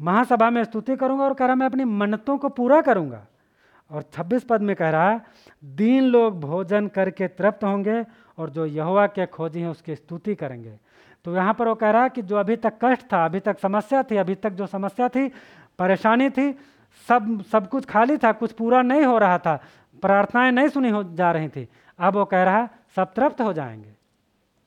महासभा 0.01 0.49
में 0.49 0.63
स्तुति 0.63 0.95
करूँगा 0.95 1.23
और 1.23 1.33
कह 1.33 1.45
रहा 1.45 1.55
मैं 1.55 1.65
अपनी 1.65 1.83
मन्नतों 1.83 2.37
को 2.37 2.49
पूरा 2.49 2.81
करूँगा। 2.81 3.25
और 3.91 4.01
26 4.01 4.43
पद 4.43 4.61
में 4.61 4.75
कह 4.75 4.89
रहा 4.89 5.21
दीन 5.63 6.03
लोग 6.03 6.39
भोजन 6.39 6.87
करके 6.87 7.27
तृप्त 7.27 7.63
होंगे 7.63 8.05
और 8.37 8.49
जो 8.49 8.65
यहोवा 8.65 9.07
के 9.07 9.25
खोजी 9.25 9.61
हैं 9.61 9.67
उसकी 9.67 9.95
स्तुति 9.95 10.35
करेंगे। 10.35 10.79
तो 11.25 11.35
यहाँ 11.35 11.53
पर 11.53 11.67
वो 11.67 11.75
कह 11.75 11.89
रहा 11.89 12.03
है 12.03 12.09
कि 12.09 12.21
जो 12.21 12.35
अभी 12.35 12.55
तक 12.55 12.73
कष्ट 12.83 13.13
था, 13.13 13.25
अभी 13.25 13.39
तक 13.39 13.59
समस्या 13.59 14.03
थी, 14.03 14.15
अभी 14.15 14.35
तक 14.35 14.49
जो 14.49 14.67
समस्या 14.67 15.09
थी, 15.09 15.31
परेशानी 15.79 16.29
थी 16.29 16.59
सब 17.07 17.41
सब 17.51 17.69
कुछ 17.69 17.85
खाली 17.85 18.17
था, 18.17 18.31
कुछ 18.31 18.51
पूरा 18.51 18.81
नहीं 18.81 19.03
हो 19.03 19.17
रहा 19.17 19.37
था। 19.37 19.63
प्रार्थनाएँ 20.01 20.51
नहीं 20.51 20.67
सुनी 20.67 20.89
हो, 20.89 21.03
जा 21.03 21.31
रही 21.31 21.49
थी। 21.49 21.69
अब 21.99 22.13
वो 22.13 22.25
कह 22.25 22.43
रहा, 22.43 22.69
सब 22.95 23.13
तृप्त 23.13 23.41
हो 23.41 23.53
जाएँगे। 23.53 23.95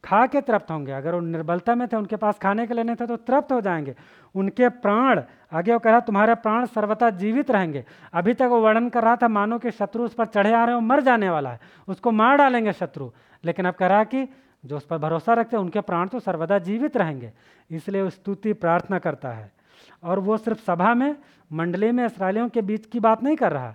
खा 0.04 0.26
के 0.26 0.40
तृप्त 0.40 0.70
होंगे। 0.70 0.92
अगर 0.92 1.14
वो 1.14 1.20
निर्बलता 1.20 1.74
में 1.74 1.88
थे, 1.88 1.96
उनके 1.96 2.16
पास 2.16 2.38
खाने 2.38 2.66
के 2.66 2.74
लिए 2.74 2.84
नहीं 2.84 2.96
थे 2.96 3.06
तो 3.06 3.16
तृप्त 3.16 3.52
हो 3.52 3.60
जाएँगे। 3.60 3.96
उनके 4.34 4.68
प्राण, 4.68 5.22
आगे 5.52 5.72
वो 5.72 5.78
कह 5.78 5.90
रहा, 5.90 6.00
तुम्हारे 6.00 6.34
प्राण 6.34 6.66
सर्वथा 6.66 7.10
जीवित 7.10 7.50
रहेंगे। 7.50 7.84
अभी 8.12 8.34
तक 8.34 8.42
वो 8.42 8.60
वर्णन 8.60 8.88
कर 8.88 9.02
रहा 9.02 9.16
था, 9.16 9.28
मानो 9.28 9.58
कि 9.58 9.70
शत्रु 9.70 10.04
उस 10.04 10.14
पर 10.14 10.26
चढ़े 10.26 10.54
आ 10.54 10.64
रहे 10.64 10.74
हैं 10.74 10.82
मर 10.82 11.00
जाने 11.00 11.30
वाला 11.30 11.50
है। 11.50 11.60
उसको 11.88 12.10
मार 12.10 12.36
डालेंगे 12.36 12.72
शत्रु। 12.72 13.10
लेकिन 13.44 13.64
अब 13.64 13.74
कह 13.74 13.86
रहा 13.86 14.04
कि, 14.04 14.28
जो 14.64 14.76
उस 14.76 14.86
पर 14.86 14.98
भरोसा 14.98 15.32
रखते 15.32 15.56
हैं, 15.56 15.64
उनके 15.64 15.80
प्राण 15.80 16.08
तो 16.08 16.20
सर्वदा 16.20 16.58
जीवित 16.58 16.96
रहेंगे। 16.96 17.32
इसलिए 17.70 18.02
वो 18.02 18.10
स्तुति, 18.10 18.52
प्रार्थना 18.52 18.98
करता 18.98 19.28
है। 19.28 19.57
और 20.02 20.18
वो 20.18 20.36
सिर्फ़ 20.36 20.64
सभा 20.64 20.94
में, 20.94 21.16
मंडली 21.52 21.92
में, 21.92 22.06
इसराइलियों 22.06 22.48
के 22.48 22.62
बीच 22.62 22.86
की 22.86 23.00
बात 23.00 23.22
नहीं 23.22 23.36
कर 23.36 23.52
रहा। 23.52 23.74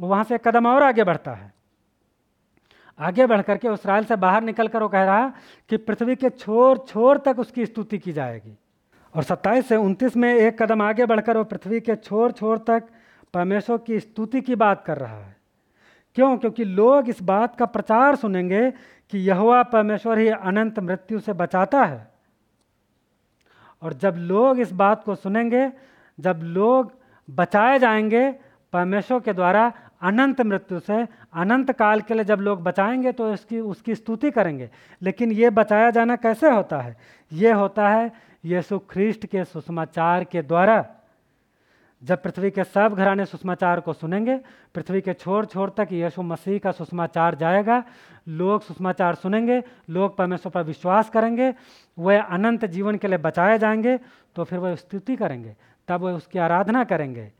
वो 0.00 0.08
वहाँ 0.08 0.24
से 0.24 0.34
एक 0.34 0.48
कदम 0.48 0.66
और 0.66 0.82
आगे 0.82 1.04
बढ़ता 1.04 1.30
है। 1.30 1.54
आगे 2.98 3.26
बढ़ 3.26 3.42
करके 3.42 3.68
इसराइल 3.68 4.04
से 4.04 4.16
बाहर 4.16 4.42
निकल 4.42 4.68
कर 4.68 4.82
वो 4.82 4.88
कह 4.88 5.04
रहा 5.04 5.32
कि 5.68 5.76
पृथ्वी 5.76 6.16
के 6.16 6.30
छोर 6.30 6.78
छोर 6.78 7.18
तक 7.18 7.38
उसकी 7.38 7.66
स्तुति 7.66 7.98
की 7.98 8.12
जाएगी। 8.12 8.58
और 9.16 9.22
सत्ताईस 9.22 9.68
से 9.68 9.76
उनतीस 9.76 10.16
में 10.16 10.34
एक 10.34 10.62
कदम 10.62 10.82
आगे 10.82 11.06
बढ़कर 11.06 11.36
वो 11.36 11.44
पृथ्वी 11.44 11.80
के 11.80 11.94
छोर 11.94 12.32
छोर 12.32 12.58
तक 12.58 12.84
परमेश्वर 13.34 13.78
की 13.78 14.00
स्तुति 14.00 14.40
की 14.40 14.54
बात 14.54 14.84
कर 14.84 14.98
रहा 14.98 15.18
है। 15.18 15.36
क्यों? 16.14 16.38
क्योंकि 16.38 16.64
लोग 16.64 17.08
इस 17.08 17.22
बात 17.22 17.56
का 17.56 17.66
प्रचार 17.66 18.16
सुनेंगे 18.16 18.70
कि 19.10 19.18
यहुआ 19.18 19.62
परमेश्वर 19.62 20.18
ही 20.18 20.28
अनंत 20.28 20.78
मृत्यु 20.78 21.20
से 21.20 21.32
बचाता 21.32 21.84
है। 21.84 22.11
और 23.82 23.92
जब 23.92 24.14
लोग 24.16 24.60
इस 24.60 24.72
बात 24.72 25.04
को 25.04 25.14
सुनेंगे, 25.14 25.72
जब 26.20 26.40
लोग 26.42 26.92
बचाए 27.30 27.78
जाएँगे, 27.78 28.30
परमेश्वर 28.72 29.20
के 29.20 29.32
द्वारा 29.32 29.72
अनंत 30.02 30.40
मृत्यु 30.40 30.80
से, 30.80 31.08
अनंत 31.34 31.72
काल 31.72 32.00
के 32.00 32.14
लिए 32.14 32.24
जब 32.24 32.40
लोग 32.40 32.62
बचाएँगे 32.62 33.12
तो 33.12 33.32
इसकी, 33.32 33.60
उसकी 33.60 33.94
स्तुति 33.94 34.30
करेंगे। 34.30 34.70
लेकिन 35.02 35.32
ये 35.32 35.50
बचाया 35.50 35.90
जाना 35.90 36.16
कैसे 36.16 36.50
होता 36.50 36.80
है? 36.80 36.96
ये 37.32 37.52
होता 37.52 37.88
है 37.88 38.12
यीशु 38.44 38.78
ख्रीस्ट 38.78 39.26
के 39.26 39.44
सुसमाचार 39.44 40.24
के 40.24 40.42
द्वारा। 40.42 40.86
जब 42.02 42.22
पृथ्वी 42.22 42.50
के 42.50 42.64
सब 42.64 42.94
घराने 42.94 43.24
सुषमाचार 43.26 43.80
को 43.80 43.92
सुनेंगे, 43.92 44.36
पृथ्वी 44.74 45.00
के 45.00 45.12
छोर 45.14 45.44
छोर 45.44 45.70
तक 45.70 45.88
यीशु 45.92 46.22
मसीह 46.22 46.58
का 46.58 46.72
सुषमाचार 46.72 47.34
जाएगा। 47.34 47.82
लोग 48.28 48.62
सुषमाचार 48.62 49.14
सुनेंगे, 49.14 49.62
लोग 49.90 50.16
परमेश्वर 50.16 50.52
पर 50.52 50.62
विश्वास 50.62 51.10
करेंगे 51.10 51.52
वह 51.98 52.22
अनंत 52.22 52.64
जीवन 52.66 52.96
के 52.96 53.08
लिए 53.08 53.18
बचाए 53.18 53.58
जाएँगे 53.58 53.98
तो 54.36 54.44
फिर 54.44 54.58
वह 54.58 54.74
स्तुति 54.74 55.16
करेंगे, 55.16 55.54
तब 55.88 56.00
वह 56.00 56.12
उसकी 56.12 56.38
आराधना 56.38 56.84
करेंगे। 56.84 57.30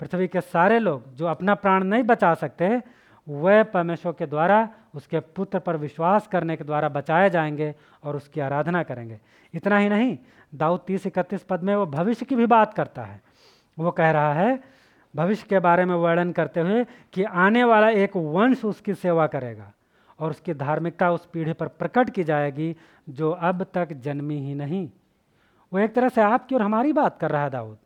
पृथ्वी 0.00 0.28
के 0.28 0.40
सारे 0.40 0.78
लोग 0.78 1.14
जो 1.14 1.26
अपना 1.26 1.54
प्राण 1.54 1.84
नहीं 1.84 2.02
बचा 2.02 2.34
सकते 2.34 2.80
वह 3.26 3.62
परमेश्वर 3.64 4.12
के 4.12 4.26
द्वारा, 4.26 4.68
उसके 4.94 5.20
पुत्र 5.20 5.58
पर 5.58 5.76
विश्वास 5.76 6.26
करने 6.26 6.56
के 6.56 6.64
द्वारा 6.64 6.88
बचाए 6.88 7.28
जाएँगे 7.30 7.74
और 8.04 8.16
उसकी 8.16 8.40
आराधना 8.40 8.82
करेंगे। 8.82 9.18
इतना 9.54 9.78
ही 9.78 9.88
नहीं, 9.88 10.16
दाऊद 10.54 10.80
तीस 10.86 11.06
इकतीस 11.06 11.42
पद 11.42 11.62
में 11.62 11.74
वो 11.76 11.86
भविष्य 11.86 12.26
की 12.26 12.36
भी 12.36 12.46
बात 12.46 12.74
करता 12.74 13.02
है। 13.02 13.20
वो 13.80 13.90
कह 13.90 14.10
रहा 14.10 14.32
है, 14.34 14.62
भविष्य 15.14 15.46
के 15.50 15.58
बारे 15.58 15.84
में 15.84 15.94
वर्णन 15.94 16.32
करते 16.32 16.60
हुए 16.60 16.84
कि 17.12 17.22
आने 17.24 17.64
वाला 17.64 17.88
एक 17.90 18.16
वंश 18.16 18.64
उसकी 18.64 18.94
सेवा 18.94 19.26
करेगा 19.26 19.72
और 20.18 20.30
उसकी 20.30 20.54
धार्मिकता 20.54 21.10
उस 21.12 21.26
पीढ़ी 21.26 21.52
पर 21.52 21.68
प्रकट 21.68 22.10
की 22.10 22.24
जाएगी 22.24 22.74
जो 23.08 23.30
अब 23.30 23.62
तक 23.74 23.92
जन्मी 23.94 24.38
ही 24.38 24.54
नहीं। 24.54 24.88
वो 25.72 25.78
एक 25.78 25.94
तरह 25.94 26.08
से 26.08 26.20
आपकी 26.22 26.54
और 26.54 26.62
हमारी 26.62 26.92
बात 26.92 27.18
कर 27.18 27.30
रहा 27.30 27.42
है, 27.44 27.50
दाऊद। 27.50 27.78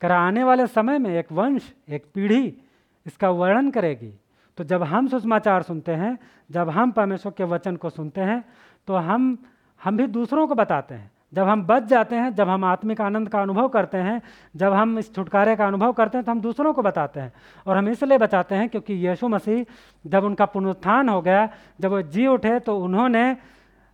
कर 0.00 0.12
आने 0.12 0.44
वाले 0.44 0.66
समय 0.66 0.98
में 0.98 1.10
एक 1.10 1.32
वंश, 1.32 1.72
एक 1.88 2.06
पीढ़ी 2.14 2.54
इसका 3.06 3.30
वर्णन 3.30 3.70
करेगी। 3.70 4.12
तो 4.58 4.64
जब 4.64 4.82
हम 4.82 5.08
सुषमाचार 5.08 5.62
सुनते 5.62 5.92
हैं, 5.92 6.18
जब 6.50 6.70
हम 6.70 6.90
परमेश्वर 6.90 7.32
के 7.32 7.44
वचन 7.44 7.76
को 7.76 7.90
सुनते 7.90 8.20
हैं 8.20 8.44
तो 8.88 8.96
हम 8.96 9.36
हम 9.80 9.96
भी 9.96 10.06
दूसरों 10.08 10.46
को 10.48 10.54
बताते 10.54 10.94
हैं। 10.94 11.10
जब 11.32 11.48
हम 11.48 11.62
बच 11.66 11.84
जाते 11.84 12.16
हैं, 12.16 12.34
जब 12.34 12.48
हम 12.48 12.64
आत्मिक 12.64 13.00
आनंद 13.00 13.28
का 13.28 13.42
अनुभव 13.42 13.68
करते 13.68 13.98
हैं, 13.98 14.20
जब 14.54 14.72
हम 14.72 14.98
इस 14.98 15.14
छुटकारे 15.14 15.56
का 15.56 15.66
अनुभव 15.66 15.92
करते 15.92 16.18
हैं 16.18 16.24
तो 16.24 16.30
हम 16.32 16.40
दूसरों 16.40 16.72
को 16.72 16.82
बताते 16.82 17.20
हैं। 17.20 17.32
और 17.66 17.76
हम 17.76 17.88
इसलिए 17.88 18.18
बताते 18.18 18.54
हैं 18.54 18.68
क्योंकि 18.68 18.94
यीशु 19.06 19.28
मसीह 19.28 19.64
जब 20.04 20.24
उनका 20.24 20.44
पुनरुत्थान 20.46 21.08
हो 21.08 21.20
गया, 21.22 21.48
जब 21.80 21.90
वो 21.90 22.02
जी 22.04 22.26
उठे 22.28 22.58
तो 22.60 22.78
उन्होंने 22.78 23.36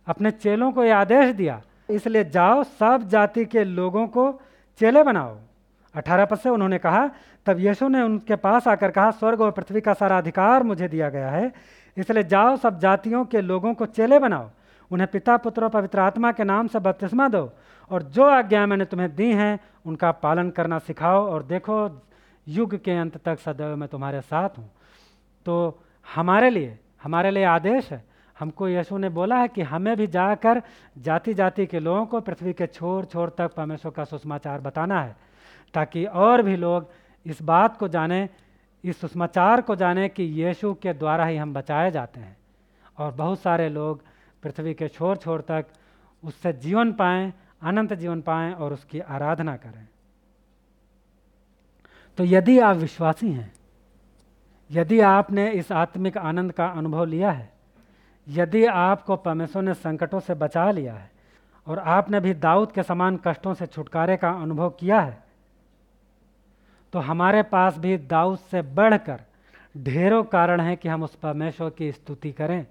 अपने 0.07 0.31
चेलों 0.33 0.71
को 0.71 0.83
ये 0.83 0.91
आदेश 0.93 1.35
दिया, 1.35 1.61
इसलिए 1.89 2.23
जाओ, 2.25 2.63
सब 2.63 3.07
जाति 3.07 3.45
के 3.45 3.63
लोगों 3.63 4.07
को 4.07 4.31
चेले 4.79 5.03
बनाओ। 5.03 5.37
अठारह 5.95 6.25
पद 6.25 6.37
से 6.37 6.49
उन्होंने 6.49 6.77
कहा, 6.79 7.09
तब 7.45 7.59
यीशु 7.59 7.87
ने 7.87 8.01
उनके 8.01 8.35
पास 8.35 8.67
आकर 8.67 8.91
कहा, 8.91 9.11
स्वर्ग 9.11 9.41
और 9.41 9.51
पृथ्वी 9.51 9.81
का 9.81 9.93
सारा 9.95 10.17
अधिकार 10.17 10.63
मुझे 10.63 10.87
दिया 10.87 11.09
गया 11.09 11.29
है, 11.29 11.51
इसलिए 11.97 12.23
जाओ, 12.25 12.55
सब 12.57 12.79
जातियों 12.79 13.23
के 13.25 13.41
लोगों 13.41 13.73
को 13.73 13.85
चेले 13.87 14.19
बनाओ। 14.19 14.49
उन्हें 14.91 15.09
पिता, 15.11 15.37
पुत्र 15.37 15.63
और 15.63 15.69
पवित्र 15.69 15.99
आत्मा 15.99 16.31
के 16.31 16.43
नाम 16.43 16.67
से 16.67 16.79
बपतिस्मा 16.79 17.27
दो 17.27 17.49
और 17.91 18.03
जो 18.03 18.25
आज्ञा 18.25 18.65
मैंने 18.65 18.85
तुम्हें 18.85 19.15
दी 19.15 19.31
हैं, 19.33 19.59
उनका 19.85 20.11
पालन 20.11 20.49
करना 20.49 20.79
सिखाओ 20.79 21.25
और 21.27 21.43
देखो 21.43 22.01
युग 22.47 22.75
के 22.75 22.91
अंत 22.91 23.17
तक 23.17 23.39
सदैव 23.39 23.75
मैं 23.75 23.89
तुम्हारे 23.89 24.21
साथ 24.21 24.57
हूँ। 24.57 24.69
तो 25.45 25.79
हमारे 26.07 26.49
लिए 26.49 26.77
हमारे 27.03 27.31
लिए 27.31 27.43
आदेश 27.43 27.91
है। 27.91 28.03
हमको 28.39 28.67
यीशु 28.67 28.97
ने 28.97 29.09
बोला 29.09 29.37
है 29.37 29.47
कि 29.47 29.61
हमें 29.61 29.95
भी 29.97 30.07
जाकर 30.07 30.61
जाति 30.97 31.33
जाति 31.33 31.65
के 31.65 31.79
लोगों 31.79 32.05
को 32.05 32.19
पृथ्वी 32.21 32.53
के 32.53 32.67
छोर 32.67 33.05
छोर 33.05 33.29
तक 33.37 33.53
परमेश्वर 33.53 33.91
का 33.91 34.03
सुषमाचार 34.03 34.61
बताना 34.61 35.01
है, 35.01 35.15
ताकि 35.73 36.05
और 36.05 36.41
भी 36.41 36.55
लोग 36.55 36.89
इस 37.25 37.41
बात 37.41 37.77
को 37.77 37.87
जाने, 37.87 38.29
इस 38.83 39.01
सुषमाचार 39.01 39.61
को 39.61 39.75
जाने 39.75 40.07
कि 40.09 40.23
यीशु 40.43 40.73
के 40.73 40.93
द्वारा 40.93 41.25
ही 41.25 41.37
हम 41.37 41.53
बचाए 41.53 41.91
जाते 41.91 42.19
हैं। 42.19 42.37
और 42.97 43.11
बहुत 43.11 43.39
सारे 43.39 43.69
लोग 43.69 44.01
पृथ्वी 44.43 44.73
के 44.73 44.87
छोर 44.87 45.17
छोर 45.17 45.41
तक 45.41 45.65
उससे 46.23 46.53
जीवन 46.55 46.91
पाएँ, 46.93 47.31
अनंत 47.61 47.93
जीवन 47.93 48.21
पाएँ 48.21 48.53
और 48.53 48.73
उसकी 48.73 48.99
आराधना 48.99 49.55
करें। 49.57 49.87
तो 52.17 52.23
यदि 52.23 52.57
आप 52.59 52.75
विश्वासी 52.75 53.31
हैं, 53.31 53.51
यदि 54.69 54.99
आपने 55.01 55.49
इस 55.51 55.71
आत्मिक 55.71 56.17
आनंद 56.17 56.51
का 56.51 56.67
अनुभव 56.67 57.05
लिया 57.05 57.31
है, 57.31 57.51
यदि 58.27 58.65
आपको 58.65 59.15
परमेश्वर 59.17 59.61
ने 59.61 59.73
संकटों 59.73 60.19
से 60.19 60.33
बचा 60.35 60.69
लिया 60.71 60.93
है 60.93 61.11
और 61.67 61.79
आपने 61.79 62.19
भी 62.19 62.33
दाऊद 62.33 62.71
के 62.71 62.83
समान 62.83 63.19
कष्टों 63.27 63.53
से 63.53 63.65
छुटकारे 63.65 64.17
का 64.17 64.29
अनुभव 64.31 64.69
किया 64.69 64.99
है 64.99 65.23
तो 66.93 66.99
हमारे 66.99 67.41
पास 67.43 67.77
भी 67.77 67.97
दाऊद 67.97 68.37
से 68.41 68.61
बढ़कर 68.61 69.21
ढेरों 69.77 70.23
कारण 70.23 70.61
हैं 70.61 70.75
कि 70.77 70.89
हम 70.89 71.03
उस 71.03 71.15
परमेश्वर 71.15 71.69
की 71.69 71.91
स्तुति 71.91 72.31
करें। 72.31 72.65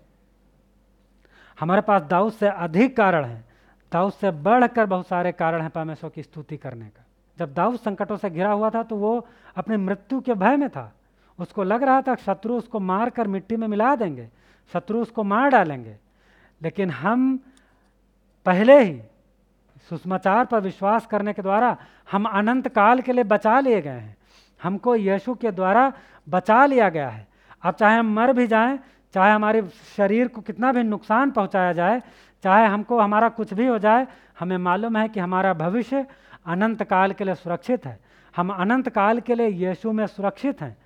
हमारे 1.58 1.80
पास 1.80 2.02
दाऊद 2.02 2.32
से 2.32 2.48
अधिक 2.48 2.96
कारण 2.96 3.24
हैं। 3.24 3.44
दाऊद 3.92 4.12
से 4.12 4.30
बढ़कर 4.30 4.86
बहुत 4.86 5.06
सारे 5.06 5.32
कारण 5.32 5.62
हैं 5.62 5.70
परमेश्वर 5.70 6.10
की 6.10 6.22
स्तुति 6.22 6.56
करने 6.56 6.86
का। 6.86 7.04
जब 7.38 7.52
दाऊद 7.54 7.78
संकटों 7.78 8.16
से 8.16 8.30
घिरा 8.30 8.50
हुआ 8.50 8.70
था 8.70 8.82
तो 8.82 8.96
वो 8.96 9.26
अपने 9.56 9.76
मृत्यु 9.76 10.20
के 10.20 10.34
भय 10.34 10.56
में 10.56 10.68
था। 10.68 10.92
उसको 11.38 11.62
लग 11.62 11.82
रहा 11.82 12.00
था 12.02 12.14
शत्रु 12.16 12.56
उसको 12.56 12.80
मार 12.80 13.10
कर 13.10 13.26
मिट्टी 13.26 13.56
में 13.56 13.66
मिला 13.68 13.94
देंगे, 13.96 14.28
शत्रु 14.74 15.00
उसको 15.00 15.22
मार 15.24 15.48
डालेंगे। 15.48 15.96
लेकिन 16.60 16.90
हम 16.90 17.36
पहले 18.46 18.78
ही 18.80 19.00
सुषमाचार 19.90 20.44
पर 20.44 20.60
विश्वास 20.60 21.06
करने 21.06 21.32
के 21.32 21.42
द्वारा 21.42 21.76
हम 22.12 22.24
अनंत 22.24 22.68
काल 22.68 23.00
के 23.00 23.12
लिए 23.12 23.24
बचा 23.24 23.58
लिए 23.60 23.80
गए 23.82 23.90
हैं। 23.90 24.16
हमको 24.60 24.94
यीशु 24.96 25.34
के 25.34 25.50
द्वारा 25.50 25.92
बचा 26.28 26.64
लिया 26.66 26.88
गया 26.88 27.08
है। 27.08 27.26
अब 27.62 27.74
चाहे 27.74 27.98
हम 27.98 28.12
मर 28.14 28.32
भी 28.32 28.46
जाएँ 28.46 28.78
चाहे 29.14 29.32
हमारे 29.32 29.62
शरीर 29.96 30.28
को 30.28 30.40
कितना 30.40 30.72
भी 30.72 30.82
नुकसान 30.82 31.30
पहुँचाया 31.30 31.72
जाए, 31.72 32.02
चाहे 32.42 32.66
हमको 32.66 33.00
हमारा 33.00 33.28
कुछ 33.28 33.54
भी 33.54 33.66
हो 33.66 33.78
जाए, 33.78 34.06
हमें 34.40 34.58
मालूम 34.58 34.96
है 34.96 35.08
कि 35.08 35.20
हमारा 35.20 35.54
भविष्य 35.54 36.06
अनंत 36.46 36.82
काल 36.82 37.12
के 37.12 37.24
लिए 37.24 37.34
सुरक्षित 37.34 37.86
है। 37.86 38.00
हम 38.36 38.50
अनंत 38.50 38.88
काल 38.88 39.20
के 39.20 39.34
लिए 39.34 39.48
यीशु 39.48 39.92
में 39.92 40.06
सुरक्षित 40.06 40.60
हैं। 40.60 40.76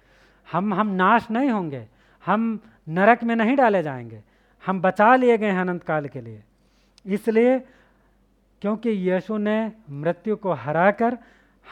हम 0.52 0.74
हम 0.74 0.86
नाश 0.86 1.30
नहीं 1.30 1.50
होंगे। 1.50 1.88
हम 2.26 2.60
नरक 2.88 3.24
में 3.24 3.36
नहीं 3.36 3.56
डाले 3.56 3.82
जाएँगे। 3.82 4.22
हम 4.66 4.80
बचा 4.80 5.16
लिए 5.16 5.38
गए 5.38 5.50
हैं 5.50 5.60
अनंत 5.60 5.82
काल 5.82 6.06
के 6.06 6.20
लिए। 6.20 6.42
इसलिए 7.06 7.58
क्योंकि 8.60 8.90
यीशु 8.90 9.36
ने 9.36 9.72
मृत्यु 9.90 10.36
को 10.36 10.52
हराकर 10.52 11.18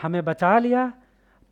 हमें 0.02 0.24
बचा 0.24 0.58
लिया, 0.58 0.92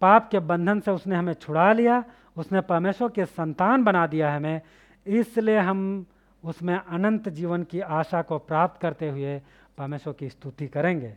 पाप 0.00 0.28
के 0.30 0.38
बंधन 0.38 0.80
से 0.80 0.90
उसने 0.90 1.16
हमें 1.16 1.32
छुड़ा 1.32 1.72
लिया, 1.72 2.04
उसने 2.36 2.60
परमेश्वर 2.60 3.08
के 3.08 3.24
संतान 3.24 3.84
बना 3.84 4.06
दिया 4.06 4.36
हमें 4.36 4.60
इसलिए 5.08 5.58
हम 5.58 6.06
उसमें 6.42 6.74
अनंत 6.74 7.28
जीवन 7.28 7.62
की 7.62 7.80
आशा 7.80 8.22
को 8.22 8.38
प्राप्त 8.38 8.80
करते 8.80 9.08
हुए 9.10 9.38
परमेश्वर 9.78 10.12
की 10.12 10.28
स्तुति 10.28 10.66
करेंगे। 10.66 11.14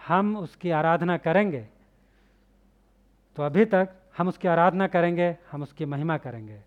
हम 0.00 0.36
उसकी 0.36 0.70
आराधना 0.70 1.16
करेंगे। 1.16 1.66
तो 3.36 3.42
अभी 3.42 3.64
तक 3.64 3.88
हम 4.18 4.28
उसकी 4.28 4.48
आराधना 4.48 4.86
करेंगे, 4.86 5.36
हम 5.52 5.62
उसकी 5.62 5.84
महिमा 5.84 6.16
करेंगे। 6.18 6.58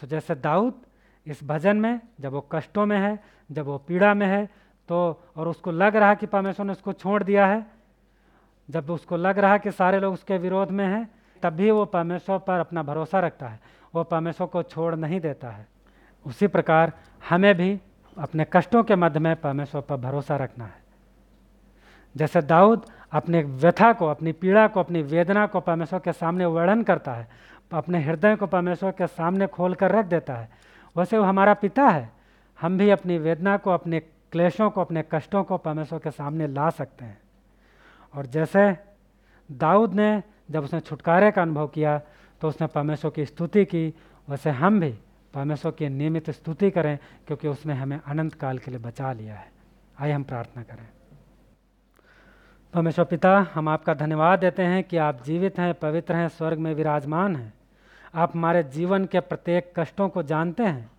सो 0.00 0.06
जैसे 0.06 0.34
दाऊद 0.34 0.80
इस 1.26 1.42
भजन 1.44 1.76
में, 1.76 2.00
जब 2.20 2.32
वो 2.32 2.46
कष्टों 2.52 2.86
में 2.86 2.98
है, 2.98 3.18
जब 3.50 3.64
वो 3.64 3.78
पीड़ा 3.78 4.14
में 4.14 4.26
है 4.26 4.44
तो 4.88 5.22
और 5.36 5.48
उसको 5.48 5.70
लग 5.70 5.96
रहा 5.96 6.14
कि 6.14 6.26
परमेश्वर 6.26 6.66
ने 6.66 6.72
उसको 6.72 6.92
छोड़ 6.92 7.22
दिया 7.22 7.46
है, 7.46 7.66
जब 8.68 8.90
उसको 8.90 9.16
लग 9.16 9.38
रहा 9.38 9.58
कि 9.58 9.70
सारे 9.70 10.00
लोग 10.00 10.14
उसके 10.14 10.38
विरोध 10.38 10.70
में 10.70 10.86
हैं, 10.86 11.08
तब 11.42 11.52
भी 11.52 11.70
वो 11.70 11.84
परमेश्वर 11.84 12.38
पर 12.38 12.60
अपना 12.60 12.82
भरोसा 12.82 13.20
रखता 13.20 13.48
है। 13.48 13.60
वो 13.94 14.04
परमेश्वर 14.04 14.46
को 14.46 14.62
छोड़ 14.62 14.94
नहीं 14.94 15.20
देता 15.20 15.50
है। 15.50 15.68
उसी 16.26 16.46
प्रकार 16.46 16.92
हमें 17.28 17.54
भी 17.54 17.80
अपने 18.18 18.46
कष्टों 18.52 18.84
के 18.84 18.96
मध्य 18.96 19.20
में 19.20 19.36
परमेश्वर 19.36 19.80
पर 19.80 19.96
भरोसा 19.96 20.36
रखना 20.36 20.64
है। 20.64 20.82
जैसे 22.16 22.42
दाऊद 22.42 22.86
अपने 23.12 23.42
व्यथा 23.42 23.92
को, 23.92 24.06
अपनी 24.06 24.32
पीड़ा 24.32 24.68
को, 24.68 24.80
अपनी 24.80 25.02
वेदना 25.02 25.46
को 25.46 25.60
परमेश्वर 25.60 25.98
के 25.98 26.12
सामने 26.12 26.44
वर्णन 26.44 26.82
करता 26.82 27.14
है, 27.14 27.28
अपने 27.72 28.02
हृदय 28.02 28.36
को 28.36 28.46
परमेश्वर 28.46 28.90
के 28.90 29.06
सामने 29.06 29.46
खोल 29.46 29.74
कर 29.74 29.90
रख 29.90 30.06
देता 30.06 30.34
है, 30.34 30.48
वैसे 30.96 31.18
वो 31.18 31.24
हमारा 31.24 31.54
पिता 31.54 31.88
है। 31.88 32.12
हम 32.60 32.78
भी 32.78 32.90
अपनी 32.90 33.18
वेदना 33.18 33.56
को, 33.56 33.70
अपने 33.70 34.00
क्लेशों 34.00 34.70
को, 34.70 34.80
अपने 34.80 35.04
कष्टों 35.10 35.44
को 35.44 35.56
परमेश्वर 35.56 35.98
के 35.98 36.10
सामने 36.10 36.46
ला 36.46 36.70
सकते 36.70 37.04
हैं। 37.04 37.20
और 38.16 38.26
जैसे 38.26 38.76
दाऊद 39.52 39.94
ने 39.94 40.22
जब 40.50 40.64
उसने 40.64 40.80
छुटकारे 40.80 41.30
का 41.30 41.42
अनुभव 41.42 41.66
किया 41.66 42.00
तो 42.42 42.48
उसने 42.48 42.66
परमेश्वर 42.66 43.10
की 43.10 43.26
स्तुति 43.26 43.64
की 43.64 43.94
वैसे 44.30 44.50
हम 44.50 44.80
भी 44.80 44.90
परमेश्वर 45.34 45.72
की 45.72 45.88
नियमित 45.88 46.30
स्तुति 46.30 46.70
करें, 46.70 46.98
क्योंकि 47.26 47.48
उसने 47.48 47.74
हमें 47.74 48.00
अनंत 48.06 48.34
काल 48.34 48.58
के 48.58 48.70
लिए 48.70 48.80
बचा 48.80 49.12
लिया 49.12 49.34
है। 49.34 49.52
आइए 50.00 50.12
हम 50.12 50.22
प्रार्थना 50.22 50.62
करें। 50.62 50.88
परमेश्वर 52.74 53.04
पिता, 53.04 53.46
हम 53.54 53.68
आपका 53.68 53.94
धन्यवाद 53.94 54.38
देते 54.38 54.62
हैं 54.62 54.84
कि 54.84 54.96
आप 54.96 55.22
जीवित 55.24 55.58
हैं, 55.58 55.74
पवित्र 55.74 56.14
हैं, 56.14 56.28
स्वर्ग 56.28 56.58
में 56.58 56.74
विराजमान 56.74 57.36
हैं। 57.36 57.54
आप 58.14 58.36
हमारे 58.36 58.62
जीवन 58.62 59.04
के 59.04 59.20
प्रत्येक 59.20 59.72
कष्टों 59.76 60.08
को 60.08 60.22
जानते 60.22 60.62
हैं। 60.62 60.90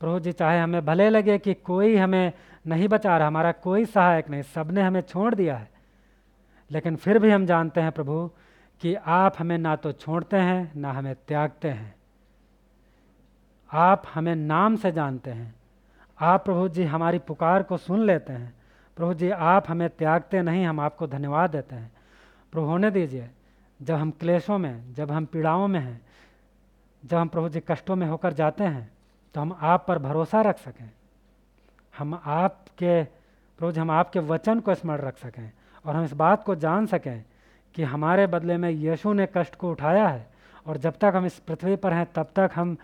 प्रभु 0.00 0.20
जी, 0.20 0.32
चाहे 0.32 0.58
हमें 0.60 0.84
भले 0.84 1.08
लगे 1.08 1.38
कि 1.38 1.54
कोई 1.54 1.96
हमें 1.96 2.32
नहीं 2.66 2.88
बचा 2.88 3.18
रहा, 3.18 3.26
हमारा 3.26 3.52
कोई 3.52 3.84
सहायक 3.84 4.30
नहीं 4.30 4.42
सबने 4.42 4.82
हमें 4.82 5.00
छोड़ 5.00 5.34
दिया 5.34 5.56
है। 5.56 5.70
लेकिन 6.70 6.96
फिर 6.96 7.18
भी 7.18 7.30
हम 7.30 7.46
जानते 7.46 7.80
हैं 7.80 7.92
प्रभु 7.92 8.30
कि 8.80 8.94
आप 8.94 9.34
हमें 9.38 9.58
ना 9.58 9.76
तो 9.76 9.92
छोड़ते 9.92 10.36
हैं, 10.36 10.72
ना 10.76 10.92
हमें 10.92 11.14
त्यागते 11.28 11.68
हैं। 11.68 11.94
आप 13.72 14.02
हमें 14.14 14.34
नाम 14.34 14.76
से 14.76 14.92
जानते 14.92 15.30
हैं। 15.30 15.54
आप 16.20 16.44
प्रभु 16.44 16.68
जी 16.68 16.84
हमारी 16.84 17.18
पुकार 17.18 17.62
को 17.62 17.76
सुन 17.76 18.00
लेते 18.00 18.32
हैं। 18.32 18.54
प्रभु 18.96 19.14
जी, 19.14 19.30
आप 19.30 19.68
हमें 19.68 19.88
त्यागते 19.88 20.42
नहीं, 20.42 20.64
हम 20.66 20.80
आपको 20.80 21.06
धन्यवाद 21.06 21.50
देते 21.50 21.74
हैं। 21.74 21.92
प्रभु 22.52 22.66
होने 22.66 22.90
दीजिए, 22.90 23.30
जब 23.80 23.94
हम 23.94 24.10
क्लेशों 24.10 24.58
में, 24.58 24.94
जब 24.94 25.10
हम 25.10 25.24
पीड़ाओं 25.24 25.68
में 25.68 25.80
हैं, 25.80 26.00
जब 27.02 27.16
हम 27.16 27.28
प्रभु 27.28 27.48
जी 27.48 27.60
कष्टों 27.68 27.96
में 27.96 28.06
होकर 28.06 28.32
जाते 28.32 28.64
हैं 28.64 28.90
तो 29.34 29.40
हम 29.40 29.56
आप 29.60 29.84
पर 29.88 29.98
भरोसा 29.98 30.40
रख 30.40 30.58
सकें। 30.58 30.90
हम 31.98 32.20
आपके, 32.24 33.04
प्रभु 33.04 33.72
जी, 33.72 33.80
हम 33.80 33.90
आपके 33.90 34.18
वचन 34.18 34.60
को 34.60 34.74
स्मरण 34.74 35.00
रख 35.00 35.18
सकें 35.18 35.50
और 35.84 35.96
हम 35.96 36.04
इस 36.04 36.12
बात 36.12 36.44
को 36.44 36.54
जान 36.54 36.86
सकें 36.86 37.24
कि 37.74 37.82
हमारे 37.82 38.26
बदले 38.26 38.56
में 38.56 38.70
यीशु 38.70 39.12
ने 39.12 39.28
कष्ट 39.36 39.54
को 39.54 39.70
उठाया 39.70 40.08
है 40.08 40.30
और 40.66 40.76
जब 40.76 40.98
तक 41.00 41.12
हम 41.16 41.26
इस 41.26 41.38
पृथ्वी 41.38 41.76
पर 41.76 41.92
हैं, 41.92 42.06
तब 42.14 42.28
तक 42.36 42.50
हम 42.54 42.76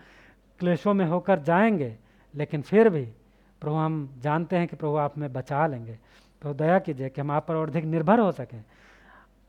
क्लेशों 0.59 0.93
में 0.93 1.05
होकर 1.05 1.39
जाएँगे। 1.39 1.97
लेकिन 2.35 2.61
फिर 2.61 2.89
भी 2.89 3.05
प्रभु, 3.61 3.75
हम 3.75 4.15
जानते 4.19 4.55
हैं 4.55 4.67
कि 4.67 4.75
प्रभु 4.75 4.95
आप 4.95 5.17
में 5.17 5.33
बचा 5.33 5.67
लेंगे। 5.67 5.99
तो 6.41 6.53
दया 6.53 6.79
कीजिए 6.79 7.09
कि 7.09 7.21
हम 7.21 7.31
आप 7.31 7.47
पर 7.47 7.55
और 7.55 7.69
अधिक 7.69 7.85
निर्भर 7.85 8.19
हो 8.19 8.31
सकें। 8.31 8.63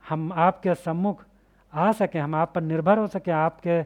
हम 0.09 0.33
आपके 0.33 0.75
सम्मुख 0.75 1.25
आ 1.75 1.93
सकें, 1.93 2.21
हम 2.21 2.35
आप 2.35 2.53
पर 2.55 2.61
निर्भर 2.61 2.99
हो 2.99 3.07
सकें, 3.07 3.33
आपके, 3.33 3.85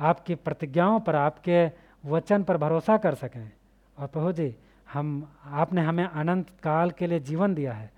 आपकी 0.00 0.34
प्रतिज्ञाओं 0.34 1.00
पर, 1.00 1.16
आपके 1.16 1.70
वचन 2.06 2.42
पर 2.42 2.56
भरोसा 2.56 2.96
कर 2.96 3.14
सकें। 3.14 3.52
और 3.98 4.06
प्रभु 4.06 4.32
जी, 4.32 4.56
हम, 4.92 5.32
आपने 5.44 5.82
हमें 5.82 6.04
अनंत 6.04 6.46
काल 6.62 6.90
के 6.90 7.06
लिए 7.06 7.20
जीवन 7.20 7.54
दिया 7.54 7.72
है। 7.72 7.97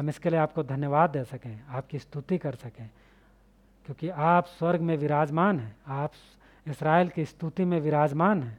हम 0.00 0.08
इसके 0.08 0.30
लिए 0.30 0.38
आपको 0.38 0.62
धन्यवाद 0.62 1.10
दे 1.10 1.24
सकें, 1.24 1.64
आपकी 1.68 1.98
स्तुति 1.98 2.38
कर 2.38 2.54
सकें, 2.54 2.90
क्योंकि 3.86 4.08
आप 4.08 4.46
स्वर्ग 4.46 4.80
में 4.80 4.96
विराजमान 4.96 5.60
हैं, 5.60 5.76
आप 5.86 6.12
इसराइल 6.66 7.08
की 7.08 7.24
स्तुति 7.24 7.64
में 7.64 7.80
विराजमान 7.80 8.42
हैं। 8.42 8.58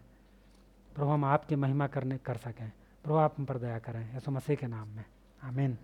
प्रभु, 0.96 1.10
हम 1.10 1.26
आपकी 1.26 1.56
महिमा 1.56 1.88
करने, 1.88 2.18
कर 2.18 2.38
सकें। 2.38 2.72
प्रभु, 3.04 3.16
आप 3.16 3.36
हम 3.38 3.46
पर 3.46 3.58
दया 3.58 3.80
करें 3.80 4.18
यसु 4.18 4.32
मसीह 4.32 4.56
के 4.56 4.68
नाम 4.68 4.88
में। 4.88 5.06
आमीन। 5.44 5.78